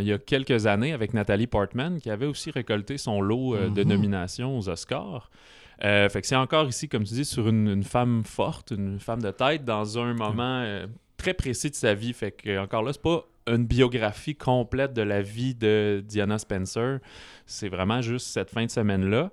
il 0.00 0.06
y 0.06 0.12
a 0.12 0.18
quelques 0.18 0.66
années 0.66 0.94
avec 0.94 1.12
Nathalie 1.12 1.46
Portman, 1.46 2.00
qui 2.00 2.10
avait 2.10 2.24
aussi 2.24 2.50
récolté 2.50 2.96
son 2.96 3.20
lot 3.20 3.56
de 3.56 3.68
mm-hmm. 3.68 3.86
nominations 3.86 4.58
aux 4.58 4.70
Oscars. 4.70 5.30
Fait 5.80 6.20
que 6.20 6.26
c'est 6.26 6.36
encore 6.36 6.66
ici, 6.66 6.88
comme 6.88 7.04
tu 7.04 7.14
dis, 7.14 7.24
sur 7.24 7.48
une, 7.48 7.82
femme 7.84 8.22
forte, 8.24 8.70
une 8.70 8.98
femme 8.98 9.22
de 9.22 9.30
tête, 9.30 9.64
dans 9.64 9.98
un 9.98 10.14
moment 10.14 10.86
très 11.16 11.34
précis 11.34 11.70
de 11.70 11.74
sa 11.74 11.94
vie. 11.94 12.12
Fait 12.12 12.32
que, 12.32 12.58
encore 12.58 12.82
là, 12.82 12.92
c'est 12.92 13.02
pas 13.02 13.26
une 13.46 13.66
biographie 13.66 14.34
complète 14.34 14.92
de 14.92 15.02
la 15.02 15.22
vie 15.22 15.54
de 15.54 16.02
Diana 16.06 16.38
Spencer. 16.38 16.98
C'est 17.46 17.68
vraiment 17.68 18.00
juste 18.00 18.28
cette 18.28 18.50
fin 18.50 18.64
de 18.64 18.70
semaine-là. 18.70 19.30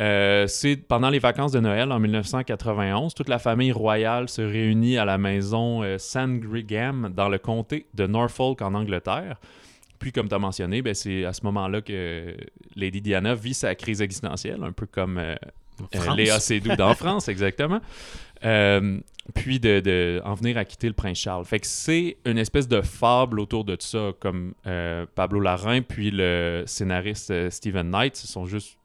Euh, 0.00 0.48
c'est 0.48 0.76
pendant 0.76 1.08
les 1.08 1.20
vacances 1.20 1.52
de 1.52 1.60
Noël 1.60 1.92
en 1.92 2.00
1991. 2.00 3.14
Toute 3.14 3.28
la 3.28 3.38
famille 3.38 3.70
royale 3.70 4.28
se 4.28 4.42
réunit 4.42 4.98
à 4.98 5.04
la 5.04 5.18
maison 5.18 5.82
euh, 5.82 5.98
Sandringham 5.98 7.12
dans 7.14 7.28
le 7.28 7.38
comté 7.38 7.86
de 7.94 8.06
Norfolk 8.06 8.60
en 8.60 8.74
Angleterre. 8.74 9.38
Puis, 10.00 10.10
comme 10.10 10.28
tu 10.28 10.34
as 10.34 10.38
mentionné, 10.38 10.82
ben, 10.82 10.94
c'est 10.94 11.24
à 11.24 11.32
ce 11.32 11.44
moment-là 11.44 11.80
que 11.80 12.36
Lady 12.74 13.00
Diana 13.00 13.34
vit 13.34 13.54
sa 13.54 13.74
crise 13.76 14.02
existentielle, 14.02 14.62
un 14.64 14.72
peu 14.72 14.86
comme 14.86 15.18
euh, 15.18 15.36
Léa 16.16 16.40
Seydoux 16.40 16.76
dans 16.76 16.94
France, 16.94 17.28
exactement. 17.28 17.80
puis 18.40 19.60
de, 19.60 20.20
en 20.24 20.34
venir 20.34 20.56
à 20.58 20.64
quitter 20.64 20.88
le 20.88 20.94
prince 20.94 21.18
Charles. 21.18 21.44
Fait 21.44 21.60
que 21.60 21.66
c'est 21.66 22.16
une 22.24 22.38
espèce 22.38 22.68
de 22.68 22.80
fable 22.80 23.40
autour 23.40 23.64
de 23.64 23.76
tout 23.76 23.86
ça, 23.86 24.12
comme 24.20 24.54
Pablo 25.14 25.40
Larrain 25.40 25.82
puis 25.82 26.10
le 26.10 26.64
scénariste 26.66 27.50
Stephen 27.50 27.90
Knight, 27.90 28.16
ce 28.16 28.26
sont 28.26 28.46
juste 28.46 28.78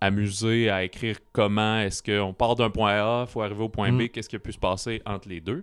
amusé 0.00 0.70
à 0.70 0.84
écrire 0.84 1.18
comment 1.32 1.80
est-ce 1.80 2.02
qu'on 2.02 2.32
part 2.32 2.56
d'un 2.56 2.70
point 2.70 2.92
A, 2.92 3.24
il 3.28 3.30
faut 3.30 3.42
arriver 3.42 3.62
au 3.62 3.68
point 3.68 3.92
B, 3.92 4.02
mm. 4.02 4.08
qu'est-ce 4.08 4.28
qui 4.28 4.36
a 4.36 4.38
pu 4.38 4.52
se 4.52 4.58
passer 4.58 5.02
entre 5.04 5.28
les 5.28 5.40
deux. 5.40 5.62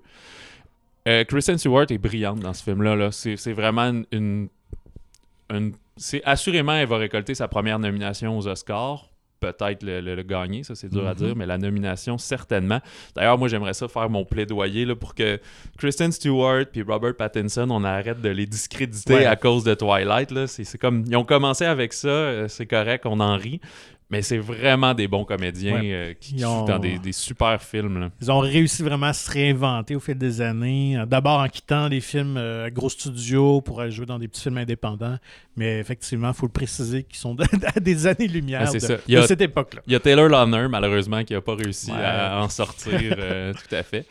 Euh, 1.07 1.23
Kristen 1.23 1.57
Stewart 1.57 1.85
est 1.89 1.97
brillante 1.97 2.39
dans 2.39 2.53
ce 2.53 2.63
film-là. 2.63 2.95
-là, 2.95 3.11
c'est 3.11 3.53
vraiment 3.53 4.03
une. 4.11 4.49
une 5.49 5.73
c'est 5.95 6.21
assurément, 6.25 6.73
elle 6.73 6.87
va 6.87 6.97
récolter 6.97 7.33
sa 7.33 7.47
première 7.47 7.79
nomination 7.79 8.37
aux 8.37 8.47
Oscars. 8.47 9.09
Peut-être 9.39 9.84
le, 9.84 10.21
gagner, 10.23 10.63
ça 10.63 10.76
c'est 10.76 10.89
dur 10.89 11.08
à 11.08 11.13
mm-hmm. 11.13 11.17
dire, 11.17 11.36
mais 11.36 11.45
la 11.45 11.58
nomination, 11.58 12.17
certainement. 12.17 12.80
D'ailleurs, 13.15 13.38
moi 13.38 13.47
j'aimerais 13.47 13.73
ça 13.73 13.88
faire 13.88 14.10
mon 14.10 14.26
plaidoyer 14.26 14.86
là, 14.86 14.95
pour 14.95 15.13
que 15.15 15.39
Kristen 15.78 16.12
Stewart 16.12 16.65
puis 16.71 16.82
Robert 16.82 17.15
Pattinson, 17.15 17.67
on 17.69 17.84
arrête 17.84 18.21
de 18.21 18.30
les 18.30 18.45
discréditer 18.45 19.26
à 19.26 19.36
cause 19.36 19.63
de 19.63 19.73
Twilight. 19.73 20.47
C'est 20.47 20.78
comme. 20.78 21.04
Ils 21.08 21.15
ont 21.15 21.26
commencé 21.26 21.65
avec 21.65 21.93
ça, 21.93 22.08
euh, 22.08 22.47
c'est 22.47 22.65
correct, 22.65 23.06
on 23.06 23.19
en 23.19 23.38
rit. 23.38 23.62
Mais 24.09 24.21
c'est 24.21 24.37
vraiment 24.37 24.93
des 24.93 25.07
bons 25.09 25.25
comédiens 25.25 25.81
euh, 25.83 26.13
qui, 26.19 26.39
jouent 26.39 26.65
dans 26.65 26.79
des, 26.79 27.11
super 27.11 27.61
films. 27.61 28.09
Ils 28.21 28.31
ont 28.31 28.39
réussi 28.39 28.81
vraiment 28.81 29.07
à 29.07 29.13
se 29.13 29.29
réinventer 29.29 29.95
au 29.97 29.99
fil 29.99 30.17
des 30.17 30.39
années. 30.39 30.97
D'abord 31.07 31.41
en 31.41 31.49
quittant 31.49 31.89
les 31.89 31.99
films 31.99 32.37
euh, 32.37 32.69
gros 32.69 32.89
studios 32.89 33.59
pour 33.59 33.81
aller 33.81 33.91
jouer 33.91 34.05
dans 34.05 34.17
des 34.17 34.29
petits 34.29 34.43
films 34.43 34.59
indépendants. 34.59 35.17
Mais 35.57 35.79
effectivement, 35.79 36.29
il 36.29 36.33
faut 36.33 36.45
le 36.45 36.51
préciser 36.51 37.03
qu'ils 37.03 37.17
sont 37.17 37.35
à 37.75 37.79
des 37.81 38.07
années-lumière 38.07 38.71
de, 38.71 38.79
cette 38.79 39.41
époque-là. 39.41 39.81
Il 39.87 39.93
y 39.93 39.95
a 39.95 39.99
Taylor 39.99 40.29
Lautner, 40.29 40.67
malheureusement, 40.69 41.23
qui 41.25 41.33
n'a 41.33 41.41
pas 41.41 41.55
réussi 41.55 41.91
à 41.91 42.41
en 42.41 42.49
sortir 42.49 42.93
euh, 43.17 43.53
tout 43.69 43.75
à 43.75 43.83
fait. 43.83 44.05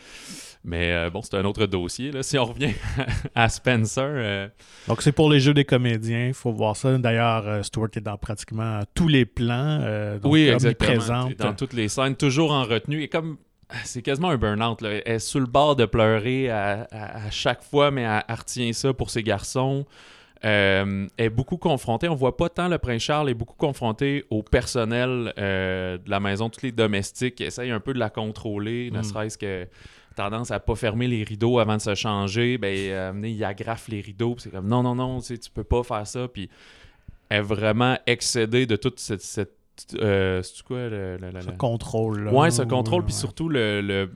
Mais 0.67 0.93
euh, 0.93 1.11
bon, 1.11 1.23
c'est 1.23 1.37
un 1.37 1.45
autre 1.45 1.65
dossier. 1.67 2.11
Là. 2.11 2.25
Si 2.25 2.37
on 2.37 2.45
revient 2.45 2.75
à 3.37 3.49
Spencer. 3.49 4.03
Euh, 4.05 4.49
Donc, 4.89 5.01
c'est 5.01 5.13
pour 5.13 5.31
les 5.31 5.39
jeux 5.39 5.55
des 5.55 5.65
comédiens. 5.65 6.27
Il 6.27 6.35
faut 6.35 6.51
voir 6.51 6.77
ça. 6.77 6.99
D'ailleurs, 6.99 7.47
euh, 7.47 7.63
Stuart 7.63 7.89
est 7.95 8.01
dans 8.01 8.19
pratiquement 8.19 8.81
tous 8.93 9.07
les 9.07 9.25
plans. 9.25 10.19
oui, 10.25 10.49
exactement. 10.49 11.31
Dans 11.39 11.55
toutes 11.55 11.73
les 11.73 11.89
scènes, 11.89 12.17
toujours 12.17 12.51
en 12.51 12.65
retenue. 12.65 13.03
Et 13.03 13.09
comme. 13.09 13.39
C'est 13.85 14.03
quasiment 14.03 14.31
un 14.31 14.37
burn-out. 14.37 14.81
Elle 14.83 15.03
est 15.05 15.19
sur 15.19 15.41
le 15.41 15.47
bord 15.47 15.75
de 15.75 15.87
pleurer 15.87 16.51
à, 16.51 16.87
chaque 17.33 17.65
fois, 17.65 17.91
mais 17.91 18.03
elle, 18.03 18.37
retient 18.37 18.73
ça 18.73 18.93
pour 18.93 19.11
ses 19.11 19.25
garçons. 19.25 19.85
elle 20.41 21.09
est 21.19 21.31
beaucoup 21.31 21.57
confrontée. 21.57 22.09
On 22.09 22.15
voit 22.15 22.37
pas 22.37 22.49
tant 22.49 22.69
le 22.69 22.79
prince 22.79 23.03
Charles 23.03 23.29
est 23.29 23.35
beaucoup 23.35 23.57
confronté 23.57 24.25
au 24.31 24.45
personnel 24.45 25.33
de 25.37 26.11
la 26.11 26.21
maison, 26.21 26.49
tous 26.49 26.63
les 26.63 26.71
domestiques 26.71 27.35
qui 27.35 27.43
essayent 27.45 27.73
un 27.73 27.81
peu 27.81 27.93
de 27.93 27.99
la 27.99 28.09
contrôler, 28.09 28.93
ne 28.93 29.01
mm. 29.01 29.03
serait-ce 29.03 29.37
que 29.37 29.67
tendance 30.17 30.51
à 30.51 30.59
pas 30.59 30.75
fermer 30.75 31.07
les 31.07 31.23
rideaux 31.23 31.59
avant 31.61 31.77
de 31.77 31.83
se 31.83 31.95
changer, 31.95 32.59
ben, 32.59 32.75
euh, 32.77 33.13
il 33.23 33.45
agrafe 33.45 33.89
les 33.89 34.01
rideaux. 34.01 34.35
C'est 34.39 34.51
comme 34.51 34.67
non, 34.67 34.83
non, 34.83 34.97
non, 34.97 35.21
tu 35.21 35.39
peux 35.55 35.65
pas 35.65 35.83
faire 35.85 36.07
ça. 36.07 36.27
Puis 36.27 36.51
elle 37.29 37.39
est 37.39 37.43
vraiment 37.43 37.97
excédée 38.07 38.67
de 38.67 38.77
toute 38.77 38.99
cette. 38.99 39.23
cette 39.23 39.53
euh, 40.01 40.43
quoi 40.67 40.89
le, 40.89 41.19
Ce 41.41 41.51
contrôle. 41.51 42.25
Là. 42.25 42.33
Ouais, 42.33 42.51
ce 42.51 42.63
contrôle, 42.63 43.05
puis 43.05 43.15
surtout 43.15 43.49
le, 43.49 44.11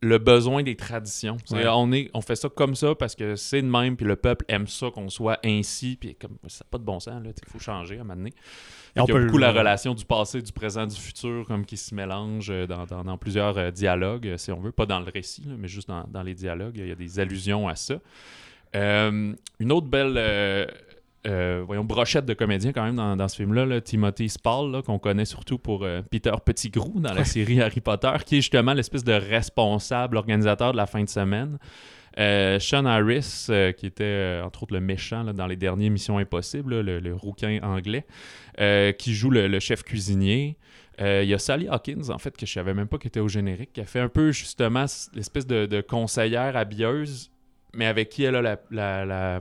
le, 0.00 0.18
besoin 0.18 0.62
des 0.62 0.76
traditions. 0.76 1.36
On, 1.50 1.92
est, 1.92 2.10
on 2.14 2.20
fait 2.20 2.36
ça 2.36 2.48
comme 2.48 2.74
ça 2.74 2.94
parce 2.94 3.14
que 3.14 3.36
c'est 3.36 3.62
de 3.62 3.66
même, 3.66 3.96
puis 3.96 4.06
le 4.06 4.16
peuple 4.16 4.44
aime 4.48 4.66
ça 4.66 4.90
qu'on 4.90 5.08
soit 5.08 5.38
ainsi, 5.44 5.96
puis 6.00 6.14
comme 6.14 6.36
ça 6.48 6.64
n'a 6.64 6.68
pas 6.70 6.78
de 6.78 6.84
bon 6.84 7.00
sens, 7.00 7.22
il 7.24 7.50
faut 7.50 7.58
changer 7.58 7.98
à 7.98 8.00
un 8.00 8.04
moment 8.04 8.16
donné. 8.16 8.32
Il 8.96 9.00
y 9.00 9.02
a 9.02 9.20
beaucoup 9.20 9.38
la 9.38 9.52
relation 9.52 9.94
du 9.94 10.04
passé, 10.04 10.40
du 10.40 10.52
présent, 10.52 10.86
du 10.86 10.96
futur, 10.96 11.44
comme 11.46 11.66
qui 11.66 11.76
se 11.76 11.94
mélange 11.94 12.48
euh, 12.48 12.66
dans, 12.66 13.18
plusieurs 13.18 13.58
euh, 13.58 13.70
dialogues, 13.70 14.36
si 14.38 14.50
on 14.50 14.60
veut. 14.60 14.72
Pas 14.72 14.86
dans 14.86 15.00
le 15.00 15.10
récit, 15.10 15.46
mais 15.58 15.68
juste 15.68 15.88
dans, 15.88 16.22
les 16.22 16.34
dialogues. 16.34 16.76
Il 16.76 16.88
y 16.88 16.92
a 16.92 16.94
des 16.94 17.20
allusions 17.20 17.68
à 17.68 17.76
ça. 17.76 17.96
Euh, 18.74 19.34
une 19.60 19.72
autre 19.72 19.86
belle 19.86 20.16
voyons, 21.26 21.84
brochette 21.84 22.26
de 22.26 22.34
comédiens 22.34 22.72
quand 22.72 22.84
même 22.84 22.96
dans, 22.96 23.28
ce 23.28 23.36
film-là, 23.36 23.80
Timothy 23.80 24.28
Spall, 24.28 24.82
qu'on 24.82 24.98
connaît 24.98 25.24
surtout 25.24 25.58
pour 25.58 25.86
Peter 26.10 26.32
Pettigrew 26.44 27.00
dans 27.00 27.12
la 27.12 27.24
série 27.24 27.60
Harry 27.62 27.80
Potter, 27.80 28.12
qui 28.24 28.36
est 28.36 28.40
justement 28.40 28.72
l'espèce 28.74 29.04
de 29.04 29.12
responsable 29.12 30.16
organisateur 30.16 30.72
de 30.72 30.76
la 30.76 30.86
fin 30.86 31.02
de 31.02 31.08
semaine. 31.08 31.58
Euh, 32.18 32.58
Sean 32.58 32.86
Harris, 32.86 33.46
euh, 33.50 33.72
qui 33.72 33.86
était 33.86 34.04
euh, 34.04 34.42
entre 34.42 34.62
autres 34.62 34.74
le 34.74 34.80
méchant 34.80 35.24
dans 35.24 35.46
les 35.46 35.56
dernières 35.56 35.90
Missions 35.90 36.16
Impossibles, 36.16 36.80
le, 36.80 37.14
rouquin 37.14 37.60
anglais, 37.62 38.06
qui 38.98 39.14
joue 39.14 39.30
le, 39.30 39.60
chef 39.60 39.82
cuisinier. 39.82 40.56
Il 40.98 41.24
y 41.24 41.34
a 41.34 41.38
Sally 41.38 41.68
Hawkins, 41.68 42.08
en 42.08 42.18
fait, 42.18 42.36
que 42.36 42.46
je 42.46 42.52
savais 42.52 42.72
même 42.72 42.88
pas 42.88 42.96
qu'elle 42.96 43.08
était 43.08 43.20
au 43.20 43.28
générique, 43.28 43.74
qui 43.74 43.80
a 43.82 43.84
fait 43.84 44.00
un 44.00 44.08
peu 44.08 44.32
justement 44.32 44.86
l'espèce 45.14 45.46
de, 45.46 45.80
conseillère 45.82 46.56
habilleuse, 46.56 47.30
mais 47.74 47.86
avec 47.86 48.08
qui 48.08 48.24
elle 48.24 48.36
a 48.36 48.58
la, 48.70 49.40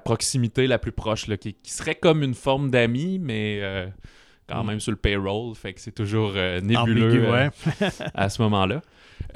proximité 0.00 0.66
la 0.66 0.78
plus 0.78 0.92
proche, 0.92 1.26
qui, 1.36 1.56
serait 1.64 1.94
comme 1.94 2.22
une 2.22 2.34
forme 2.34 2.70
d'ami, 2.70 3.18
mais 3.18 3.60
quand 4.48 4.64
mm. 4.64 4.66
même 4.66 4.80
sur 4.80 4.92
le 4.92 4.98
payroll, 4.98 5.54
fait 5.54 5.74
que 5.74 5.80
c'est 5.80 5.92
toujours 5.92 6.32
nébuleux 6.62 7.50
à 8.14 8.28
ce 8.28 8.42
moment-là. 8.42 8.82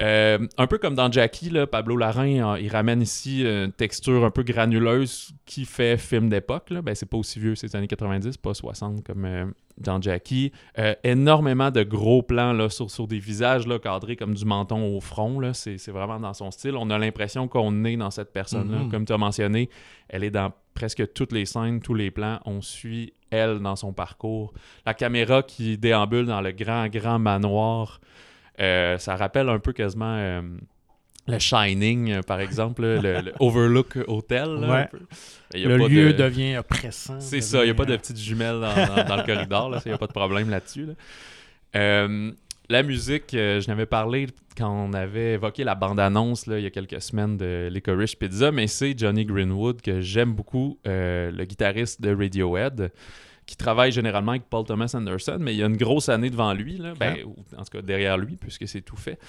Euh, 0.01 0.39
un 0.57 0.67
peu 0.67 0.77
comme 0.77 0.95
dans 0.95 1.11
Jackie, 1.11 1.49
là, 1.49 1.67
Pablo 1.67 1.97
Larrain, 1.97 2.57
il 2.57 2.69
ramène 2.69 3.01
ici 3.01 3.43
une 3.43 3.71
texture 3.71 4.25
un 4.25 4.31
peu 4.31 4.43
granuleuse 4.43 5.33
qui 5.45 5.65
fait 5.65 5.97
film 5.97 6.29
d'époque. 6.29 6.73
Ben, 6.83 6.95
c'est 6.95 7.05
pas 7.05 7.17
aussi 7.17 7.39
vieux, 7.39 7.55
c'est 7.55 7.67
les 7.67 7.75
années 7.75 7.87
90, 7.87 8.37
pas 8.37 8.53
60 8.53 9.03
comme 9.03 9.25
euh, 9.25 9.45
dans 9.77 10.01
Jackie. 10.01 10.51
Euh, 10.79 10.95
énormément 11.03 11.71
de 11.71 11.83
gros 11.83 12.23
plans 12.23 12.53
là, 12.53 12.69
sur, 12.69 12.89
sur 12.89 13.07
des 13.07 13.19
visages 13.19 13.67
là, 13.67 13.79
cadrés 13.79 14.15
comme 14.15 14.33
du 14.33 14.45
menton 14.45 14.95
au 14.95 14.99
front. 14.99 15.39
Là. 15.39 15.53
C'est, 15.53 15.77
vraiment 15.89 16.19
dans 16.19 16.33
son 16.33 16.51
style. 16.51 16.75
On 16.75 16.89
a 16.89 16.97
l'impression 16.97 17.47
qu'on 17.47 17.85
est 17.85 17.97
dans 17.97 18.11
cette 18.11 18.33
personne-là. 18.33 18.79
Mm-hmm. 18.79 18.89
Comme 18.89 19.05
tu 19.05 19.13
as 19.13 19.17
mentionné, 19.17 19.69
elle 20.09 20.23
est 20.23 20.31
dans 20.31 20.51
presque 20.73 21.13
toutes 21.13 21.31
les 21.31 21.45
scènes, 21.45 21.81
tous 21.81 21.93
les 21.93 22.09
plans. 22.09 22.39
On 22.45 22.61
suit 22.61 23.13
elle 23.29 23.59
dans 23.59 23.75
son 23.75 23.93
parcours. 23.93 24.53
La 24.85 24.93
caméra 24.93 25.43
qui 25.43 25.77
déambule 25.77 26.25
dans 26.25 26.41
le 26.41 26.51
grand, 26.51 26.87
grand 26.87 27.19
manoir. 27.19 27.99
Euh, 28.59 28.97
ça 28.97 29.15
rappelle 29.15 29.49
un 29.49 29.59
peu 29.59 29.73
quasiment 29.73 30.15
euh, 30.17 30.41
le 31.27 31.39
Shining, 31.39 32.11
euh, 32.11 32.21
par 32.21 32.39
exemple, 32.39 32.83
le, 32.83 33.33
Overlook 33.39 33.97
Hotel. 34.07 34.59
le 35.53 35.87
lieu 35.87 36.13
devient 36.13 36.57
oppressant. 36.57 37.19
C'est 37.19 37.41
ça, 37.41 37.61
il 37.61 37.65
n'y 37.65 37.71
a 37.71 37.75
pas 37.75 37.85
de 37.85 37.95
petites 37.95 38.19
jumelles 38.19 38.59
dans, 38.59 39.15
le 39.15 39.25
corridor, 39.25 39.81
il 39.85 39.89
n'y 39.89 39.95
a 39.95 39.97
pas 39.97 40.07
de 40.07 40.13
problème 40.13 40.49
là-dessus. 40.49 40.87
la 41.73 42.83
musique, 42.83 43.29
je 43.31 43.67
n'avais 43.67 43.85
parlé 43.85 44.27
quand 44.55 44.69
on 44.69 44.93
avait 44.93 45.33
évoqué 45.33 45.63
la 45.63 45.73
bande-annonce 45.73 46.45
il 46.45 46.59
y 46.59 46.67
a 46.67 46.69
quelques 46.69 47.01
semaines 47.01 47.37
de 47.37 47.69
Licorice 47.71 48.13
Pizza, 48.13 48.51
mais 48.51 48.67
c'est 48.67 48.95
Johnny 48.95 49.25
Greenwood 49.25 49.81
que 49.81 49.99
j'aime 49.99 50.33
beaucoup, 50.33 50.77
le 50.85 51.43
guitariste 51.45 52.01
de 52.01 52.15
Radiohead 52.15 52.91
qui 53.45 53.57
travaille 53.57 53.91
généralement 53.91 54.31
avec 54.31 54.43
Paul 54.49 54.65
Thomas 54.65 54.91
Anderson, 54.93 55.37
mais 55.39 55.53
il 55.53 55.57
y 55.57 55.63
a 55.63 55.65
une 55.65 55.77
grosse 55.77 56.09
année 56.09 56.29
devant 56.29 56.53
lui, 56.53 56.77
là, 56.77 56.93
ben, 56.99 57.17
en 57.57 57.63
tout 57.63 57.71
cas 57.71 57.81
derrière 57.81 58.17
lui, 58.17 58.35
puisque 58.35 58.67
c'est 58.67 58.81
tout 58.81 58.95
fait. 58.95 59.19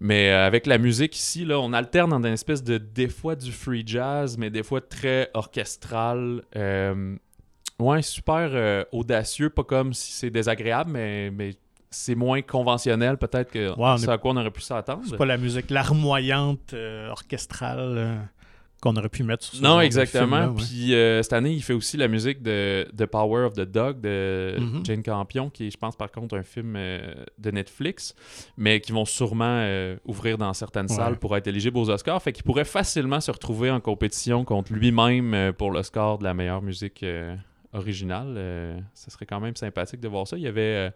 Mais 0.00 0.30
euh, 0.30 0.46
avec 0.46 0.66
la 0.66 0.78
musique 0.78 1.16
ici, 1.16 1.44
là, 1.44 1.58
on 1.60 1.72
alterne 1.72 2.10
dans 2.10 2.18
une 2.18 2.34
espèce 2.34 2.62
de 2.62 2.78
des 2.78 3.08
fois 3.08 3.36
du 3.36 3.52
free 3.52 3.82
jazz, 3.84 4.36
mais 4.38 4.50
des 4.50 4.62
fois 4.62 4.80
très 4.80 5.30
orchestral. 5.34 6.42
Euh, 6.56 7.16
ouais, 7.78 8.02
super 8.02 8.50
euh, 8.52 8.84
audacieux, 8.92 9.50
pas 9.50 9.64
comme 9.64 9.92
si 9.92 10.12
c'est 10.12 10.30
désagréable, 10.30 10.90
mais, 10.92 11.30
mais 11.30 11.54
c'est 11.90 12.14
moins 12.14 12.42
conventionnel 12.42 13.18
peut-être 13.18 13.50
que 13.50 13.68
ce 13.68 14.10
à 14.10 14.18
quoi 14.18 14.32
on 14.32 14.36
aurait 14.36 14.50
pu 14.50 14.62
s'attendre. 14.62 15.02
C'est 15.08 15.16
pas 15.16 15.26
la 15.26 15.38
musique 15.38 15.70
larmoyante 15.70 16.74
orchestrale 17.10 18.28
qu'on 18.84 18.96
aurait 18.96 19.08
pu 19.08 19.22
mettre 19.24 19.44
sur 19.44 19.62
Non, 19.62 19.80
exactement. 19.80 20.52
Puis 20.52 20.94
euh, 20.94 21.22
cette 21.22 21.32
année, 21.32 21.52
il 21.52 21.62
fait 21.62 21.72
aussi 21.72 21.96
la 21.96 22.06
musique 22.06 22.42
de 22.42 22.86
The 22.96 23.06
Power 23.06 23.46
of 23.46 23.54
the 23.54 23.62
Dog 23.62 24.02
de 24.02 24.56
mhm. 24.58 24.84
Jane 24.84 25.02
Campion, 25.02 25.48
qui 25.48 25.66
est, 25.66 25.70
je 25.70 25.78
pense, 25.78 25.96
par 25.96 26.12
contre, 26.12 26.36
un 26.36 26.42
film 26.42 26.74
euh, 26.76 27.14
de 27.38 27.50
Netflix, 27.50 28.14
mais 28.58 28.80
qui 28.80 28.92
vont 28.92 29.06
sûrement 29.06 29.44
euh, 29.46 29.96
ouvrir 30.04 30.36
dans 30.36 30.52
certaines 30.52 30.88
salles 30.88 31.18
pour 31.18 31.34
être 31.34 31.46
éligibles 31.46 31.78
aux 31.78 31.88
Oscars. 31.88 32.22
Fait 32.22 32.32
qu'il 32.32 32.44
pourrait 32.44 32.66
facilement 32.66 33.20
se 33.20 33.30
retrouver 33.30 33.70
en 33.70 33.80
compétition 33.80 34.44
contre 34.44 34.74
lui-même 34.74 35.52
pour 35.56 35.70
le 35.70 35.82
score 35.82 36.18
de 36.18 36.24
la 36.24 36.34
meilleure 36.34 36.62
musique 36.62 37.04
originale. 37.72 38.84
ce 38.92 39.10
serait 39.10 39.26
quand 39.26 39.40
même 39.40 39.56
sympathique 39.56 40.00
de 40.00 40.08
voir 40.08 40.28
ça. 40.28 40.36
Il 40.36 40.42
y 40.42 40.46
avait 40.46 40.92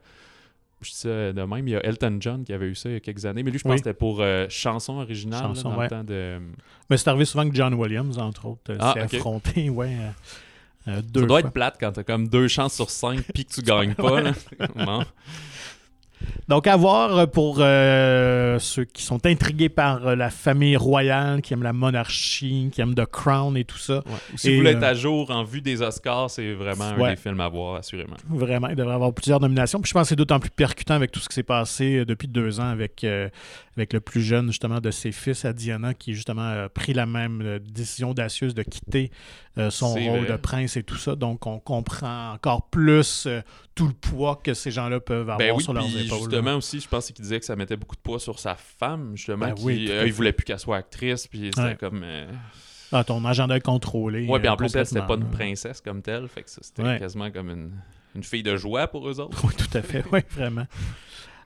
je 0.83 0.91
dis 0.91 0.97
ça 0.97 1.33
de 1.33 1.43
même, 1.43 1.67
il 1.67 1.73
y 1.73 1.77
a 1.77 1.85
Elton 1.85 2.17
John 2.21 2.45
qui 2.45 2.53
avait 2.53 2.67
eu 2.67 2.75
ça 2.75 2.89
il 2.89 2.93
y 2.93 2.97
a 2.97 3.01
quelques 3.01 3.25
années, 3.27 3.43
mais 3.43 3.51
lui, 3.51 3.59
je 3.59 3.65
pense 3.65 3.71
Oui. 3.73 3.77
que 3.79 3.85
c'était 3.85 3.99
pour 3.99 4.21
euh, 4.21 4.47
chanson 4.49 4.99
originale 4.99 5.41
là, 5.43 5.49
Chanson, 5.49 5.71
dans 5.71 5.77
ouais. 5.77 5.85
le 5.85 5.91
temps 5.91 6.05
de... 6.05 6.39
Mais 6.91 6.97
c'est 6.97 7.09
arrivé 7.09 7.25
souvent 7.25 7.49
que 7.49 7.55
John 7.55 7.75
Williams, 7.75 8.19
entre 8.19 8.47
autres, 8.47 8.77
Ah, 8.79 8.95
s'est 8.95 9.17
affronté, 9.17 9.71
ouais. 9.71 9.97
euh, 9.97 10.91
euh, 10.93 11.03
deux 11.03 11.21
Ça 11.23 11.27
doit 11.27 11.41
fois. 11.41 11.49
être 11.49 11.53
plate 11.53 11.77
quand 11.81 11.93
t'as 11.93 12.03
comme 12.05 12.29
deux 12.29 12.49
chances 12.49 12.75
sur 12.75 12.91
cinq 12.91 13.23
puis 13.35 13.45
que 13.45 13.53
tu 13.55 13.63
gagnes 13.65 13.95
pas. 13.95 14.21
là. 14.21 14.33
Bon. 14.77 15.05
Donc, 16.49 16.67
à 16.67 16.77
voir 16.77 17.31
pour 17.31 17.59
euh, 17.61 18.59
ceux 18.59 18.85
qui 18.85 19.03
sont 19.03 19.27
intrigués 19.27 19.69
par 19.69 20.07
euh, 20.07 20.17
la 20.17 20.31
famille 20.31 20.79
royale, 20.79 21.43
qui 21.43 21.53
aiment 21.53 21.63
la 21.63 21.75
monarchie, 21.75 22.71
qui 22.73 22.81
aiment 22.81 22.95
The 22.95 23.05
Crown 23.05 23.55
et 23.57 23.65
tout 23.65 23.77
ça. 23.77 23.97
Ouais. 23.97 24.03
Si 24.37 24.49
Et, 24.49 24.53
vous 24.53 24.59
voulez 24.59 24.75
euh, 24.75 24.77
être 24.79 24.83
à 24.83 24.95
jour 24.95 25.31
en 25.31 25.45
vue 25.45 25.61
des 25.61 25.83
Oscars, 25.83 26.31
c'est 26.31 26.55
vraiment 26.55 26.85
un 26.85 27.11
des 27.11 27.17
films 27.17 27.41
à 27.41 27.49
voir, 27.49 27.77
assurément. 27.77 28.17
Vraiment, 28.31 28.69
il 28.69 28.77
devrait 28.77 28.93
y 28.93 28.95
avoir 28.95 29.13
plusieurs 29.13 29.41
nominations. 29.41 29.81
Puis 29.81 29.91
je 29.91 29.93
pense 29.95 30.05
que 30.05 30.09
c'est 30.09 30.17
d'autant 30.17 30.41
plus 30.41 30.51
percutant 30.51 30.95
avec 30.95 31.13
tout 31.13 31.21
ce 31.21 31.29
qui 31.29 31.35
s'est 31.35 31.43
passé 31.43 31.99
euh, 31.99 32.05
depuis 32.07 32.29
deux 32.29 32.61
ans 32.61 32.71
avec, 32.71 33.05
euh, 33.05 33.29
avec 33.79 33.93
le 33.93 34.01
plus 34.01 34.21
jeune, 34.23 34.49
justement, 34.49 34.81
de 34.81 34.91
ses 34.91 35.13
fils, 35.13 35.47
Diana, 35.47 35.95
qui, 35.95 36.15
justement, 36.15 36.65
a 36.65 36.69
pris 36.69 36.93
la 36.95 37.07
même 37.07 37.41
euh, 37.43 37.59
décision 37.59 38.11
audacieuse 38.11 38.55
de 38.55 38.63
quitter 38.63 39.11
euh, 39.57 39.71
son 39.71 39.95
rôle 39.95 40.21
vrai. 40.21 40.33
de 40.33 40.37
prince 40.37 40.77
et 40.77 40.83
tout 40.83 40.97
ça. 40.97 41.15
Donc, 41.17 41.47
on 41.47 41.59
comprend 41.59 42.33
encore 42.33 42.69
plus 42.69 43.27
euh, 43.27 43.41
tout 43.75 43.87
le 43.87 43.93
poids 43.95 44.41
que 44.43 44.55
ces 44.55 44.71
gens-là 44.71 45.01
peuvent 45.01 45.21
avoir 45.31 45.39
Ben 45.39 45.53
oui, 45.57 45.63
sur 45.63 45.73
leurs 45.73 45.85
épaules. 45.97 46.19
justement 46.19 46.55
aussi, 46.57 46.81
je 46.81 46.89
pense 46.89 47.07
qu'il 47.07 47.17
disait 47.23 47.39
que 47.41 47.47
ça 47.47 47.57
mettait 47.57 47.77
beaucoup 47.77 47.97
de 47.97 48.01
poids 48.01 48.19
sur 48.21 48.39
sa 48.39 48.55
femme, 48.57 49.13
justement, 49.17 49.47
Ben 49.47 49.55
qui, 49.55 49.65
oui, 49.65 49.91
à 49.93 49.95
euh, 49.97 50.07
il 50.07 50.13
voulait 50.13 50.33
plus 50.33 50.45
qu'elle 50.45 50.59
soit 50.59 50.77
actrice, 50.77 51.27
puis 51.27 51.51
c'était 51.55 51.61
Ouais. 51.63 51.77
comme... 51.79 52.05
Ah, 52.91 53.05
ton 53.05 53.25
agenda 53.27 53.55
est 53.57 53.61
contrôlé. 53.61 54.27
Ouais, 54.27 54.39
puis 54.41 54.49
en 54.49 54.57
plus, 54.57 54.75
elle, 54.75 54.87
c'était 54.87 55.07
pas 55.07 55.15
une 55.17 55.29
princesse 55.31 55.81
comme 55.81 56.01
telle, 56.03 56.27
fait 56.29 56.43
que 56.43 56.51
ça, 56.51 56.61
c'était 56.63 56.83
Ouais. 56.83 56.99
quasiment 56.99 57.31
comme 57.31 57.51
une, 57.51 57.71
une 58.15 58.23
fille 58.25 58.43
de 58.43 58.57
joie 58.57 58.87
pour 58.89 59.09
eux 59.09 59.21
autres. 59.21 59.39
Oui, 59.45 59.53
tout 59.57 59.77
à 59.77 59.83
fait. 59.83 60.03
Oui, 60.11 60.21
vraiment. 60.31 60.65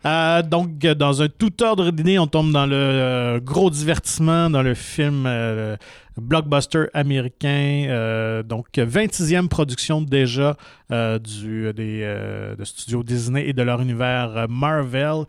Euh, 0.04 0.42
donc, 0.42 0.78
dans 0.78 1.22
un 1.22 1.28
tout 1.28 1.62
ordre 1.62 1.90
d'idée, 1.90 2.18
on 2.18 2.26
tombe 2.26 2.52
dans 2.52 2.66
le 2.66 2.74
euh, 2.74 3.40
gros 3.40 3.70
divertissement, 3.70 4.50
dans 4.50 4.62
le 4.62 4.74
film 4.74 5.24
euh, 5.26 5.76
blockbuster 6.16 6.86
américain. 6.92 8.42
donc, 8.44 8.66
26e 8.76 9.48
production 9.48 10.02
déjà 10.02 10.56
du, 10.90 11.72
des, 11.72 12.54
de 12.58 12.64
studio 12.64 13.02
Disney 13.02 13.48
et 13.48 13.52
de 13.52 13.62
leur 13.62 13.80
univers 13.80 14.46
Marvel, 14.48 15.24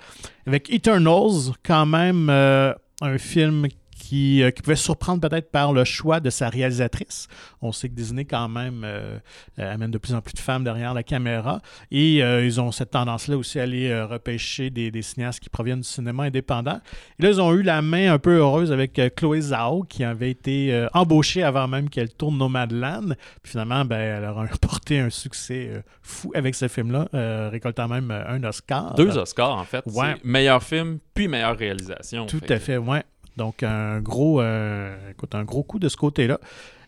avec 0.45 0.69
Eternals, 0.69 1.53
quand 1.63 1.85
même 1.85 2.29
un 2.29 3.17
film 3.17 3.67
qui, 4.03 4.43
euh, 4.43 4.51
qui 4.51 4.61
pouvait 4.61 4.75
surprendre 4.75 5.21
peut-être 5.27 5.49
par 5.49 5.71
le 5.71 5.85
choix 5.85 6.19
de 6.19 6.29
sa 6.29 6.49
réalisatrice. 6.49 7.27
On 7.61 7.71
sait 7.71 7.87
que 7.87 7.93
Disney, 7.93 8.25
quand 8.25 8.49
même, 8.49 8.83
euh, 8.83 9.17
euh, 9.59 9.73
amène 9.73 9.91
de 9.91 9.97
plus 9.97 10.13
en 10.13 10.21
plus 10.21 10.33
de 10.33 10.39
femmes 10.39 10.63
derrière 10.63 10.93
la 10.93 11.03
caméra. 11.03 11.61
Et 11.91 12.17
ils 12.17 12.59
ont 12.61 12.71
cette 12.71 12.91
tendance-là 12.91 13.37
aussi 13.37 13.59
à 13.59 13.63
aller 13.63 14.01
repêcher 14.03 14.69
des, 14.69 14.91
des 14.91 15.01
cinéastes 15.01 15.39
qui 15.39 15.49
proviennent 15.49 15.79
du 15.81 15.87
cinéma 15.87 16.23
indépendant. 16.23 16.79
Et 17.19 17.23
là, 17.23 17.29
ils 17.29 17.41
ont 17.41 17.53
eu 17.53 17.61
la 17.63 17.81
main 17.81 18.13
un 18.13 18.19
peu 18.19 18.37
heureuse 18.37 18.71
avec 18.71 18.99
Chloé 19.15 19.41
Zhao, 19.41 19.83
qui 19.83 20.03
avait 20.03 20.31
été 20.31 20.87
embauchée 20.93 21.43
avant 21.43 21.67
même 21.67 21.89
qu'elle 21.89 22.09
tourne 22.13 22.37
Nomadland. 22.37 23.15
Puis 23.41 23.51
finalement, 23.51 23.85
ben, 23.85 23.99
elle 23.99 24.23
a 24.25 24.31
remporté 24.33 24.99
un 24.99 25.09
succès 25.09 25.83
fou 26.01 26.31
avec 26.35 26.55
ce 26.55 26.67
film-là, 26.67 27.07
récoltant 27.49 27.87
même 27.87 28.11
un 28.11 28.43
Oscar. 28.43 28.93
Deux 28.95 29.17
Oscars, 29.17 29.57
en 29.57 29.63
fait. 29.63 29.83
Ouais. 29.87 30.15
Meilleur 30.23 30.61
film, 30.63 30.99
puis 31.13 31.27
meilleure 31.27 31.57
réalisation. 31.57 32.25
Tout 32.25 32.39
Fait 32.39 32.51
à 32.51 32.57
que- 32.57 32.63
fait, 32.63 32.77
ouais. 32.77 33.03
Donc, 33.37 33.63
un 33.63 33.99
gros, 33.99 34.41
euh, 34.41 34.95
écoute, 35.11 35.35
un 35.35 35.43
gros 35.43 35.63
coup 35.63 35.79
de 35.79 35.89
ce 35.89 35.97
côté-là. 35.97 36.39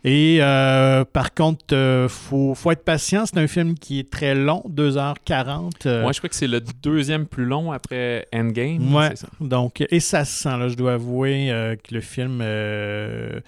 Et 0.03 0.37
euh, 0.39 1.03
par 1.03 1.33
contre, 1.33 1.65
il 1.71 2.07
faut, 2.09 2.53
faut 2.53 2.69
être 2.69 2.83
patient. 2.85 3.25
C'est 3.25 3.39
un 3.39 3.47
film 3.47 3.73
qui 3.73 3.99
est 3.99 4.11
très 4.11 4.35
long, 4.35 4.63
2h40. 4.69 5.71
euh, 5.87 6.03
Moi, 6.03 6.11
je 6.11 6.19
crois 6.19 6.29
que 6.29 6.35
c'est 6.35 6.47
le 6.47 6.61
deuxième 6.61 7.25
plus 7.25 7.45
long 7.45 7.71
après 7.71 8.27
Endgame. 8.31 8.93
Ouais. 8.93 9.09
c'est 9.09 9.21
ça. 9.21 9.27
Donc, 9.41 9.83
et 9.89 9.99
ça 9.99 10.23
se 10.23 10.43
sent, 10.43 10.57
là, 10.59 10.67
je 10.67 10.75
dois 10.75 10.93
avouer 10.93 11.49
euh, 11.49 11.75
que 11.75 11.95
le 11.95 12.01
film. 12.01 12.39
Euh, 12.43 13.39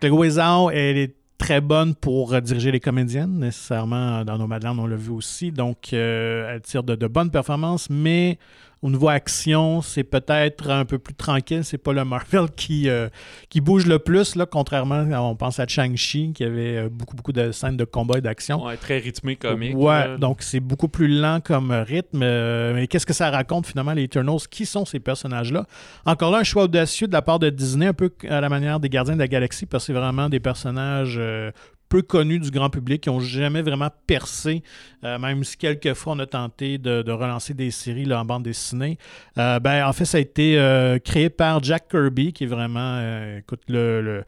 Chloé 0.00 0.30
elle 0.74 0.96
est 0.98 1.14
très 1.38 1.60
bonne 1.60 1.94
pour 1.94 2.34
euh, 2.34 2.40
diriger 2.40 2.72
les 2.72 2.80
comédiennes, 2.80 3.38
nécessairement. 3.38 4.24
Dans 4.24 4.38
Nomadland, 4.38 4.76
on 4.80 4.86
l'a 4.86 4.96
vu 4.96 5.10
aussi. 5.10 5.52
Donc, 5.52 5.92
euh, 5.92 6.52
elle 6.52 6.60
tire 6.62 6.82
de, 6.82 6.96
de 6.96 7.06
bonnes 7.06 7.30
performances, 7.30 7.88
mais 7.88 8.38
au 8.82 8.90
niveau 8.90 9.08
action, 9.08 9.80
c'est 9.80 10.02
peut-être 10.02 10.68
un 10.68 10.84
peu 10.84 10.98
plus 10.98 11.14
tranquille. 11.14 11.64
C'est 11.64 11.78
pas 11.78 11.92
le 11.92 12.04
Marvel 12.04 12.46
qui, 12.56 12.88
euh, 12.88 13.08
qui 13.48 13.60
bouge 13.60 13.86
le 13.86 14.00
plus, 14.00 14.34
là, 14.34 14.44
contrairement, 14.44 15.06
on 15.30 15.36
pense 15.36 15.60
à 15.60 15.66
Shang-Chi, 15.66 16.32
qui 16.34 16.42
avait 16.42 16.76
euh, 16.76 16.88
beaucoup, 16.90 17.14
beaucoup 17.14 17.32
de 17.32 17.52
scènes 17.52 17.76
de 17.76 17.84
combat 17.84 18.18
et 18.18 18.20
d'action. 18.20 18.64
Ouais, 18.66 18.76
très 18.76 18.98
rythmé, 18.98 19.36
comique. 19.36 19.76
Ouais, 19.76 20.08
là. 20.08 20.16
donc 20.18 20.42
c'est 20.42 20.58
beaucoup 20.60 20.88
plus 20.88 21.06
lent 21.06 21.40
comme 21.42 21.70
rythme. 21.70 22.20
euh, 22.22 22.74
mais 22.74 22.88
qu'est-ce 22.88 23.06
que 23.06 23.12
ça 23.12 23.30
raconte 23.30 23.66
finalement, 23.66 23.92
les 23.92 24.02
Eternals? 24.02 24.40
Qui 24.50 24.66
sont 24.66 24.84
ces 24.84 24.98
personnages-là? 24.98 25.66
Encore 26.04 26.32
là, 26.32 26.38
un 26.38 26.44
choix 26.44 26.64
audacieux 26.64 27.06
de 27.06 27.12
la 27.12 27.22
part 27.22 27.38
de 27.38 27.50
Disney, 27.50 27.86
un 27.86 27.92
peu 27.94 28.10
à 28.28 28.40
la 28.40 28.48
manière 28.48 28.80
des 28.80 28.88
Gardiens 28.88 29.14
de 29.14 29.20
la 29.20 29.28
Galaxie, 29.28 29.66
parce 29.66 29.84
que 29.84 29.86
c'est 29.86 29.98
vraiment 29.98 30.28
des 30.28 30.40
personnages 30.40 31.16
euh, 31.18 31.52
peu 31.92 32.00
connus 32.00 32.38
du 32.38 32.50
grand 32.50 32.70
public, 32.70 33.02
qui 33.02 33.10
n'ont 33.10 33.20
jamais 33.20 33.60
vraiment 33.60 33.90
percé, 34.06 34.62
euh, 35.04 35.18
même 35.18 35.44
si 35.44 35.58
quelquefois 35.58 36.14
on 36.14 36.18
a 36.20 36.26
tenté 36.26 36.78
de, 36.78 37.10
relancer 37.12 37.52
des 37.52 37.70
séries 37.70 38.10
en 38.14 38.24
bande 38.24 38.44
dessinée. 38.44 38.96
Euh, 39.36 39.60
ben, 39.60 39.86
en 39.86 39.92
fait, 39.92 40.06
ça 40.06 40.16
a 40.16 40.20
été 40.22 40.58
euh, 40.58 40.98
créé 40.98 41.28
par 41.28 41.62
Jack 41.62 41.88
Kirby, 41.90 42.32
qui 42.32 42.44
est 42.44 42.46
vraiment, 42.46 42.98
écoute, 43.36 43.60
le, 43.68 44.24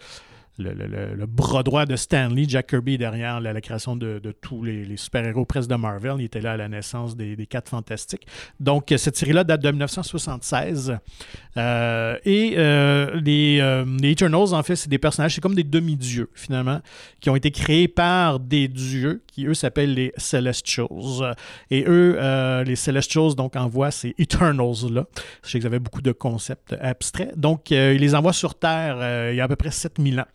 le, 0.58 0.72
le- 0.72 1.14
le- 1.14 1.26
bras 1.26 1.62
droit 1.62 1.84
de 1.86 1.96
Stanley. 1.96 2.44
Jack 2.48 2.68
Kirby 2.68 2.96
derrière 2.98 3.40
la, 3.40 3.60
création 3.60 3.96
de, 3.96 4.18
de 4.18 4.32
tous 4.32 4.62
les, 4.62 4.84
les 4.84 4.96
super-héros 4.96 5.44
presque 5.44 5.68
de 5.68 5.74
Marvel. 5.74 6.14
Il 6.18 6.24
était 6.24 6.40
là 6.40 6.52
à 6.52 6.56
la 6.56 6.68
naissance 6.68 7.16
des, 7.16 7.34
des 7.36 7.46
Quatre 7.46 7.68
Fantastiques. 7.68 8.26
Donc, 8.60 8.92
euh, 8.92 8.96
cette 8.96 9.16
série-là 9.16 9.44
date 9.44 9.62
de 9.62 9.70
1976. 9.70 10.96
Euh, 11.56 12.16
et 12.24 12.54
euh, 12.56 13.20
les, 13.20 13.84
les 14.00 14.10
Eternals, 14.10 14.54
en 14.54 14.62
fait, 14.62 14.76
c'est 14.76 14.88
des 14.88 14.98
personnages, 14.98 15.34
c'est 15.34 15.40
comme 15.40 15.54
des 15.54 15.64
demi-dieux, 15.64 16.30
finalement, 16.34 16.80
qui 17.20 17.30
ont 17.30 17.36
été 17.36 17.50
créés 17.50 17.88
par 17.88 18.38
des 18.40 18.68
dieux 18.68 19.22
qui, 19.26 19.46
eux, 19.46 19.54
s'appellent 19.54 19.94
les 19.94 20.12
Celestials. 20.16 21.34
Et 21.70 21.84
eux, 21.86 22.16
les 22.64 22.76
Celestials, 22.76 23.34
donc, 23.34 23.56
envoient 23.56 23.90
ces 23.90 24.14
Eternals-là. 24.18 25.06
Je 25.42 25.50
sais 25.50 25.58
qu'ils 25.58 25.66
avaient 25.66 25.78
beaucoup 25.78 26.02
de 26.02 26.12
concepts 26.12 26.74
abstraits. 26.80 27.36
Donc, 27.38 27.70
ils 27.70 27.96
les 27.98 28.14
envoient 28.14 28.32
sur 28.32 28.54
Terre 28.54 29.30
il 29.32 29.36
y 29.36 29.40
a 29.40 29.44
à 29.44 29.48
peu 29.48 29.56
près 29.56 29.70
7000 29.70 30.20
ans. 30.20 30.26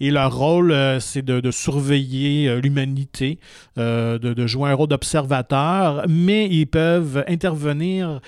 Et 0.00 0.10
leur 0.10 0.36
rôle, 0.36 0.72
euh, 0.72 0.98
c'est 1.00 1.22
de, 1.22 1.40
de 1.40 1.50
surveiller 1.50 2.48
euh, 2.48 2.60
l'humanité, 2.60 3.38
euh, 3.78 4.18
de, 4.18 4.32
de 4.34 4.46
jouer 4.46 4.70
un 4.70 4.74
rôle 4.74 4.88
d'observateur, 4.88 6.04
mais 6.08 6.48
ils 6.48 6.66
peuvent 6.66 7.24
intervenir 7.28 8.20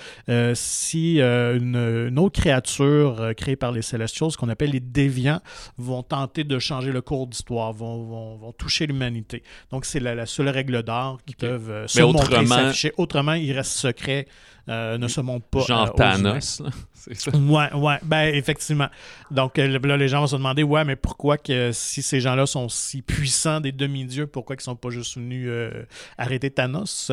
si 0.53 1.19
une, 1.19 1.75
une 2.09 2.19
autre 2.19 2.39
créature 2.41 3.31
créée 3.37 3.55
par 3.55 3.71
les 3.71 3.81
Celestials, 3.81 4.31
qu'on 4.37 4.49
appelle 4.49 4.71
les 4.71 4.79
déviants, 4.79 5.41
vont 5.77 6.03
tenter 6.03 6.43
de 6.43 6.59
changer 6.59 6.91
le 6.91 7.01
cours 7.01 7.27
d'histoire, 7.27 7.73
vont, 7.73 8.03
vont, 8.03 8.35
vont 8.37 8.51
toucher 8.53 8.87
l'humanité. 8.87 9.43
Donc, 9.71 9.85
c'est 9.85 9.99
la, 9.99 10.15
la 10.15 10.25
seule 10.25 10.49
règle 10.49 10.83
d'or 10.83 11.19
qu'ils 11.25 11.35
Ok. 11.35 11.41
peuvent 11.41 11.87
se 11.87 11.99
Mais 11.99 12.05
montrer, 12.05 12.25
autrement- 12.37 12.55
s'afficher. 12.55 12.91
Autrement, 12.97 13.33
ils 13.33 13.51
restent 13.51 13.77
secrets, 13.77 14.27
euh, 14.67 14.97
ne 14.97 15.07
se 15.07 15.21
pas. 15.21 15.59
Genre 15.61 15.89
euh. 15.89 15.93
Thanos, 15.95 16.59
là. 16.59 16.69
c'est 16.93 17.15
ça. 17.15 17.31
Ouais, 17.31 17.73
ouais, 17.73 17.97
ben 18.03 18.33
effectivement. 18.33 18.87
Donc 19.29 19.59
euh, 19.59 19.79
là, 19.79 19.97
les 19.97 20.07
gens 20.07 20.21
vont 20.21 20.27
se 20.27 20.35
demander, 20.35 20.63
ouais, 20.63 20.83
mais 20.83 20.95
pourquoi 20.95 21.37
que 21.37 21.71
si 21.71 22.01
ces 22.01 22.19
gens-là 22.19 22.45
sont 22.45 22.67
si 22.69 23.01
puissants, 23.01 23.61
des 23.61 23.71
demi-dieux, 23.71 24.27
pourquoi 24.27 24.55
ils 24.55 24.61
sont 24.61 24.75
pas 24.75 24.89
juste 24.89 25.15
venus 25.15 25.49
arrêter 26.17 26.49
Thanos? 26.49 27.11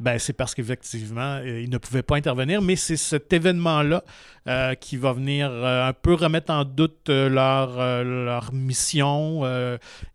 Ben 0.00 0.18
c'est 0.18 0.32
parce 0.32 0.54
qu'effectivement, 0.54 1.38
ils 1.38 1.70
ne 1.70 1.78
pouvaient 1.78 2.02
pas 2.02 2.16
intervenir, 2.16 2.62
mais 2.62 2.76
c'est 2.76 2.96
cet 2.96 3.32
événement-là 3.32 4.04
euh, 4.48 4.76
qui 4.76 4.96
va 4.96 5.12
venir 5.12 5.50
euh, 5.50 5.88
un 5.88 5.92
peu 5.92 6.14
remettre 6.14 6.52
en 6.52 6.64
doute 6.64 7.10
euh, 7.10 7.28
leur, 7.28 8.04
leur 8.04 8.52
mission 8.52 9.42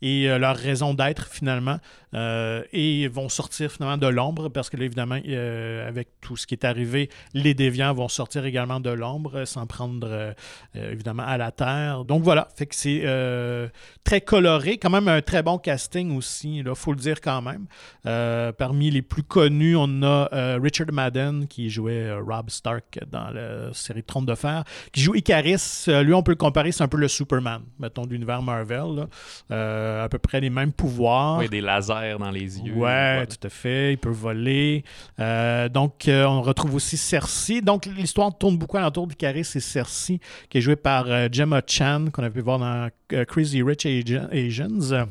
et 0.02 0.28
leur 0.28 0.56
raison 0.56 0.94
d'être 0.94 1.28
finalement. 1.28 1.80
Et 2.13 3.08
vont 3.08 3.30
sortir 3.30 3.72
finalement 3.72 3.98
de 3.98 4.08
l'ombre 4.08 4.50
parce 4.50 4.70
que 4.70 4.78
là, 4.78 4.86
évidemment, 4.86 5.15
avec 5.15 6.10
tout 6.20 6.36
ce 6.36 6.46
qui 6.46 6.56
est 6.56 6.65
arrivé, 6.65 7.10
les 7.34 7.54
déviants 7.54 7.94
vont 7.94 8.10
sortir 8.10 8.46
également 8.46 8.80
de 8.80 8.89
l'ombre, 8.89 9.46
s'en 9.46 9.65
prendre 9.65 10.34
évidemment 10.76 11.24
à 11.24 11.38
la 11.38 11.52
terre. 11.52 12.04
Donc 12.04 12.24
voilà, 12.24 12.50
fait 12.56 12.65
que 12.65 12.76
c'est 12.76 13.72
très 14.04 14.22
coloré, 14.22 14.78
quand 14.78 14.89
même 14.89 15.08
un 15.08 15.22
très 15.22 15.41
bon 15.41 15.58
casting 15.58 16.15
aussi, 16.17 16.58
il 16.58 16.76
faut 16.76 16.91
le 16.91 17.00
dire 17.00 17.22
quand 17.22 17.41
même. 17.41 17.67
Parmi 18.56 18.91
les 18.91 19.02
plus 19.02 19.24
connus, 19.24 19.78
on 19.78 20.04
a 20.04 20.58
Richard 20.62 20.91
Madden 20.91 21.48
qui 21.48 21.70
jouait 21.70 22.12
Rob 22.12 22.50
Stark 22.50 23.00
dans 23.10 23.30
la 23.30 23.74
série 23.74 24.04
De 24.25 24.36
Fer, 24.36 24.63
qui 24.91 25.01
joue 25.01 25.15
Icaris. 25.15 25.86
Euh, 25.88 26.03
lui, 26.03 26.13
on 26.13 26.23
peut 26.23 26.31
le 26.31 26.36
comparer, 26.38 26.71
c'est 26.71 26.84
un 26.84 26.88
peu 26.88 26.97
le 26.97 27.07
Superman, 27.07 27.62
mettons, 27.79 28.05
de 28.05 28.12
l'univers 28.12 28.41
Marvel. 28.41 28.95
là. 28.95 29.07
Euh, 29.51 30.05
à 30.05 30.10
peu 30.10 30.17
près 30.19 30.39
les 30.41 30.49
mêmes 30.49 30.71
pouvoirs. 30.71 31.39
Ouais, 31.39 31.47
des 31.47 31.62
lasers 31.62 32.17
dans 32.19 32.31
les 32.31 32.60
yeux. 32.60 32.73
Ouais, 32.73 33.25
tout 33.27 33.45
à 33.47 33.49
fait. 33.49 33.93
Il 33.93 33.97
peut 33.97 34.10
voler. 34.10 34.84
Euh, 35.19 35.69
donc, 35.69 36.03
on 36.07 36.41
retrouve 36.41 36.75
aussi 36.75 36.97
Cersei. 36.97 37.62
Donc, 37.62 37.86
l'histoire 37.86 38.38
tourne 38.38 38.57
beaucoup 38.57 38.77
alentour 38.77 39.07
d'Icaris 39.07 39.41
et 39.55 39.60
Cersei, 39.60 40.19
qui 40.49 40.57
est 40.57 40.62
jouée 40.62 40.75
par 40.75 41.05
Gemma 41.31 41.62
Chan, 41.65 42.05
qu'on 42.12 42.23
a 42.23 42.29
pu 42.29 42.41
voir 42.41 42.60
dans 42.60 42.89
Crazy 43.27 43.62
Rich 43.63 43.86
Asi- 43.86 44.17
Asians. 44.31 45.07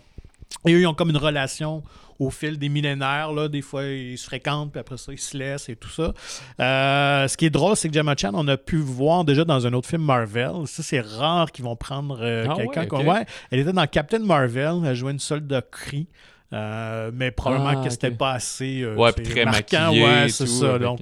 Et 0.66 0.72
eux, 0.74 0.80
ils 0.80 0.86
ont 0.86 0.94
comme 0.94 1.10
une 1.10 1.16
relation 1.16 1.82
au 2.20 2.30
fil 2.30 2.56
des 2.58 2.68
millénaires. 2.68 3.32
Là. 3.32 3.48
Des 3.48 3.62
fois, 3.62 3.82
ils 3.84 4.16
se 4.16 4.26
fréquentent, 4.26 4.70
puis 4.70 4.78
après 4.80 4.96
ça, 4.96 5.10
ils 5.12 5.18
se 5.18 5.36
laissent 5.36 5.68
et 5.68 5.74
tout 5.74 5.88
ça. 5.88 6.12
Euh, 6.60 7.26
ce 7.26 7.36
qui 7.36 7.46
est 7.46 7.50
drôle, 7.50 7.74
c'est 7.74 7.88
que 7.88 7.94
Gemma 7.94 8.14
Chan, 8.16 8.30
on 8.34 8.46
a 8.46 8.56
pu 8.56 8.76
voir 8.76 9.24
déjà 9.24 9.44
dans 9.44 9.66
un 9.66 9.72
autre 9.72 9.88
film 9.88 10.02
Marvel. 10.02 10.52
Ça, 10.66 10.82
c'est 10.84 11.00
rare 11.00 11.50
qu'ils 11.50 11.64
vont 11.64 11.76
prendre 11.76 12.18
euh, 12.20 12.46
Ah 12.48 12.54
quelqu'un 12.54 12.86
ouais. 13.04 13.24
Elle 13.50 13.60
était 13.60 13.72
dans 13.72 13.86
Captain 13.86 14.20
Marvel. 14.20 14.74
Elle 14.84 14.94
jouait 14.94 15.12
une 15.12 15.18
solde 15.18 15.46
de 15.48 15.60
cri. 15.60 16.06
Euh, 16.52 17.10
mais 17.14 17.30
probablement 17.30 17.80
Ah, 17.80 17.84
que 17.84 17.90
c'était 17.90 18.08
ok. 18.10 18.16
pas 18.18 18.32
assez 18.32 18.84
Ouais, 18.84 19.12
très 19.12 19.44
marquant. 19.44 19.90
Ouais, 19.92 20.28
c'est 20.28 20.46
ça. 20.46 20.78
Donc, 20.78 21.00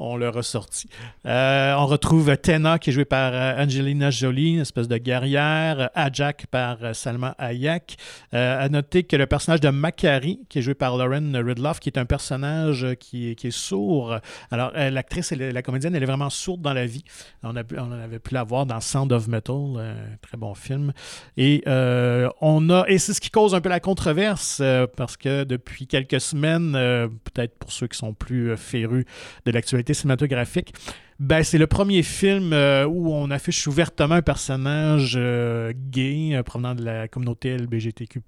on 0.00 0.16
l'a 0.16 0.30
ressorti. 0.30 0.88
Euh, 1.26 1.74
on 1.76 1.86
retrouve 1.86 2.34
Tena 2.38 2.78
qui 2.78 2.90
est 2.90 2.92
jouée 2.92 3.04
par 3.04 3.32
euh, 3.34 3.62
Angelina 3.62 4.10
Jolie, 4.10 4.54
une 4.54 4.60
espèce 4.60 4.88
de 4.88 4.96
guerrière. 4.96 5.90
Ajak 5.94 6.46
par 6.50 6.78
euh, 6.82 6.92
Salma 6.94 7.34
Hayek. 7.38 7.96
Euh, 8.34 8.64
à 8.64 8.68
noter 8.68 9.04
que 9.04 9.16
le 9.16 9.26
personnage 9.26 9.60
de 9.60 9.68
Macari, 9.68 10.40
qui 10.48 10.58
est 10.58 10.62
joué 10.62 10.74
par 10.74 10.96
Lauren 10.96 11.32
Ridloff, 11.36 11.80
qui 11.80 11.90
est 11.90 11.98
un 11.98 12.06
personnage 12.06 12.84
euh, 12.84 12.94
qui, 12.94 13.30
est- 13.30 13.50
sourd. 13.50 14.16
Alors, 14.50 14.70
l'actrice, 14.74 15.32
la 15.32 15.62
comédienne, 15.62 15.94
elle 15.96 16.02
est 16.04 16.06
vraiment 16.06 16.30
sourde 16.30 16.62
dans 16.62 16.72
la 16.72 16.86
vie. 16.86 17.02
On, 17.42 17.56
a, 17.56 17.62
avait 18.04 18.20
pu 18.20 18.32
la 18.32 18.44
voir 18.44 18.64
dans 18.64 18.80
Sound 18.80 19.12
of 19.12 19.26
Metal, 19.28 19.56
un 19.76 20.16
très 20.22 20.36
bon 20.36 20.54
film. 20.54 20.92
Et 21.36 21.62
on 21.66 22.70
a, 22.70 22.84
et 22.86 22.98
c'est 22.98 23.12
ce 23.12 23.20
qui 23.20 23.30
cause 23.30 23.54
un 23.54 23.60
peu 23.60 23.68
la 23.68 23.80
controverse, 23.80 24.62
parce 24.96 25.16
que 25.16 25.42
depuis 25.42 25.88
quelques 25.88 26.20
semaines, 26.20 26.72
peut-être 26.72 27.58
pour 27.58 27.72
ceux 27.72 27.88
qui 27.88 27.98
sont 27.98 28.14
plus 28.14 28.56
férus 28.56 29.04
de 29.46 29.50
l'actualité 29.50 29.89
cinématographique, 29.94 30.72
ben, 31.20 31.42
c'est 31.42 31.58
le 31.58 31.66
premier 31.66 32.02
film 32.02 32.54
euh, 32.54 32.86
où 32.86 33.12
on 33.12 33.30
affiche 33.30 33.66
ouvertement 33.66 34.14
un 34.14 34.22
personnage 34.22 35.16
euh, 35.18 35.70
gay 35.76 36.30
euh, 36.32 36.42
provenant 36.42 36.74
de 36.74 36.82
la 36.82 37.08
communauté 37.08 37.58
LBGTQ+. 37.58 38.22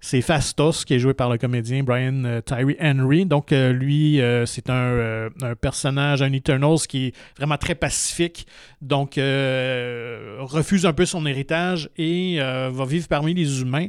C'est 0.00 0.20
Fastos, 0.20 0.84
qui 0.84 0.94
est 0.94 1.00
joué 1.00 1.14
par 1.14 1.28
le 1.28 1.36
comédien 1.36 1.82
Brian 1.82 2.40
Tyree 2.46 2.76
Henry. 2.80 3.26
Donc, 3.26 3.50
lui, 3.50 4.20
c'est 4.44 4.70
un, 4.70 5.30
un 5.42 5.54
personnage, 5.56 6.22
un 6.22 6.32
Eternals 6.32 6.86
qui 6.88 7.06
est 7.06 7.16
vraiment 7.36 7.56
très 7.56 7.74
pacifique. 7.74 8.46
Donc, 8.80 9.14
refuse 9.16 10.86
un 10.86 10.92
peu 10.92 11.06
son 11.06 11.26
héritage 11.26 11.90
et 11.96 12.38
va 12.38 12.84
vivre 12.84 13.08
parmi 13.08 13.34
les 13.34 13.62
humains. 13.62 13.88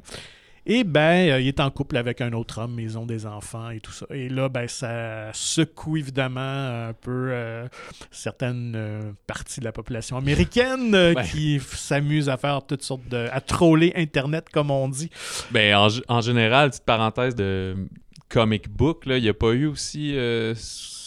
Et 0.69 0.84
ben, 0.84 1.30
euh, 1.30 1.39
il 1.39 1.47
est 1.47 1.62
en 1.62 1.71
couple 1.71 1.95
avec 1.95 2.19
un 2.19 2.34
autre 2.34 2.62
homme, 2.62 2.77
ils 2.77 2.97
ont 2.97 3.06
des 3.06 3.25
enfants 3.25 3.69
et 3.69 3.80
tout 3.80 3.93
ça. 3.93 4.06
Et 4.12 4.27
là, 4.27 4.49
ben, 4.49 4.67
ça 4.67 5.32
secoue 5.32 5.95
évidemment 5.95 6.41
un 6.89 6.91
peu 6.91 7.30
euh, 7.32 7.69
certaines 8.12 8.73
euh, 8.75 9.13
parties 9.27 9.62
de 9.62 9.65
la 9.65 9.71
population 9.71 10.17
américaine 10.17 11.15
qui 11.32 11.62
s'amusent 11.62 12.27
à 12.27 12.36
faire 12.36 12.65
toutes 12.67 12.84
sortes 12.84 13.08
de. 13.08 13.30
à 13.32 13.39
troller 13.39 13.93
Internet, 13.95 14.49
comme 14.51 14.69
on 14.69 14.89
dit. 14.89 15.10
Ben, 15.51 15.73
en, 15.73 15.88
en 16.10 16.19
général, 16.19 16.71
petite 16.71 16.84
parenthèse 16.84 17.34
de 17.34 17.88
comic 18.27 18.69
book, 18.69 19.06
là, 19.06 19.17
il 19.17 19.23
n'y 19.23 19.30
a 19.30 19.34
pas 19.34 19.53
eu 19.53 19.67
aussi 19.67 20.17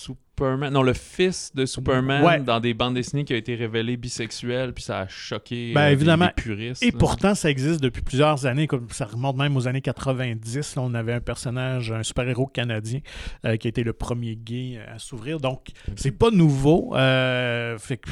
Superman. 0.00 0.72
Non, 0.72 0.82
le 0.82 0.94
fils 0.94 1.52
de 1.54 1.66
Superman 1.66 2.24
Ouais. 2.24 2.40
dans 2.40 2.60
des 2.60 2.72
bandes 2.74 2.94
dessinées 2.94 3.24
qui 3.24 3.32
a 3.34 3.36
été 3.36 3.54
révélé 3.54 3.96
bisexuel, 3.96 4.72
puis 4.72 4.82
ça 4.82 5.00
a 5.00 5.08
choqué 5.08 5.72
Ben, 5.74 5.80
euh, 5.82 5.86
des- 5.88 5.92
évidemment. 5.92 6.26
des 6.26 6.42
puristes. 6.42 6.82
Et 6.82 6.90
là. 6.90 6.96
pourtant, 6.98 7.34
ça 7.34 7.50
existe 7.50 7.80
depuis 7.82 8.02
plusieurs 8.02 8.46
années. 8.46 8.66
comme 8.66 8.88
Ça 8.90 9.04
remonte 9.04 9.36
même 9.36 9.56
aux 9.56 9.68
années 9.68 9.82
90. 9.82 10.76
Là, 10.76 10.82
on 10.82 10.94
avait 10.94 11.12
un 11.12 11.20
personnage, 11.20 11.92
un 11.92 12.02
super-héros 12.02 12.46
canadien, 12.46 13.00
euh, 13.44 13.56
qui 13.56 13.66
a 13.66 13.70
été 13.70 13.82
le 13.84 13.92
premier 13.92 14.36
gay 14.36 14.78
à 14.92 14.98
s'ouvrir. 14.98 15.38
Donc, 15.40 15.68
c'est 15.96 16.10
pas 16.10 16.30
nouveau. 16.30 16.94
Euh, 16.96 17.76
fait 17.78 17.98
que, 17.98 18.08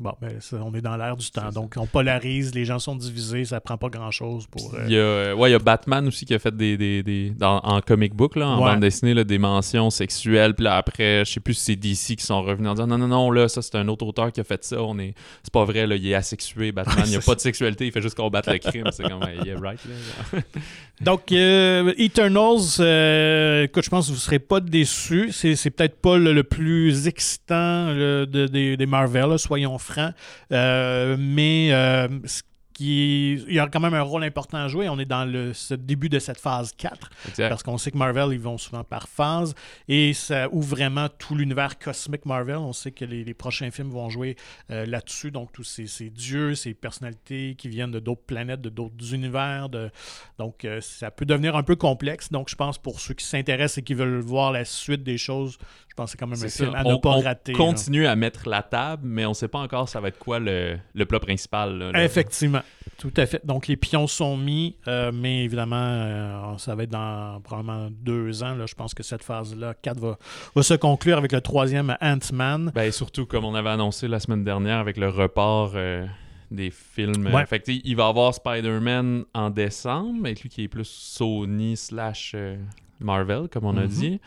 bon, 0.00 0.12
ben, 0.20 0.40
ça, 0.40 0.56
on 0.64 0.74
est 0.74 0.80
dans 0.80 0.96
l'air 0.96 1.16
du 1.16 1.30
temps. 1.30 1.50
Donc, 1.50 1.74
on 1.76 1.86
polarise, 1.86 2.54
les 2.54 2.64
gens 2.64 2.78
sont 2.78 2.96
divisés, 2.96 3.44
ça 3.44 3.60
prend 3.60 3.76
pas 3.76 3.88
grand-chose 3.88 4.46
pour. 4.46 4.74
euh, 4.74 4.84
Il 4.86 4.92
y, 4.92 4.96
a, 4.96 5.00
euh, 5.00 5.34
ouais, 5.34 5.50
il 5.50 5.52
y 5.52 5.56
a 5.56 5.58
Batman 5.58 6.06
aussi 6.08 6.24
qui 6.26 6.34
a 6.34 6.38
fait 6.38 6.54
des. 6.56 6.76
des, 6.76 7.02
des- 7.02 7.30
dans- 7.30 7.60
en 7.60 7.80
comic 7.80 8.14
book, 8.14 8.36
là, 8.36 8.48
en 8.48 8.58
Ouais. 8.64 8.72
bande 8.72 8.80
dessinée, 8.80 9.14
là, 9.14 9.24
des 9.24 9.38
mentions 9.38 9.90
sexuelles. 9.90 10.54
Puis 10.54 10.64
là, 10.64 10.76
après, 10.76 11.24
je 11.24 11.32
sais 11.32 11.40
plus 11.40 11.54
si 11.54 11.64
c'est 11.64 11.76
DC 11.76 12.16
qui 12.16 12.24
sont 12.24 12.42
revenus 12.42 12.68
en 12.68 12.74
disant 12.74 12.86
non, 12.86 12.98
non, 12.98 13.08
non, 13.08 13.30
là, 13.30 13.48
ça, 13.48 13.62
c'est 13.62 13.76
un 13.76 13.88
autre 13.88 14.04
auteur 14.06 14.32
qui 14.32 14.40
a 14.40 14.44
fait 14.44 14.64
ça. 14.64 14.82
On 14.82 14.98
est... 14.98 15.14
C'est 15.42 15.52
pas 15.52 15.64
vrai, 15.64 15.86
là, 15.86 15.96
il 15.96 16.06
est 16.06 16.14
asexué, 16.14 16.72
Batman. 16.72 17.04
Il 17.06 17.10
n'y 17.10 17.16
a 17.16 17.20
pas 17.20 17.34
de 17.34 17.40
sexualité, 17.40 17.86
il 17.86 17.92
fait 17.92 18.02
juste 18.02 18.16
combattre 18.16 18.50
le 18.50 18.58
crime. 18.58 18.84
C'est 18.92 19.04
comme, 19.04 19.20
yeah, 19.44 19.58
right, 19.60 19.78
là. 20.32 20.40
Donc, 21.00 21.32
euh, 21.32 21.92
Eternals, 21.98 22.76
euh, 22.78 23.64
écoute, 23.64 23.84
je 23.84 23.90
pense 23.90 24.06
que 24.06 24.10
vous 24.12 24.16
ne 24.16 24.20
serez 24.20 24.38
pas 24.38 24.60
déçus. 24.60 25.30
C'est, 25.32 25.70
peut-être 25.70 25.96
pas 26.00 26.18
le, 26.18 26.32
le 26.32 26.44
plus 26.44 27.08
excitant 27.08 27.88
de- 27.94 28.46
des- 28.46 28.76
des 28.76 28.86
Marvel, 28.86 29.28
là, 29.30 29.38
soyons 29.38 29.74
francs. 29.84 30.14
Euh, 30.52 31.16
mais 31.18 31.70
euh, 31.72 32.08
qui, 32.74 33.34
il 33.48 33.54
y 33.54 33.58
a 33.58 33.66
quand 33.68 33.80
même 33.80 33.94
un 33.94 34.02
rôle 34.02 34.24
important 34.24 34.58
à 34.58 34.68
jouer. 34.68 34.88
On 34.90 34.98
est 34.98 35.04
dans 35.06 35.24
le 35.24 35.54
ce 35.54 35.72
début 35.74 36.08
de 36.10 36.18
cette 36.18 36.38
phase 36.38 36.72
4. 36.76 37.10
Exact. 37.28 37.48
Parce 37.48 37.62
qu'on 37.62 37.78
sait 37.78 37.90
que 37.90 37.96
Marvel, 37.96 38.28
ils 38.32 38.40
vont 38.40 38.58
souvent 38.58 38.84
par 38.84 39.08
phase. 39.08 39.54
Et 39.88 40.12
ça 40.12 40.48
ouvre 40.52 40.68
vraiment 40.76 41.08
tout 41.08 41.34
l'univers 41.34 41.78
cosmique 41.78 42.26
Marvel. 42.26 42.56
On 42.56 42.72
sait 42.72 42.90
que 42.90 43.04
les, 43.04 43.24
les 43.24 43.34
prochains 43.34 43.70
films 43.70 43.90
vont 43.90 44.10
jouer 44.10 44.36
euh, 44.70 44.84
là-dessus. 44.84 45.30
Donc, 45.30 45.52
tous 45.52 45.64
ces, 45.64 45.86
ces 45.86 46.10
dieux, 46.10 46.54
ces 46.54 46.74
personnalités 46.74 47.54
qui 47.56 47.68
viennent 47.68 47.92
de 47.92 48.00
d'autres 48.00 48.24
planètes, 48.26 48.60
de 48.60 48.68
d'autres 48.68 49.14
univers. 49.14 49.68
De... 49.68 49.90
Donc, 50.38 50.64
euh, 50.64 50.80
ça 50.82 51.10
peut 51.10 51.24
devenir 51.24 51.56
un 51.56 51.62
peu 51.62 51.76
complexe. 51.76 52.30
Donc, 52.32 52.48
je 52.50 52.56
pense 52.56 52.76
pour 52.78 53.00
ceux 53.00 53.14
qui 53.14 53.24
s'intéressent 53.24 53.78
et 53.78 53.82
qui 53.82 53.94
veulent 53.94 54.18
voir 54.20 54.50
la 54.52 54.64
suite 54.64 55.04
des 55.04 55.16
choses, 55.16 55.56
je 55.88 55.94
pense 55.94 56.06
que 56.06 56.10
c'est 56.12 56.18
quand 56.18 56.26
même 56.26 56.42
un 56.42 56.48
film 56.48 56.74
à 56.74 56.82
ne 56.82 56.94
On, 56.94 56.98
pas 56.98 57.10
on 57.10 57.20
rater. 57.20 57.52
là. 57.52 57.58
continue 57.58 58.06
à 58.08 58.16
mettre 58.16 58.48
la 58.48 58.62
table, 58.62 59.02
mais 59.06 59.24
on 59.26 59.32
sait 59.34 59.46
pas 59.48 59.60
encore 59.60 59.88
ça 59.88 60.00
va 60.00 60.08
être 60.08 60.18
quoi 60.18 60.40
le, 60.40 60.76
le 60.92 61.06
plat 61.06 61.20
principal. 61.20 61.78
là, 61.78 61.92
là. 61.92 62.04
Effectivement, 62.04 62.62
tout 62.98 63.12
à 63.16 63.26
fait. 63.26 63.44
Donc 63.44 63.66
les 63.66 63.76
pions 63.76 64.06
sont 64.06 64.36
mis, 64.36 64.76
euh, 64.88 65.10
mais 65.12 65.44
évidemment, 65.44 65.76
euh, 65.76 66.56
ça 66.58 66.74
va 66.74 66.84
être 66.84 66.90
dans 66.90 67.40
probablement 67.42 67.88
deux 67.90 68.42
ans. 68.42 68.54
Là, 68.54 68.66
je 68.66 68.74
pense 68.74 68.94
que 68.94 69.02
cette 69.02 69.22
phase-là, 69.24 69.74
4 69.82 69.98
va, 69.98 70.18
va 70.54 70.62
se 70.62 70.74
conclure 70.74 71.18
avec 71.18 71.32
le 71.32 71.40
troisième 71.40 71.96
Ant-Man. 72.00 72.72
Ben, 72.74 72.90
surtout, 72.92 73.26
comme 73.26 73.44
on 73.44 73.54
avait 73.54 73.70
annoncé 73.70 74.08
la 74.08 74.20
semaine 74.20 74.44
dernière 74.44 74.78
avec 74.78 74.96
le 74.96 75.08
report 75.08 75.72
euh, 75.74 76.06
des 76.50 76.70
films. 76.70 77.26
Ouais. 77.32 77.46
Fait 77.46 77.60
que, 77.60 77.72
il 77.72 77.96
va 77.96 78.06
avoir 78.06 78.32
Spider-Man 78.34 79.24
en 79.34 79.50
décembre, 79.50 80.20
avec 80.24 80.42
lui 80.42 80.48
qui 80.48 80.62
est 80.64 80.68
plus 80.68 80.86
Sony 80.88 81.76
slash 81.76 82.36
Marvel, 83.00 83.48
comme 83.50 83.64
on 83.64 83.76
a 83.76 83.82
Mhm. 83.82 83.88
dit. 83.88 84.20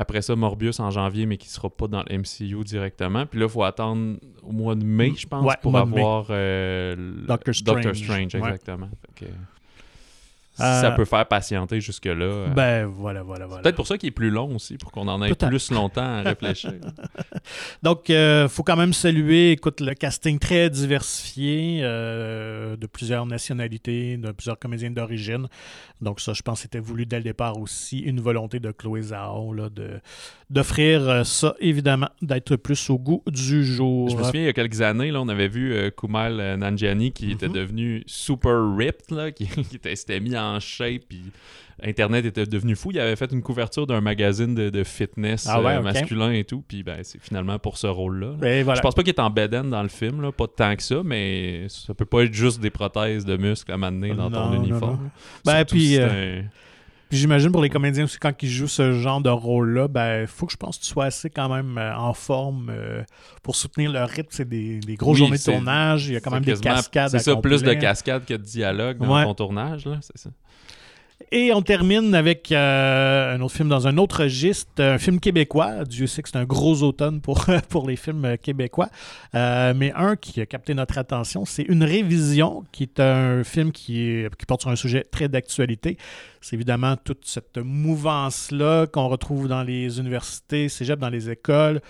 Après 0.00 0.22
ça, 0.22 0.36
Morbius 0.36 0.78
en 0.78 0.90
janvier, 0.92 1.26
mais 1.26 1.36
qui 1.36 1.48
sera 1.48 1.68
pas 1.68 1.88
dans 1.88 2.04
le 2.08 2.18
MCU 2.18 2.62
directement. 2.62 3.26
Puis 3.26 3.40
là, 3.40 3.46
il 3.46 3.50
faut 3.50 3.64
attendre 3.64 4.16
au 4.44 4.52
mois 4.52 4.76
de 4.76 4.84
mai, 4.84 5.12
je 5.16 5.26
pense, 5.26 5.44
Ouais, 5.44 5.54
pour 5.60 5.76
avoir 5.76 6.28
euh, 6.30 6.94
Doctor 7.26 7.52
Strange. 7.52 7.82
Doctor 7.84 7.96
Strange, 7.96 8.34
Ouais. 8.36 8.40
exactement. 8.40 8.88
Fait 9.18 9.26
que, 9.26 9.30
si 9.32 9.57
Euh, 10.60 10.80
ça 10.80 10.90
peut 10.92 11.04
faire 11.04 11.26
patienter 11.26 11.80
jusque-là. 11.80 12.12
euh, 12.24 12.48
Ben 12.48 12.86
voilà, 12.86 13.22
voilà, 13.22 13.46
voilà. 13.46 13.62
Peut-être 13.62 13.76
pour 13.76 13.86
ça 13.86 13.96
qu'il 13.98 14.08
est 14.08 14.12
plus 14.12 14.30
long 14.30 14.54
aussi, 14.56 14.76
pour 14.76 14.90
qu'on 14.92 15.06
en 15.08 15.22
ait 15.22 15.34
plus 15.34 15.70
longtemps 15.70 16.02
à 16.02 16.22
réfléchir. 16.22 16.72
Donc, 17.82 18.08
il 18.08 18.46
faut 18.48 18.62
quand 18.62 18.76
même 18.76 18.92
saluer, 18.92 19.52
écoute, 19.52 19.80
le 19.80 19.94
casting 19.94 20.38
très 20.38 20.70
diversifié 20.70 21.80
euh, 21.82 22.76
de 22.76 22.86
plusieurs 22.86 23.26
nationalités, 23.26 24.16
de 24.16 24.30
plusieurs 24.32 24.58
comédiens 24.58 24.90
d'origine. 24.90 25.46
Donc, 26.00 26.20
ça, 26.20 26.32
je 26.32 26.42
pense, 26.42 26.60
c'était 26.60 26.78
voulu 26.78 27.06
dès 27.06 27.16
le 27.18 27.24
départ 27.24 27.58
aussi, 27.58 27.98
une 28.00 28.20
volonté 28.20 28.60
de 28.60 28.70
Chloé 28.70 29.02
Zhao 29.02 29.52
là, 29.52 29.68
de, 29.68 30.00
d'offrir 30.50 31.08
euh, 31.08 31.24
ça, 31.24 31.54
évidemment, 31.60 32.08
d'être 32.22 32.56
plus 32.56 32.88
au 32.90 32.98
goût 32.98 33.22
du 33.26 33.64
jour. 33.64 34.08
Je 34.08 34.16
me 34.16 34.22
souviens, 34.22 34.42
il 34.42 34.46
y 34.46 34.48
a 34.48 34.52
quelques 34.52 34.80
années, 34.80 35.10
là, 35.10 35.20
on 35.20 35.28
avait 35.28 35.48
vu 35.48 35.72
euh, 35.72 35.90
euh, 36.14 36.56
Nanjiani 36.56 37.12
qui 37.12 37.32
était 37.32 37.48
Mhm. 37.48 37.54
devenu 37.54 38.02
super 38.06 38.76
ripped, 38.76 39.10
là, 39.16 39.30
qui, 39.32 39.46
qui 39.70 39.76
était- 39.76 39.96
s'était 39.96 40.20
mis 40.20 40.36
en 40.36 40.47
shape, 40.60 41.02
puis 41.08 41.22
Internet 41.82 42.24
était 42.24 42.44
devenu 42.46 42.74
fou. 42.74 42.90
Il 42.90 42.98
avait 42.98 43.14
fait 43.14 43.30
une 43.32 43.42
couverture 43.42 43.86
d'un 43.86 44.00
magazine 44.00 44.54
de, 44.54 44.68
de 44.70 44.82
fitness 44.84 45.46
Ah 45.48 45.60
ouais, 45.62 45.74
euh, 45.74 45.82
masculin 45.82 46.32
et 46.32 46.42
tout, 46.44 46.64
puis 46.66 46.82
ben, 46.82 46.98
c'est 47.02 47.20
finalement 47.22 47.58
pour 47.58 47.78
ce 47.78 47.86
rôle-là. 47.86 48.32
là. 48.40 48.62
Voilà. 48.64 48.76
Je 48.76 48.80
pense 48.82 48.94
pas 48.94 49.02
qu'il 49.02 49.12
est 49.14 49.20
en 49.20 49.30
beden 49.30 49.70
dans 49.70 49.82
le 49.82 49.88
film, 49.88 50.20
là, 50.22 50.32
pas 50.32 50.46
tant 50.48 50.74
que 50.74 50.82
ça, 50.82 51.02
mais 51.04 51.66
ça 51.68 51.94
peut 51.94 52.04
pas 52.04 52.22
être 52.24 52.34
juste 52.34 52.60
des 52.60 52.70
prothèses 52.70 53.24
de 53.24 53.36
muscles 53.36 53.70
à 53.72 53.76
m'amener 53.76 54.14
dans 54.14 54.28
Non, 54.30 54.50
ton 54.50 54.54
uniforme. 54.62 55.02
non. 55.04 55.10
Ben, 55.44 55.64
puis, 55.64 55.98
euh, 55.98 56.40
un- 56.40 56.44
Puis 57.08 57.16
j'imagine 57.18 57.50
pour 57.50 57.62
les 57.62 57.70
comédiens 57.70 58.04
aussi, 58.04 58.18
quand 58.18 58.32
ils 58.42 58.48
jouent 58.50 58.68
ce 58.68 58.92
genre 58.92 59.20
de 59.20 59.30
rôle-là, 59.30 59.88
ben 59.88 60.26
faut 60.26 60.44
que 60.46 60.52
je 60.52 60.56
pense 60.58 60.76
que 60.78 60.82
tu 60.84 60.88
sois 60.90 61.06
assez 61.06 61.30
quand 61.30 61.48
même 61.48 61.78
euh, 61.78 61.96
en 61.96 62.12
forme 62.12 62.68
euh, 62.70 63.02
pour 63.42 63.56
soutenir 63.56 63.90
le 63.92 64.02
rythme. 64.04 64.28
C'est 64.30 64.48
des, 64.48 64.78
des 64.80 64.96
grosses 64.96 65.14
Oui, 65.14 65.18
journées 65.20 65.38
de 65.38 65.42
tournage. 65.42 66.08
Il 66.08 66.14
y 66.14 66.16
a 66.16 66.20
quand 66.20 66.30
même 66.30 66.44
des 66.44 66.54
cascades. 66.56 67.10
C'est 67.10 67.18
ça, 67.20 67.36
plus 67.36 67.62
de 67.62 67.72
cascades 67.74 68.24
que 68.26 68.34
de 68.34 68.42
dialogue 68.42 68.98
dans 68.98 69.14
Ouais. 69.16 69.24
ton 69.24 69.34
tournage, 69.34 69.86
là, 69.86 69.98
c'est 70.02 70.18
ça. 70.18 70.30
Et 71.30 71.52
on 71.52 71.60
termine 71.60 72.14
avec 72.14 72.50
euh, 72.52 73.34
un 73.34 73.40
autre 73.42 73.54
film 73.54 73.68
dans 73.68 73.86
un 73.86 73.98
autre 73.98 74.22
registre, 74.22 74.82
un 74.82 74.96
film 74.96 75.20
québécois. 75.20 75.84
Dieu 75.84 76.06
sait 76.06 76.22
que 76.22 76.30
c'est 76.30 76.38
un 76.38 76.46
gros 76.46 76.82
automne 76.82 77.20
pour, 77.20 77.44
pour 77.68 77.86
les 77.86 77.96
films 77.96 78.38
québécois. 78.38 78.88
Euh, 79.34 79.74
mais 79.76 79.92
un 79.94 80.16
qui 80.16 80.40
a 80.40 80.46
capté 80.46 80.72
notre 80.72 80.96
attention, 80.96 81.44
c'est 81.44 81.64
Une 81.64 81.84
révision, 81.84 82.64
qui 82.72 82.84
est 82.84 82.98
un 82.98 83.44
film 83.44 83.72
qui, 83.72 84.24
porte 84.46 84.62
sur 84.62 84.70
un 84.70 84.76
sujet 84.76 85.02
très 85.02 85.28
d'actualité. 85.28 85.98
C'est 86.40 86.56
évidemment 86.56 86.96
toute 86.96 87.26
cette 87.26 87.58
mouvance-là 87.58 88.86
qu'on 88.86 89.08
retrouve 89.08 89.48
dans 89.48 89.62
les 89.62 89.98
universités, 90.00 90.70
cégep, 90.70 90.98
dans 90.98 91.10
les 91.10 91.28
écoles, 91.28 91.82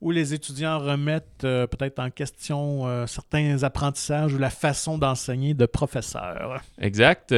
où 0.00 0.12
les 0.12 0.34
étudiants 0.34 0.78
remettent 0.78 1.42
euh, 1.42 1.66
peut-être 1.66 1.98
en 1.98 2.10
question 2.10 3.06
certains 3.08 3.64
apprentissages 3.64 4.32
ou 4.34 4.38
la 4.38 4.50
façon 4.50 4.98
d'enseigner 4.98 5.54
de 5.54 5.66
professeurs. 5.66 6.62
Exact. 6.80 7.32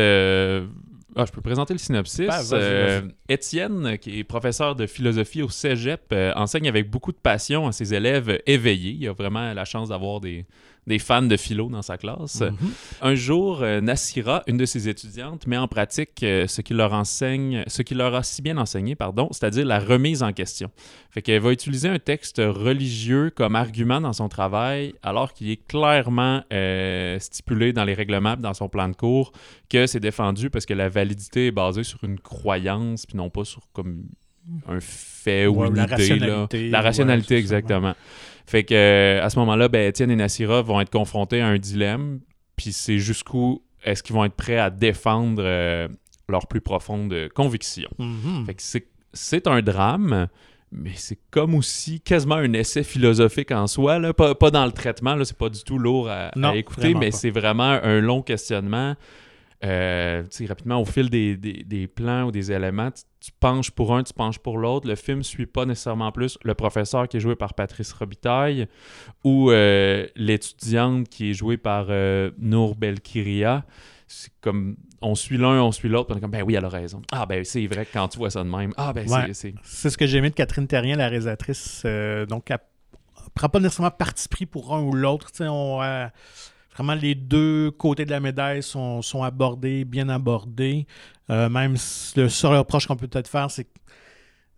Ah, 1.16 1.24
je 1.26 1.32
peux 1.32 1.40
présenter 1.40 1.74
le 1.74 1.78
synopsis. 1.78 2.26
Ben, 2.26 2.42
Euh. 2.52 3.02
Étienne, 3.28 3.98
qui 3.98 4.18
est 4.18 4.24
professeur 4.24 4.74
de 4.74 4.86
philosophie 4.86 5.42
au 5.42 5.48
cégep, 5.48 6.02
euh, 6.12 6.32
enseigne 6.36 6.68
avec 6.68 6.90
beaucoup 6.90 7.12
de 7.12 7.18
passion 7.18 7.66
à 7.66 7.72
ses 7.72 7.94
élèves 7.94 8.40
éveillés. 8.46 8.96
Il 8.98 9.08
a 9.08 9.12
vraiment 9.12 9.52
la 9.52 9.64
chance 9.64 9.88
d'avoir 9.88 10.20
des, 10.20 10.46
des 10.86 10.98
fans 10.98 11.22
de 11.22 11.36
philo 11.36 11.68
dans 11.68 11.82
sa 11.82 11.98
classe. 11.98 12.40
Mhm. 12.40 12.56
Un 13.02 13.14
jour, 13.14 13.62
euh, 13.62 13.80
Nassira, 13.80 14.42
une 14.46 14.56
de 14.56 14.64
ses 14.64 14.88
étudiantes, 14.88 15.46
met 15.46 15.56
en 15.56 15.68
pratique 15.68 16.22
euh, 16.22 16.46
ce 16.46 16.62
qu'il 16.62 16.76
leur 16.76 16.92
enseigne, 16.92 17.64
ce 17.66 17.82
qu'il 17.82 17.98
leur 17.98 18.14
a 18.14 18.22
si 18.22 18.42
bien 18.42 18.56
enseigné, 18.56 18.94
pardon, 18.94 19.28
c'est-à-dire 19.30 19.64
la 19.66 19.78
remise 19.78 20.22
en 20.22 20.32
question. 20.32 20.70
Fait 21.10 21.22
qu'elle 21.22 21.42
va 21.42 21.52
utiliser 21.52 21.88
un 21.88 21.98
texte 21.98 22.38
religieux 22.38 23.30
comme 23.30 23.56
argument 23.56 24.00
dans 24.00 24.12
son 24.12 24.28
travail, 24.28 24.94
alors 25.02 25.32
qu'il 25.32 25.50
est 25.50 25.66
clairement 25.66 26.42
euh, 26.52 27.18
stipulé 27.18 27.72
dans 27.72 27.84
les 27.84 27.94
règlements, 27.94 28.36
dans 28.36 28.54
son 28.54 28.68
plan 28.68 28.88
de 28.88 28.96
cours, 28.96 29.32
que 29.68 29.86
c'est 29.86 30.00
défendu 30.00 30.50
parce 30.50 30.66
que 30.66 30.74
la 30.74 30.88
validité 30.88 31.48
est 31.48 31.52
basée 31.52 31.84
sur 31.84 32.02
une 32.04 32.18
croyance, 32.18 33.06
puis 33.06 33.16
non 33.16 33.30
pas 33.30 33.44
sur 33.44 33.62
comme 33.72 34.04
un 34.66 34.80
fait 34.80 35.46
ou 35.46 35.64
une 35.64 35.74
la 35.74 35.84
idée. 35.84 35.86
là. 35.86 35.96
rationalité, 35.96 36.68
La 36.70 36.80
rationalité, 36.80 37.36
exactement. 37.36 37.94
Fait 38.50 38.64
que 38.64 38.74
euh, 38.74 39.24
à 39.24 39.30
ce 39.30 39.38
moment-là, 39.38 39.68
ben, 39.68 39.86
Étienne 39.86 40.10
et 40.10 40.16
Nassira 40.16 40.60
vont 40.60 40.80
être 40.80 40.90
confrontés 40.90 41.40
à 41.40 41.46
un 41.46 41.56
dilemme, 41.56 42.18
puis 42.56 42.72
c'est 42.72 42.98
jusqu'où 42.98 43.62
est-ce 43.84 44.02
qu'ils 44.02 44.16
vont 44.16 44.24
être 44.24 44.34
prêts 44.34 44.58
à 44.58 44.70
défendre 44.70 45.40
euh, 45.40 45.86
leurs 46.28 46.48
plus 46.48 46.60
profondes 46.60 47.28
convictions. 47.32 47.92
Mhm. 48.00 48.46
Fait 48.46 48.54
que 48.54 48.62
c'est, 48.62 48.88
c'est 49.12 49.46
un 49.46 49.62
drame, 49.62 50.26
mais 50.72 50.90
c'est 50.96 51.20
comme 51.30 51.54
aussi 51.54 52.00
quasiment 52.00 52.34
un 52.34 52.52
essai 52.52 52.82
philosophique 52.82 53.52
en 53.52 53.68
soi. 53.68 54.00
Là. 54.00 54.12
Pas, 54.12 54.34
pas 54.34 54.50
dans 54.50 54.66
le 54.66 54.72
traitement, 54.72 55.14
là, 55.14 55.24
c'est 55.24 55.38
pas 55.38 55.48
du 55.48 55.62
tout 55.62 55.78
lourd 55.78 56.08
à, 56.10 56.32
écouter, 56.56 56.94
mais 56.94 57.12
c'est 57.12 57.30
vraiment 57.30 57.78
un 57.80 58.00
long 58.00 58.20
questionnement. 58.20 58.96
Euh, 59.62 60.22
rapidement, 60.48 60.80
au 60.80 60.86
fil 60.86 61.10
des, 61.10 61.36
des- 61.36 61.64
des 61.64 61.86
plans 61.86 62.24
ou 62.24 62.30
des 62.30 62.50
éléments, 62.50 62.90
tu, 62.90 63.02
tu 63.20 63.30
penches 63.40 63.70
pour 63.70 63.94
un, 63.94 64.02
tu 64.02 64.14
penches 64.14 64.38
pour 64.38 64.56
l'autre. 64.56 64.88
Le 64.88 64.94
film 64.94 65.22
suit 65.22 65.44
pas 65.44 65.66
nécessairement 65.66 66.12
plus 66.12 66.38
le 66.44 66.54
professeur 66.54 67.06
qui 67.08 67.18
est 67.18 67.20
joué 67.20 67.36
par 67.36 67.52
Patrice 67.52 67.92
Robitaille 67.92 68.66
ou 69.22 69.50
euh, 69.50 70.06
l'étudiante 70.16 71.08
qui 71.10 71.30
est 71.30 71.34
jouée 71.34 71.58
par 71.58 71.86
euh, 71.90 72.30
Nour 72.38 72.74
Belkiria. 72.76 73.64
C'est 74.06 74.32
comme 74.40 74.76
on 75.02 75.14
suit 75.14 75.36
l'un, 75.36 75.62
on 75.62 75.72
suit 75.72 75.88
l'autre, 75.90 76.12
on 76.14 76.16
est 76.16 76.20
comme 76.20 76.30
ben 76.30 76.42
oui, 76.42 76.54
elle 76.54 76.64
a 76.64 76.68
raison. 76.70 77.02
Ah 77.12 77.26
ben 77.26 77.44
c'est 77.44 77.66
vrai 77.66 77.86
quand 77.92 78.08
tu 78.08 78.18
vois 78.18 78.30
ça 78.30 78.42
de 78.42 78.48
même. 78.48 78.72
Ah 78.78 78.92
ben 78.94 79.06
Ouais. 79.08 79.26
c'est- 79.26 79.34
c'est 79.34 79.54
C'est 79.62 79.90
ce 79.90 79.98
que 79.98 80.06
j'ai 80.06 80.18
aimé 80.18 80.30
de 80.30 80.34
Catherine 80.34 80.66
Terrien, 80.66 80.96
la 80.96 81.08
réalisatrice. 81.08 81.82
euh, 81.84 82.24
donc, 82.26 82.50
elle 82.50 82.58
prend 83.34 83.48
pas 83.50 83.60
nécessairement 83.60 83.90
parti 83.92 84.26
pris 84.28 84.46
pour 84.46 84.74
un 84.74 84.80
ou 84.82 84.92
l'autre. 84.94 85.30
On, 85.40 85.80
vraiment, 86.74 86.94
les 86.94 87.14
deux 87.14 87.70
côtés 87.70 88.04
de 88.04 88.10
la 88.10 88.20
médaille 88.20 88.62
sont, 88.62 89.02
sont 89.02 89.22
abordés, 89.22 89.84
bien 89.84 90.08
abordés. 90.08 90.86
Euh, 91.30 91.48
même 91.48 91.76
le 92.16 92.28
seul 92.28 92.56
reproche 92.56 92.86
qu'on 92.86 92.96
peut 92.96 93.08
peut-être 93.08 93.28
faire, 93.28 93.50
c'est 93.50 93.64
que 93.64 93.70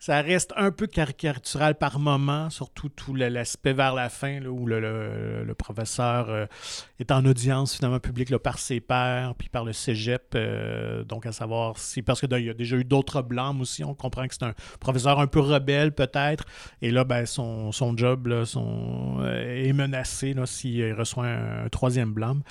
ça 0.02 0.20
reste 0.20 0.52
un 0.56 0.72
peu 0.72 0.88
caricatural 0.88 1.76
par 1.76 2.00
moment, 2.00 2.50
surtout 2.50 2.88
tout 2.88 3.14
l'aspect 3.14 3.72
vers 3.72 3.94
la 3.94 4.08
fin, 4.08 4.40
là, 4.40 4.50
où 4.50 4.66
le, 4.66 4.80
le- 4.80 5.54
professeur 5.54 6.28
euh, 6.28 6.46
est 6.98 7.12
en 7.12 7.24
audience 7.24 7.76
finalement 7.76 8.00
publique 8.00 8.28
là, 8.30 8.40
par 8.40 8.58
ses 8.58 8.80
pairs, 8.80 9.36
puis 9.38 9.48
par 9.48 9.64
le 9.64 9.72
cégep. 9.72 10.34
euh, 10.34 11.04
donc, 11.04 11.24
à 11.24 11.30
savoir 11.30 11.78
si. 11.78 12.02
Parce 12.02 12.18
qu'il 12.18 12.32
y 12.44 12.50
a 12.50 12.52
déjà 12.52 12.76
eu 12.78 12.82
d'autres 12.82 13.22
blâmes 13.22 13.60
aussi. 13.60 13.84
On 13.84 13.94
comprend 13.94 14.26
que 14.26 14.34
c'est 14.34 14.42
un 14.42 14.54
professeur 14.80 15.20
un 15.20 15.28
peu 15.28 15.38
rebelle, 15.38 15.92
peut-être. 15.92 16.46
Et 16.80 16.90
là, 16.90 17.04
ben, 17.04 17.24
son, 17.24 17.70
son 17.70 17.96
job 17.96 18.44
son, 18.44 19.18
euh, 19.20 19.68
est 19.68 19.72
menacé 19.72 20.34
s'il 20.46 20.94
reçoit 20.94 21.26
un, 21.26 21.66
un 21.66 21.68
troisième 21.68 22.12
blâme. 22.12 22.42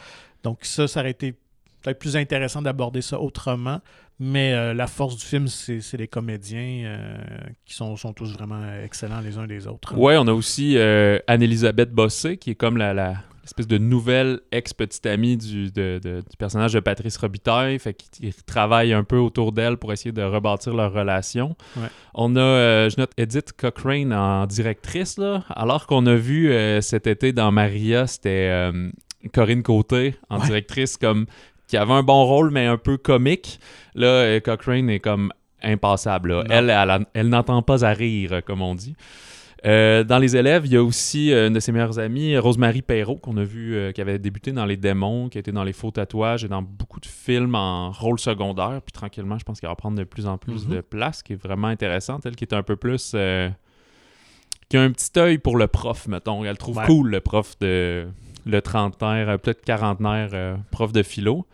Donc, 0.44 0.60
ça, 0.64 0.88
ça 0.88 1.02
aurait 1.02 1.12
été 1.12 1.36
peut-être 1.82 2.00
plus 2.00 2.16
intéressant 2.16 2.62
d'aborder 2.62 3.02
ça 3.02 3.20
autrement. 3.20 3.80
Mais 4.20 4.54
euh, 4.54 4.74
la 4.76 4.86
force 4.86 5.18
du 5.18 5.26
film, 5.26 5.48
c'est 5.48 5.98
les 5.98 6.08
comédiens 6.08 6.84
euh, 6.86 7.18
qui 7.66 7.74
sont, 7.74 7.96
sont 7.96 8.14
tous 8.14 8.32
vraiment 8.34 8.62
excellents 8.84 9.20
les 9.20 9.38
uns 9.40 9.48
des 9.48 9.66
autres. 9.66 9.98
Ouais, 9.98 10.16
on 10.18 10.28
a 10.28 10.32
aussi 10.34 10.78
euh, 10.78 11.18
Anne-Elisabeth 11.26 11.92
Bossé, 11.92 12.38
qui 12.38 12.52
est 12.52 12.56
comme 12.56 12.78
la, 12.78 12.94
la- 12.94 13.16
l'espèce 13.42 13.66
de 13.66 13.80
nouvelle 13.80 14.40
ex-petite 14.52 15.08
amie 15.08 15.38
du, 15.38 15.72
de- 15.72 16.00
de- 16.04 16.20
du 16.22 16.38
personnage 16.38 16.74
de 16.74 16.80
Patrice 16.80 17.18
Robitaille, 17.18 17.80
fait 17.80 17.96
qu'il 17.96 18.32
travaille 18.46 18.94
un 18.94 19.04
peu 19.04 19.18
autour 19.18 19.52
d'elle 19.54 19.78
pour 19.78 19.92
essayer 19.92 20.12
de 20.12 20.22
rebâtir 20.22 20.76
leur 20.76 20.94
relation. 20.94 21.56
Ouais. 21.76 21.88
On 22.14 22.36
a, 22.36 22.90
je 22.90 22.98
note 23.00 23.14
Edith 23.18 23.54
Cochrane 23.58 24.14
en 24.14 24.46
directrice, 24.46 25.18
là, 25.18 25.44
alors 25.50 25.88
qu'on 25.88 26.06
a 26.06 26.14
vu 26.14 26.54
cet 26.84 27.08
été 27.08 27.34
dans 27.34 27.52
Maria, 27.52 28.06
c'était 28.06 28.70
Corinne 29.34 29.64
Côté 29.64 30.16
en 30.30 30.40
Ouais. 30.40 30.46
directrice 30.46 30.98
comme 30.98 31.26
qui 31.72 31.78
avait 31.78 31.94
un 31.94 32.04
bon 32.04 32.24
rôle, 32.26 32.52
mais 32.52 32.66
un 32.68 32.78
peu 32.78 32.98
comique. 32.98 33.60
Là, 33.96 34.08
euh, 34.08 34.40
Cochrane 34.40 34.90
est 34.90 35.00
comme 35.00 35.32
impassable. 35.64 36.34
là. 36.34 36.44
Elle, 36.50 36.70
elle, 36.70 37.06
elle 37.14 37.30
n'entend 37.30 37.62
pas 37.64 37.84
à 37.86 37.94
rire, 37.94 38.42
comme 38.46 38.62
on 38.62 38.76
dit. 38.76 38.96
Euh, 39.66 40.04
dans 40.04 40.18
les 40.18 40.36
élèves, 40.36 40.64
il 40.66 40.74
y 40.74 40.76
a 40.76 40.84
aussi 40.84 41.32
euh, 41.32 41.48
une 41.48 41.54
de 41.54 41.60
ses 41.60 41.72
meilleures 41.72 42.00
amies, 42.00 42.36
Rosemary 42.38 42.82
Perrault, 42.82 43.18
qu'on 43.18 43.38
a 43.38 43.44
vu, 43.44 43.76
euh, 43.76 43.92
qui 43.92 44.02
avait 44.02 44.18
débuté 44.18 44.52
dans 44.52 44.66
Les 44.66 44.76
Démons, 44.76 45.30
qui 45.30 45.38
a 45.38 45.40
été 45.40 45.52
dans 45.52 45.64
Les 45.64 45.72
Faux 45.72 45.92
Tatouages 45.92 46.44
et 46.44 46.48
dans 46.48 46.64
beaucoup 46.64 47.00
de 47.00 47.06
films 47.06 47.54
en 47.54 47.92
rôle 47.92 48.20
secondaire. 48.20 48.82
Puis 48.84 48.92
tranquillement, 48.92 49.38
je 49.38 49.44
pense 49.46 49.60
qu'elle 49.62 49.70
va 49.70 49.76
prendre 49.76 49.98
de 50.00 50.04
plus 50.04 50.26
en 50.26 50.38
plus 50.40 50.66
Mhm. 50.66 50.76
de 50.76 50.82
place, 50.82 51.22
qui 51.22 51.34
est 51.34 51.42
vraiment 51.42 51.68
intéressante. 51.68 52.26
Elle 52.26 52.36
qui 52.36 52.44
est 52.44 52.54
un 52.56 52.64
peu 52.64 52.76
plus. 52.76 53.12
qui 54.70 54.78
a 54.78 54.82
un 54.82 54.92
petit 54.92 55.12
œil 55.20 55.38
pour 55.38 55.58
le 55.58 55.68
prof, 55.68 56.08
mettons. 56.08 56.44
Elle 56.44 56.58
trouve 56.58 56.78
Ouais. 56.78 56.86
cool 56.86 57.10
le 57.12 57.20
prof 57.22 57.56
de. 57.60 58.08
Le 58.46 58.62
trentenaire, 58.62 59.30
euh, 59.30 59.38
peut-être 59.38 59.64
quarantenaire, 59.64 60.30
euh, 60.34 60.56
prof 60.72 60.92
de 60.92 61.04
philo. 61.04 61.46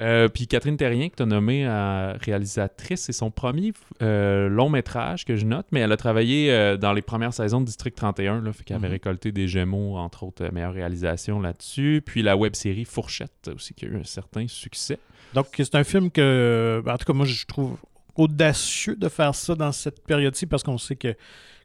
Euh, 0.00 0.26
puis 0.26 0.48
Catherine 0.48 0.76
Terrien, 0.76 1.08
que 1.08 1.14
tu 1.14 1.22
as 1.22 1.26
nommée 1.26 1.64
euh, 1.68 2.14
réalisatrice, 2.20 3.02
c'est 3.02 3.12
son 3.12 3.30
premier 3.30 3.72
euh, 4.02 4.48
long 4.48 4.68
métrage 4.68 5.24
que 5.24 5.36
je 5.36 5.44
note, 5.46 5.66
mais 5.70 5.80
elle 5.80 5.92
a 5.92 5.96
travaillé 5.96 6.76
dans 6.78 6.92
les 6.92 7.02
premières 7.02 7.32
saisons 7.32 7.60
de 7.60 7.66
District 7.66 7.94
31, 7.94 8.40
là, 8.42 8.52
fait 8.52 8.64
qu'elle 8.64 8.78
avait 8.78 8.88
Mhm. 8.88 8.92
récolté 8.94 9.30
des 9.30 9.46
Gémeaux, 9.46 9.96
entre 9.96 10.24
autres, 10.24 10.48
meilleure 10.52 10.72
réalisation 10.74 11.38
là-dessus. 11.40 12.02
Puis 12.04 12.22
la 12.22 12.36
web-série 12.36 12.84
Fourchette 12.84 13.50
aussi, 13.54 13.72
qui 13.74 13.84
a 13.84 13.88
eu 13.88 13.96
un 13.96 14.04
certain 14.04 14.48
succès. 14.48 14.98
Donc, 15.32 15.46
c'est 15.56 15.74
un 15.76 15.84
film 15.84 16.10
que, 16.10 16.82
en 16.84 16.96
tout 16.98 17.04
cas, 17.04 17.12
moi, 17.12 17.26
je 17.26 17.46
trouve 17.46 17.76
audacieux 18.16 18.96
de 18.96 19.08
faire 19.08 19.34
ça 19.34 19.54
dans 19.54 19.72
cette 19.72 20.04
période-ci 20.04 20.46
parce 20.46 20.62
qu'on 20.64 20.78
sait 20.78 20.96
que, 20.96 21.14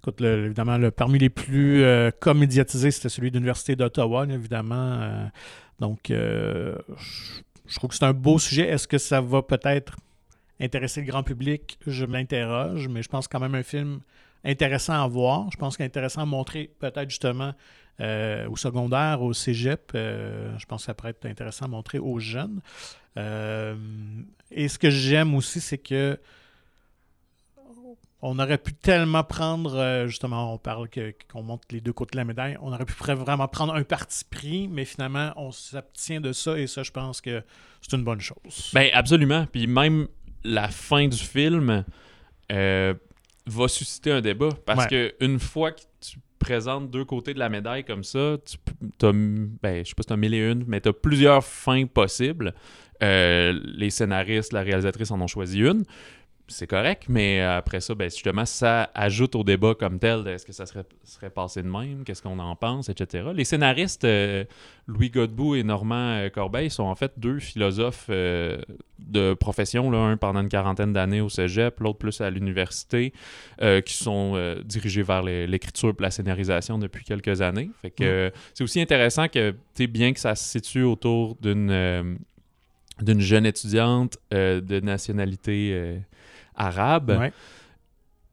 écoute, 0.01 0.21
évidemment, 0.21 0.77
parmi 0.91 1.19
les 1.19 1.29
plus 1.29 1.83
euh, 1.83 2.11
cas 2.11 2.33
médiatisés, 2.33 2.91
c'était 2.91 3.09
celui 3.09 3.31
de 3.31 3.35
l'Université 3.35 3.75
d'Ottawa, 3.75 4.25
évidemment. 4.29 4.99
euh, 5.01 5.25
donc, 5.79 6.11
euh, 6.11 6.75
je, 7.67 7.75
trouve 7.75 7.89
que 7.89 7.95
c'est 7.95 8.05
un 8.05 8.13
beau 8.13 8.39
sujet. 8.39 8.67
Est-ce 8.67 8.87
que 8.87 8.97
ça 8.97 9.21
va 9.21 9.41
peut-être 9.41 9.95
intéresser 10.59 11.01
le 11.01 11.07
grand 11.07 11.23
public? 11.23 11.79
Je 11.85 12.05
m'interroge, 12.05 12.87
mais 12.87 13.01
je 13.01 13.09
pense 13.09 13.27
quand 13.27 13.39
même 13.39 13.55
un 13.55 13.63
film 13.63 13.99
intéressant 14.43 15.03
à 15.03 15.07
voir. 15.07 15.49
Je 15.51 15.57
pense 15.57 15.75
qu'il 15.75 15.83
est 15.83 15.87
intéressant 15.87 16.21
à 16.21 16.25
montrer 16.25 16.71
peut-être 16.79 17.09
justement 17.09 17.53
euh, 18.01 18.47
au 18.49 18.55
secondaire, 18.55 19.21
au 19.21 19.33
cégep. 19.33 19.91
je 19.93 20.65
pense 20.65 20.81
que 20.81 20.85
ça 20.85 20.93
pourrait 20.93 21.11
être 21.11 21.25
intéressant 21.25 21.65
à 21.65 21.69
montrer 21.69 21.99
aux 21.99 22.19
jeunes. 22.19 22.61
Et 24.51 24.67
ce 24.67 24.79
que 24.79 24.89
j'aime 24.89 25.35
aussi, 25.35 25.59
c'est 25.59 25.77
que 25.77 26.17
on 28.21 28.37
aurait 28.39 28.57
pu 28.57 28.73
tellement 28.73 29.23
prendre, 29.23 29.75
euh, 29.75 30.07
justement, 30.07 30.53
on 30.53 30.57
parle 30.57 30.89
que- 30.89 31.13
qu'on 31.31 31.41
montre 31.43 31.67
les 31.71 31.79
deux 31.81 31.93
côtés 31.93 32.11
de 32.13 32.17
la 32.17 32.25
médaille, 32.25 32.57
on 32.61 32.73
aurait 32.73 32.85
pu 32.85 32.93
vraiment 32.93 33.47
prendre 33.47 33.73
un 33.73 33.83
parti 33.83 34.25
pris, 34.29 34.67
mais 34.67 34.83
finalement, 34.85 35.31
on 35.37 35.51
s'abstient 35.51 36.19
de 36.21 36.33
ça, 36.33 36.59
et 36.59 36.67
ça, 36.67 36.83
je 36.83 36.91
pense 36.91 37.21
que 37.21 37.41
c'est 37.81 37.95
une 37.95 38.03
bonne 38.03 38.19
chose. 38.21 38.71
Ben 38.73 38.89
absolument. 38.93 39.45
Puis 39.51 39.67
même 39.67 40.07
la 40.43 40.67
fin 40.69 41.07
du 41.07 41.17
film 41.17 41.83
euh, 42.51 42.93
va 43.45 43.67
susciter 43.67 44.11
un 44.11 44.21
débat 44.21 44.49
parce 44.65 44.87
que 44.87 45.13
une 45.21 45.39
fois 45.39 45.71
que 45.71 45.81
tu 46.01 46.17
présentes 46.39 46.89
deux 46.89 47.03
côtés 47.05 47.33
de 47.33 47.39
la 47.39 47.49
médaille 47.49 47.83
comme 47.83 48.03
ça, 48.03 48.37
tu 48.45 49.05
as, 49.05 49.11
ben, 49.13 49.83
je 49.83 49.89
sais 49.89 49.95
pas 49.95 50.03
si 50.03 50.07
tu 50.07 50.13
as 50.13 50.17
mille 50.17 50.33
et 50.33 50.49
une, 50.51 50.63
mais 50.67 50.79
tu 50.81 50.89
as 50.89 50.93
plusieurs 50.93 51.43
fins 51.43 51.85
possibles. 51.85 52.53
Euh, 53.01 53.57
les 53.63 53.89
scénaristes, 53.89 54.51
la 54.53 54.61
réalisatrice 54.61 55.11
en 55.11 55.21
ont 55.21 55.27
choisi 55.27 55.59
une. 55.59 55.83
C'est 56.49 56.67
correct, 56.67 57.05
mais 57.07 57.41
après 57.41 57.79
ça, 57.79 57.95
ben, 57.95 58.09
justement, 58.09 58.45
ça 58.45 58.89
ajoute 58.93 59.35
au 59.35 59.43
débat 59.43 59.75
comme 59.75 59.99
tel. 59.99 60.27
Est-ce 60.27 60.45
que 60.45 60.51
ça 60.51 60.65
serait, 60.65 60.83
serait 61.03 61.29
passé 61.29 61.61
de 61.61 61.67
même? 61.67 62.03
Qu'est-ce 62.03 62.21
qu'on 62.21 62.39
en 62.39 62.55
pense, 62.55 62.89
etc. 62.89 63.29
Les 63.33 63.45
scénaristes, 63.45 64.03
euh, 64.03 64.43
Louis 64.87 65.09
Godbout 65.09 65.55
et 65.55 65.63
Normand 65.63 66.17
euh, 66.17 66.29
Corbeil, 66.29 66.69
sont 66.69 66.83
en 66.83 66.95
fait 66.95 67.13
deux 67.17 67.39
philosophes 67.39 68.07
euh, 68.09 68.59
de 68.97 69.33
profession, 69.33 69.91
là, 69.91 69.99
un 69.99 70.17
pendant 70.17 70.41
une 70.41 70.49
quarantaine 70.49 70.91
d'années 70.91 71.21
au 71.21 71.29
cégep, 71.29 71.79
l'autre 71.79 71.99
plus 71.99 72.19
à 72.21 72.29
l'université, 72.29 73.13
euh, 73.61 73.81
qui 73.81 73.93
sont 73.93 74.33
euh, 74.35 74.61
dirigés 74.63 75.03
vers 75.03 75.21
l'écriture 75.21 75.89
et 75.89 76.01
la 76.01 76.11
scénarisation 76.11 76.77
depuis 76.79 77.05
quelques 77.05 77.41
années. 77.41 77.69
Fait 77.81 77.91
que 77.91 78.03
euh, 78.03 78.29
c'est 78.53 78.63
aussi 78.63 78.81
intéressant 78.81 79.27
que, 79.27 79.53
bien 79.87 80.13
que 80.13 80.19
ça 80.19 80.35
se 80.35 80.49
situe 80.49 80.83
autour 80.83 81.35
d'une 81.35 81.69
euh, 81.71 82.15
d'une 83.01 83.21
jeune 83.21 83.45
étudiante 83.45 84.17
euh, 84.33 84.61
de 84.61 84.79
nationalité 84.79 85.71
euh, 85.73 85.97
arabe, 86.59 87.17
Ouais. 87.19 87.33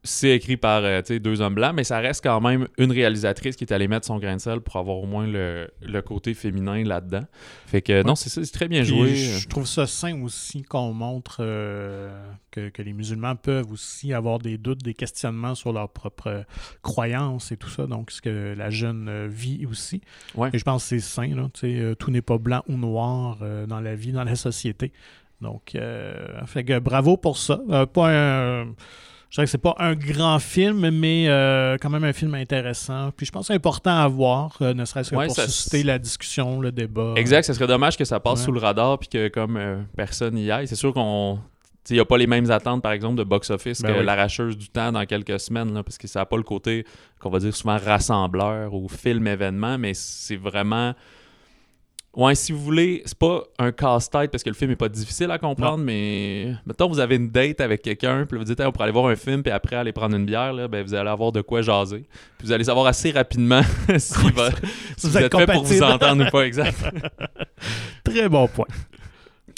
c'est 0.05 0.31
écrit 0.37 0.57
par 0.57 0.85
euh, 0.85 1.01
deux 1.19 1.41
hommes 1.41 1.57
blancs, 1.57 1.73
mais 1.75 1.83
ça 1.83 1.99
reste 1.99 2.23
quand 2.23 2.41
même 2.41 2.69
une 2.79 2.93
réalisatrice 2.93 3.57
qui 3.57 3.65
est 3.65 3.73
allée 3.73 3.89
mettre 3.89 4.07
son 4.07 4.19
grain 4.21 4.37
de 4.37 4.41
sel 4.41 4.61
pour 4.61 4.77
avoir 4.77 4.99
au 4.99 5.07
moins 5.07 5.27
le, 5.27 5.69
le 5.83 6.01
côté 6.03 6.33
féminin 6.35 6.85
là-dedans. 6.85 7.25
Fait 7.67 7.83
que 7.83 8.05
non, 8.05 8.15
c'est 8.15 8.29
ça, 8.29 8.45
c'est 8.45 8.53
très 8.53 8.69
bien 8.69 8.83
Puis 8.83 8.89
joué. 8.91 9.15
Je 9.17 9.49
trouve 9.49 9.67
ça 9.67 9.87
sain 9.89 10.23
aussi 10.23 10.63
qu'on 10.63 10.93
montre 10.93 11.39
euh, 11.41 12.17
que, 12.53 12.69
que 12.69 12.83
les 12.83 12.93
musulmans 12.93 13.35
peuvent 13.35 13.73
aussi 13.73 14.13
avoir 14.13 14.39
des 14.39 14.59
doutes, 14.59 14.85
des 14.85 14.95
questionnements 14.95 15.57
sur 15.57 15.73
leurs 15.73 15.89
propres 15.91 16.45
croyances 16.83 17.51
et 17.51 17.57
tout 17.57 17.71
ça. 17.71 17.87
Donc, 17.89 18.13
ce 18.13 18.23
que 18.23 18.55
la 18.57 18.71
jeune 18.71 19.09
euh, 19.09 19.27
vit 19.29 19.67
aussi. 19.67 20.03
Ouais. 20.37 20.51
Et 20.53 20.59
je 20.59 20.65
pense 20.65 20.85
que 20.85 20.89
c'est 20.91 21.01
sain. 21.01 21.35
Là, 21.35 21.49
tout 21.99 22.11
n'est 22.13 22.23
pas 22.23 22.39
blanc 22.39 22.63
ou 22.69 22.77
noir 22.77 23.39
euh, 23.43 23.67
dans 23.67 23.81
la 23.81 23.97
vie, 23.97 24.13
dans 24.13 24.25
la 24.25 24.37
société. 24.37 24.93
Donc, 25.41 25.75
euh, 25.75 26.15
fait 26.47 26.65
que 26.65 26.79
bravo 26.79 27.17
pour 27.17 27.37
ça. 27.39 27.61
Euh, 27.71 27.87
pas 27.87 28.09
un. 28.11 28.65
Je 29.29 29.35
dirais 29.35 29.45
que 29.47 29.51
c'est 29.51 29.59
pas 29.59 29.75
un 29.79 29.95
grand 29.95 30.39
film, 30.39 30.89
mais 30.91 31.27
euh, 31.29 31.77
quand 31.81 31.91
même 31.91 32.05
un 32.05 32.13
film 32.13 32.35
intéressant. 32.35 33.11
Puis 33.17 33.27
je 33.27 33.33
pense 33.33 33.43
que 33.43 33.47
c'est 33.49 33.55
important 33.57 33.97
à 33.99 34.07
voir, 34.09 34.57
euh, 34.63 34.73
ne 34.73 34.85
serait-ce 34.85 35.11
que 35.11 35.17
Ouais, 35.17 35.27
pour 35.27 35.35
ça- 35.37 35.47
susciter 35.47 35.83
la 35.83 35.99
discussion, 35.99 36.61
le 36.61 36.71
débat. 36.73 37.15
Exact, 37.17 37.43
ce 37.45 37.53
serait 37.53 37.67
dommage 37.67 37.97
que 37.99 38.05
ça 38.05 38.21
passe 38.21 38.39
Ouais. 38.41 38.45
sous 38.47 38.53
le 38.53 38.61
radar 38.61 38.99
puis 38.99 39.09
que 39.09 39.29
comme 39.29 39.59
personne 39.97 40.39
y 40.39 40.51
aille. 40.51 40.69
C'est 40.69 40.77
sûr 40.77 40.95
qu'on 40.95 41.39
il 41.91 41.95
n'y 41.95 42.01
a 42.01 42.05
pas 42.05 42.19
les 42.19 42.27
mêmes 42.27 42.51
attentes, 42.51 42.83
par 42.83 42.91
exemple, 42.93 43.15
de 43.17 43.23
box-office 43.23 43.81
Ben 43.83 43.93
que 43.95 43.99
oui. 44.01 44.05
l'arracheuse 44.05 44.57
du 44.59 44.69
temps 44.69 44.91
dans 44.91 45.05
quelques 45.07 45.39
semaines, 45.39 45.73
là, 45.73 45.85
parce 45.85 45.99
que 45.99 46.09
ça 46.09 46.21
n'a 46.21 46.27
pas 46.27 46.37
le 46.37 46.43
côté 46.43 46.85
qu'on 47.21 47.31
va 47.31 47.39
dire 47.39 47.55
souvent 47.55 47.79
rassembleur 47.79 48.75
ou 48.75 48.89
film-événement, 48.89 49.79
mais 49.79 49.93
c'est 49.95 50.35
vraiment. 50.37 50.95
Ouais, 52.17 52.35
si 52.35 52.51
vous 52.53 52.59
voulez, 52.61 53.03
c'est 53.05 53.19
pas 53.19 53.43
un 53.59 53.73
casse-tête 53.73 54.31
parce 54.31 54.43
que 54.43 54.49
le 54.49 54.55
film 54.55 54.71
est 54.71 54.77
pas 54.77 54.89
difficile 54.89 55.31
à 55.31 55.39
comprendre, 55.39 55.85
mais 55.85 56.55
mettons 56.65 56.89
vous 56.89 56.99
avez 56.99 57.17
une 57.17 57.29
date 57.29 57.61
avec 57.61 57.83
quelqu'un, 57.83 58.25
puis 58.25 58.39
vous 58.39 58.45
dites 58.45 58.59
Hey, 58.59 58.67
on 58.67 58.73
pourrait 58.73 58.85
aller 58.85 58.93
voir 58.95 59.07
un 59.09 59.17
film, 59.17 59.43
puis 59.43 59.53
après 59.53 59.77
aller 59.77 59.93
prendre 59.93 60.17
une 60.17 60.25
bière, 60.25 60.55
là, 60.55 60.67
ben, 60.67 60.83
vous 60.83 60.95
allez 60.95 61.11
avoir 61.11 61.31
de 61.31 61.43
quoi 61.43 61.61
jaser. 61.61 62.05
Puis 62.39 62.47
vous 62.47 62.53
allez 62.53 62.65
savoir 62.65 62.87
assez 62.87 63.11
rapidement 63.11 63.61
si, 63.99 64.31
va- 64.31 64.51
si 64.97 65.09
vous, 65.09 65.19
êtes, 65.19 65.31
prêt 65.31 65.45
pour 65.47 65.63
vous 65.63 65.83
entendre 65.83 66.27
ou 66.27 66.31
pas, 66.31 66.47
exact. 66.47 66.83
Très 68.05 68.29
bon 68.31 68.49
point. 68.49 68.67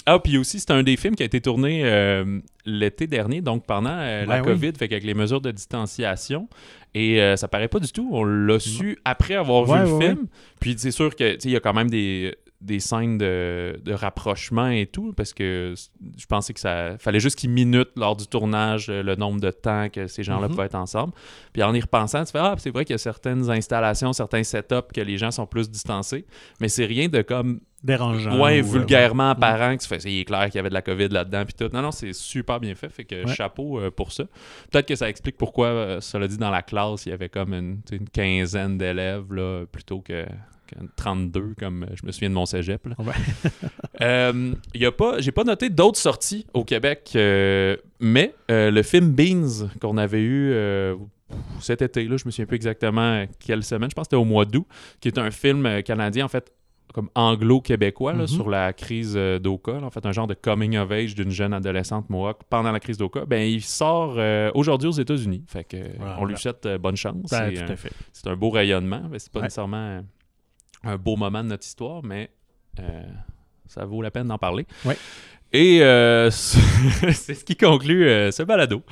Ah, 0.05 0.19
puis 0.19 0.37
aussi, 0.37 0.59
c'est 0.59 0.71
un 0.71 0.83
des 0.83 0.97
films 0.97 1.15
qui 1.15 1.23
a 1.23 1.25
été 1.27 1.39
tourné 1.39 1.81
euh, 1.85 2.39
l'été 2.65 3.05
dernier, 3.07 3.41
donc 3.41 3.65
pendant 3.65 3.91
euh, 3.95 4.25
la 4.25 4.41
Ben 4.41 4.47
oui. 4.47 4.53
COVID, 4.53 4.71
fait 4.77 4.87
qu'avec 4.87 5.03
les 5.03 5.13
mesures 5.13 5.39
de 5.39 5.51
distanciation. 5.51 6.49
Et 6.95 7.21
euh, 7.21 7.35
ça 7.35 7.47
paraît 7.47 7.67
pas 7.67 7.79
du 7.79 7.91
tout. 7.91 8.09
On 8.11 8.23
l'a 8.23 8.59
su 8.59 8.97
après 9.05 9.35
avoir 9.35 9.69
Ouais, 9.69 9.83
vu 9.83 9.85
le 9.85 9.93
ouais, 9.93 10.05
film. 10.07 10.27
Puis 10.59 10.75
c'est 10.77 10.91
sûr 10.91 11.15
que 11.15 11.37
il 11.43 11.51
y 11.51 11.55
a 11.55 11.59
quand 11.59 11.73
même 11.73 11.89
des, 11.91 12.35
des 12.61 12.79
scènes 12.81 13.17
de, 13.17 13.79
de 13.85 13.93
rapprochement 13.93 14.67
et 14.67 14.85
tout, 14.85 15.13
parce 15.13 15.33
que 15.33 15.73
je 16.17 16.25
pensais 16.25 16.53
que 16.53 16.59
ça 16.59 16.97
fallait 16.99 17.21
juste 17.21 17.37
qu'ils 17.37 17.49
minutent 17.51 17.91
lors 17.95 18.17
du 18.17 18.27
tournage 18.27 18.87
euh, 18.89 19.01
le 19.01 19.15
nombre 19.15 19.39
de 19.39 19.49
temps 19.49 19.87
que 19.89 20.07
ces 20.07 20.23
gens-là 20.23 20.47
Mhm. 20.47 20.51
pouvaient 20.55 20.65
être 20.65 20.75
ensemble. 20.75 21.13
Puis 21.53 21.63
en 21.63 21.73
y 21.73 21.79
repensant, 21.79 22.23
tu 22.25 22.31
fais 22.33 22.39
Ah, 22.39 22.55
c'est 22.57 22.69
vrai 22.71 22.83
qu'il 22.83 22.93
y 22.93 22.95
a 22.95 22.97
certaines 22.97 23.49
installations, 23.49 24.11
certains 24.11 24.43
setups 24.43 24.91
que 24.93 24.99
les 25.01 25.17
gens 25.17 25.31
sont 25.31 25.45
plus 25.45 25.69
distancés, 25.69 26.25
mais 26.59 26.67
c'est 26.67 26.85
rien 26.85 27.07
de 27.07 27.21
comme 27.21 27.61
Dérangeant. 27.81 28.41
ouais, 28.41 28.61
ou, 28.61 28.65
euh, 28.65 28.71
vulgairement 28.79 29.29
apparent 29.29 29.77
que 29.77 29.81
tu 29.83 29.87
fais, 29.87 29.97
il 29.99 30.19
est 30.19 30.25
clair 30.25 30.43
qu'il 30.47 30.55
y 30.55 30.59
avait 30.59 30.67
de 30.67 30.73
la 30.73 30.81
COVID 30.81 31.07
là-dedans 31.07 31.45
puis 31.45 31.53
tout. 31.53 31.73
Non, 31.73 31.81
non, 31.81 31.91
c'est 31.91 32.11
super 32.11 32.59
bien 32.59 32.75
fait, 32.75 32.89
fait 32.89 33.05
que 33.05 33.25
Ouais. 33.25 33.33
chapeau 33.33 33.79
euh, 33.79 33.89
pour 33.89 34.11
ça. 34.11 34.25
Peut-être 34.69 34.85
que 34.89 34.95
ça 34.95 35.07
explique 35.07 35.37
pourquoi, 35.37 36.01
cela 36.01 36.27
dit, 36.27 36.37
dans 36.37 36.51
la 36.51 36.61
classe, 36.61 37.05
il 37.05 37.09
y 37.09 37.13
avait 37.13 37.29
comme 37.29 37.53
une, 37.53 37.79
une 37.93 38.09
quinzaine 38.09 38.77
d'élèves 38.77 39.31
là, 39.33 39.63
plutôt 39.71 40.01
que 40.01 40.25
32, 40.95 41.53
comme 41.59 41.83
euh, 41.83 41.87
je 41.95 42.05
me 42.05 42.11
souviens 42.11 42.29
de 42.29 42.35
mon 42.35 42.45
cégep. 42.45 42.85
Ouais. 42.99 43.13
Euh, 44.01 44.53
il 44.73 44.81
y 44.81 44.85
a 44.85 44.93
pas, 44.93 45.19
j'ai 45.19 45.33
pas 45.33 45.43
noté 45.43 45.69
d'autres 45.69 45.97
sorties 45.99 46.45
au 46.53 46.63
Québec, 46.63 47.11
euh, 47.17 47.75
mais 47.99 48.33
euh, 48.49 48.71
le 48.71 48.81
film 48.81 49.11
Beans 49.11 49.67
qu'on 49.81 49.97
avait 49.97 50.21
eu 50.21 50.51
euh, 50.53 50.95
cet 51.59 51.81
été, 51.81 52.05
là, 52.05 52.15
je 52.15 52.23
me 52.25 52.31
souviens 52.31 52.45
plus 52.45 52.55
exactement 52.55 53.25
quelle 53.39 53.61
semaine, 53.61 53.89
je 53.89 53.95
pense 53.95 54.03
que 54.03 54.11
c'était 54.11 54.21
au 54.21 54.23
mois 54.23 54.45
d'août, 54.45 54.65
qui 55.01 55.09
est 55.09 55.17
un 55.17 55.31
film 55.31 55.65
euh, 55.65 55.81
canadien, 55.81 56.23
en 56.23 56.27
fait, 56.29 56.53
comme 56.93 57.09
anglo-québécois, 57.13 58.13
Mhm. 58.13 58.27
sur 58.27 58.49
la 58.49 58.71
crise 58.71 59.15
euh, 59.17 59.37
d'Oka, 59.37 59.73
en 59.83 59.89
fait, 59.89 60.05
un 60.05 60.13
genre 60.13 60.27
de 60.27 60.33
coming 60.33 60.77
of 60.77 60.89
age 60.91 61.13
d'une 61.13 61.31
jeune 61.31 61.53
adolescente 61.53 62.09
mohawk 62.09 62.39
pendant 62.49 62.71
la 62.71 62.79
crise 62.79 62.97
d'Oka. 62.97 63.25
Ben, 63.25 63.41
il 63.41 63.61
sort 63.61 64.15
euh, 64.17 64.49
aujourd'hui 64.53 64.87
aux 64.87 64.91
États-Unis, 64.93 65.43
fait 65.47 65.65
que 65.65 65.75
euh, 65.75 65.87
Voilà. 65.99 66.17
on 66.21 66.25
lui 66.25 66.37
souhaite 66.37 66.65
euh, 66.65 66.77
bonne 66.77 66.95
chance. 66.95 67.29
Ben, 67.29 67.51
C'est 67.53 67.63
un- 67.63 67.75
c'est 68.13 68.35
beau 68.35 68.49
rayonnement. 68.49 69.01
mais 69.11 69.19
C'est 69.19 69.29
pas 69.31 69.39
Ouais. 69.39 69.45
nécessairement 69.47 70.03
un, 70.83 70.97
beau 70.97 71.15
moment 71.15 71.43
de 71.43 71.49
notre 71.49 71.65
histoire, 71.65 72.03
mais 72.03 72.29
euh, 72.79 73.03
ça 73.67 73.85
vaut 73.85 74.01
la 74.01 74.11
peine 74.11 74.27
d'en 74.27 74.37
parler. 74.37 74.65
Ouais. 74.85 74.97
Et 75.51 75.81
euh, 75.81 76.29
c'est 76.31 77.33
ce 77.33 77.43
qui 77.43 77.55
conclut 77.57 78.07
euh, 78.07 78.31
ce 78.31 78.43
balado. 78.43 78.83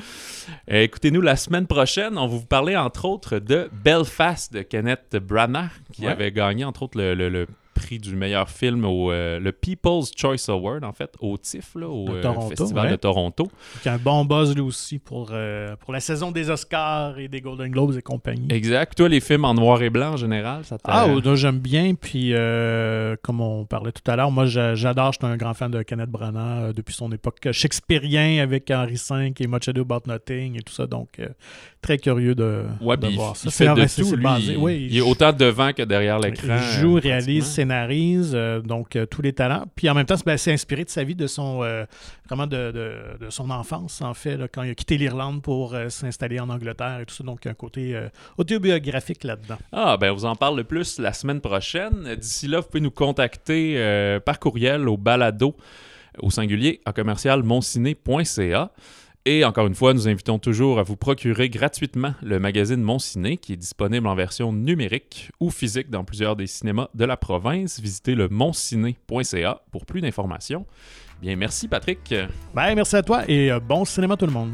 Écoutez-nous 0.67 1.21
la 1.21 1.35
semaine 1.35 1.67
prochaine. 1.67 2.17
On 2.17 2.27
va 2.27 2.35
vous 2.37 2.45
parler 2.45 2.75
entre 2.75 3.05
autres 3.05 3.37
de 3.39 3.69
Belfast 3.83 4.53
de 4.53 4.61
Kenneth 4.63 5.17
Branagh, 5.17 5.69
qui 5.93 6.03
Ouais. 6.05 6.11
avait 6.11 6.31
gagné 6.31 6.65
entre 6.65 6.83
autres 6.83 6.97
le, 6.97 7.13
le- 7.13 7.29
le 7.29 7.47
prix 7.77 7.99
du 7.99 8.15
meilleur 8.15 8.49
film 8.49 8.85
au 8.85 9.11
euh, 9.11 9.39
le 9.39 9.51
People's 9.51 10.11
Choice 10.15 10.49
Award, 10.49 10.83
en 10.83 10.91
fait, 10.93 11.13
au 11.19 11.37
TIFF, 11.37 11.75
là, 11.75 11.87
au 11.87 12.05
De 12.05 12.13
euh, 12.15 12.21
Toronto, 12.21 12.55
Festival 12.55 12.85
ouais. 12.85 12.91
de 12.91 12.95
Toronto. 12.97 13.43
Donc, 13.43 13.87
un 13.87 13.97
bon 13.97 14.25
buzz 14.25 14.53
lui 14.55 14.61
aussi 14.61 14.99
pour, 14.99 15.29
euh, 15.31 15.75
pour 15.77 15.93
la 15.93 15.99
saison 15.99 16.31
des 16.31 16.49
Oscars 16.49 17.17
et 17.19 17.27
des 17.27 17.41
Golden 17.41 17.69
Globes 17.71 17.95
et 17.97 18.01
compagnie. 18.01 18.47
Exact. 18.49 18.95
Toi, 18.97 19.09
les 19.09 19.19
films 19.19 19.45
en 19.45 19.53
noir 19.53 19.81
et 19.81 19.89
blanc 19.89 20.13
en 20.13 20.17
général, 20.17 20.63
ça. 20.65 20.77
Ah, 20.83 21.07
oh, 21.09 21.35
j'aime 21.35 21.59
bien. 21.59 21.93
Puis, 21.93 22.31
comme 23.23 23.41
on 23.41 23.65
parlait 23.65 23.91
tout 23.91 24.09
à 24.09 24.15
l'heure, 24.15 24.31
moi, 24.31 24.45
j'a- 24.45 24.75
j'adore. 24.75 25.13
Je 25.13 25.19
suis 25.23 25.31
un 25.33 25.37
grand 25.37 25.53
fan 25.53 25.71
de 25.71 25.81
Kenneth 25.83 26.09
Branagh 26.09 26.73
depuis 26.73 26.93
son 26.93 27.11
époque 27.11 27.47
shakespearien 27.51 28.41
avec 28.41 28.69
Henri 28.71 28.95
V 29.09 29.33
et 29.39 29.47
Much 29.47 29.67
Ado 29.67 29.81
About 29.81 30.03
Nothing 30.07 30.57
et 30.57 30.61
tout 30.61 30.73
ça. 30.73 30.87
Donc, 30.87 31.19
très 31.81 31.97
curieux 31.97 32.35
de, 32.35 32.63
Ouais, 32.81 32.97
de 32.97 33.07
il, 33.07 33.15
voir 33.15 33.35
ça. 33.35 33.43
il 33.45 33.51
fait 33.51 33.65
de 33.67 34.01
tout, 34.03 34.15
lui. 34.15 34.23
basé- 34.23 34.51
il, 34.53 34.57
oui, 34.57 34.87
il 34.89 34.97
est 34.97 35.01
autant 35.01 35.31
devant 35.31 35.71
que 35.73 35.83
derrière 35.83 36.19
l'écran. 36.19 36.57
Il 36.57 36.79
joue, 36.79 36.95
réalise. 36.95 37.45
Euh, 37.71 38.61
donc 38.61 38.95
euh, 38.95 39.05
tous 39.05 39.21
les 39.21 39.33
talents. 39.33 39.65
Puis 39.75 39.89
en 39.89 39.93
même 39.93 40.05
temps, 40.05 40.17
c'est 40.17 40.25
ben, 40.25 40.37
inspiré 40.47 40.83
de 40.83 40.89
sa 40.89 41.03
vie, 41.03 41.15
de 41.15 41.27
son 41.27 41.63
euh, 41.63 41.85
vraiment 42.27 42.47
de, 42.47 42.71
de- 42.71 43.29
son 43.29 43.49
enfance, 43.49 44.01
en 44.01 44.13
fait, 44.13 44.39
quand 44.53 44.63
il 44.63 44.71
a 44.71 44.75
quitté 44.75 44.97
l'Irlande 44.97 45.41
pour 45.41 45.75
s'installer 45.89 46.39
en 46.39 46.49
Angleterre 46.49 46.99
et 47.01 47.05
tout 47.05 47.13
ça. 47.15 47.23
Donc, 47.23 47.45
un 47.45 47.53
côté 47.53 47.99
autobiographique 48.37 49.23
là-dedans. 49.23 49.57
Ah, 49.71 49.97
ben, 49.97 50.11
on 50.11 50.15
vous 50.15 50.25
en 50.25 50.35
parle 50.35 50.57
le 50.57 50.63
plus 50.63 50.99
la 50.99 51.13
semaine 51.13 51.41
prochaine. 51.41 52.15
D'ici 52.15 52.47
là, 52.47 52.59
vous 52.59 52.67
pouvez 52.67 52.81
nous 52.81 52.91
contacter 52.91 54.19
par 54.25 54.39
courriel 54.39 54.87
au 54.87 54.97
balado 54.97 55.55
au 56.19 56.29
singulier 56.29 56.81
à 56.85 56.93
commercial 56.93 57.43
monciné.ca. 57.43 58.71
Et 59.29 59.43
encore 59.43 59.67
une 59.67 59.75
fois, 59.75 59.93
nous 59.93 60.07
invitons 60.07 60.39
toujours 60.39 60.79
à 60.79 60.83
vous 60.83 60.95
procurer 60.95 61.49
gratuitement 61.49 62.13
le 62.23 62.39
magazine 62.39 62.81
Mon 62.81 62.97
Ciné, 62.97 63.35
qui 63.35 63.51
est 63.51 63.57
disponible 63.57 64.07
en 64.07 64.15
version 64.15 64.53
numérique 64.53 65.31
ou 65.41 65.49
physique 65.49 65.89
dans 65.89 66.05
plusieurs 66.05 66.37
des 66.37 66.47
cinémas 66.47 66.87
de 66.93 67.03
la 67.03 67.17
province. 67.17 67.81
Visitez 67.81 68.15
le 68.15 68.29
monciné.ca 68.29 69.61
pour 69.73 69.85
plus 69.85 69.99
d'informations. 69.99 70.65
Bien, 71.21 71.35
merci 71.35 71.67
Patrick. 71.67 72.15
Ben, 72.55 72.73
merci 72.73 72.95
à 72.95 73.03
toi 73.03 73.23
et 73.27 73.51
euh, 73.51 73.59
bon 73.59 73.83
cinéma 73.83 74.15
tout 74.15 74.27
le 74.27 74.31
monde. 74.31 74.53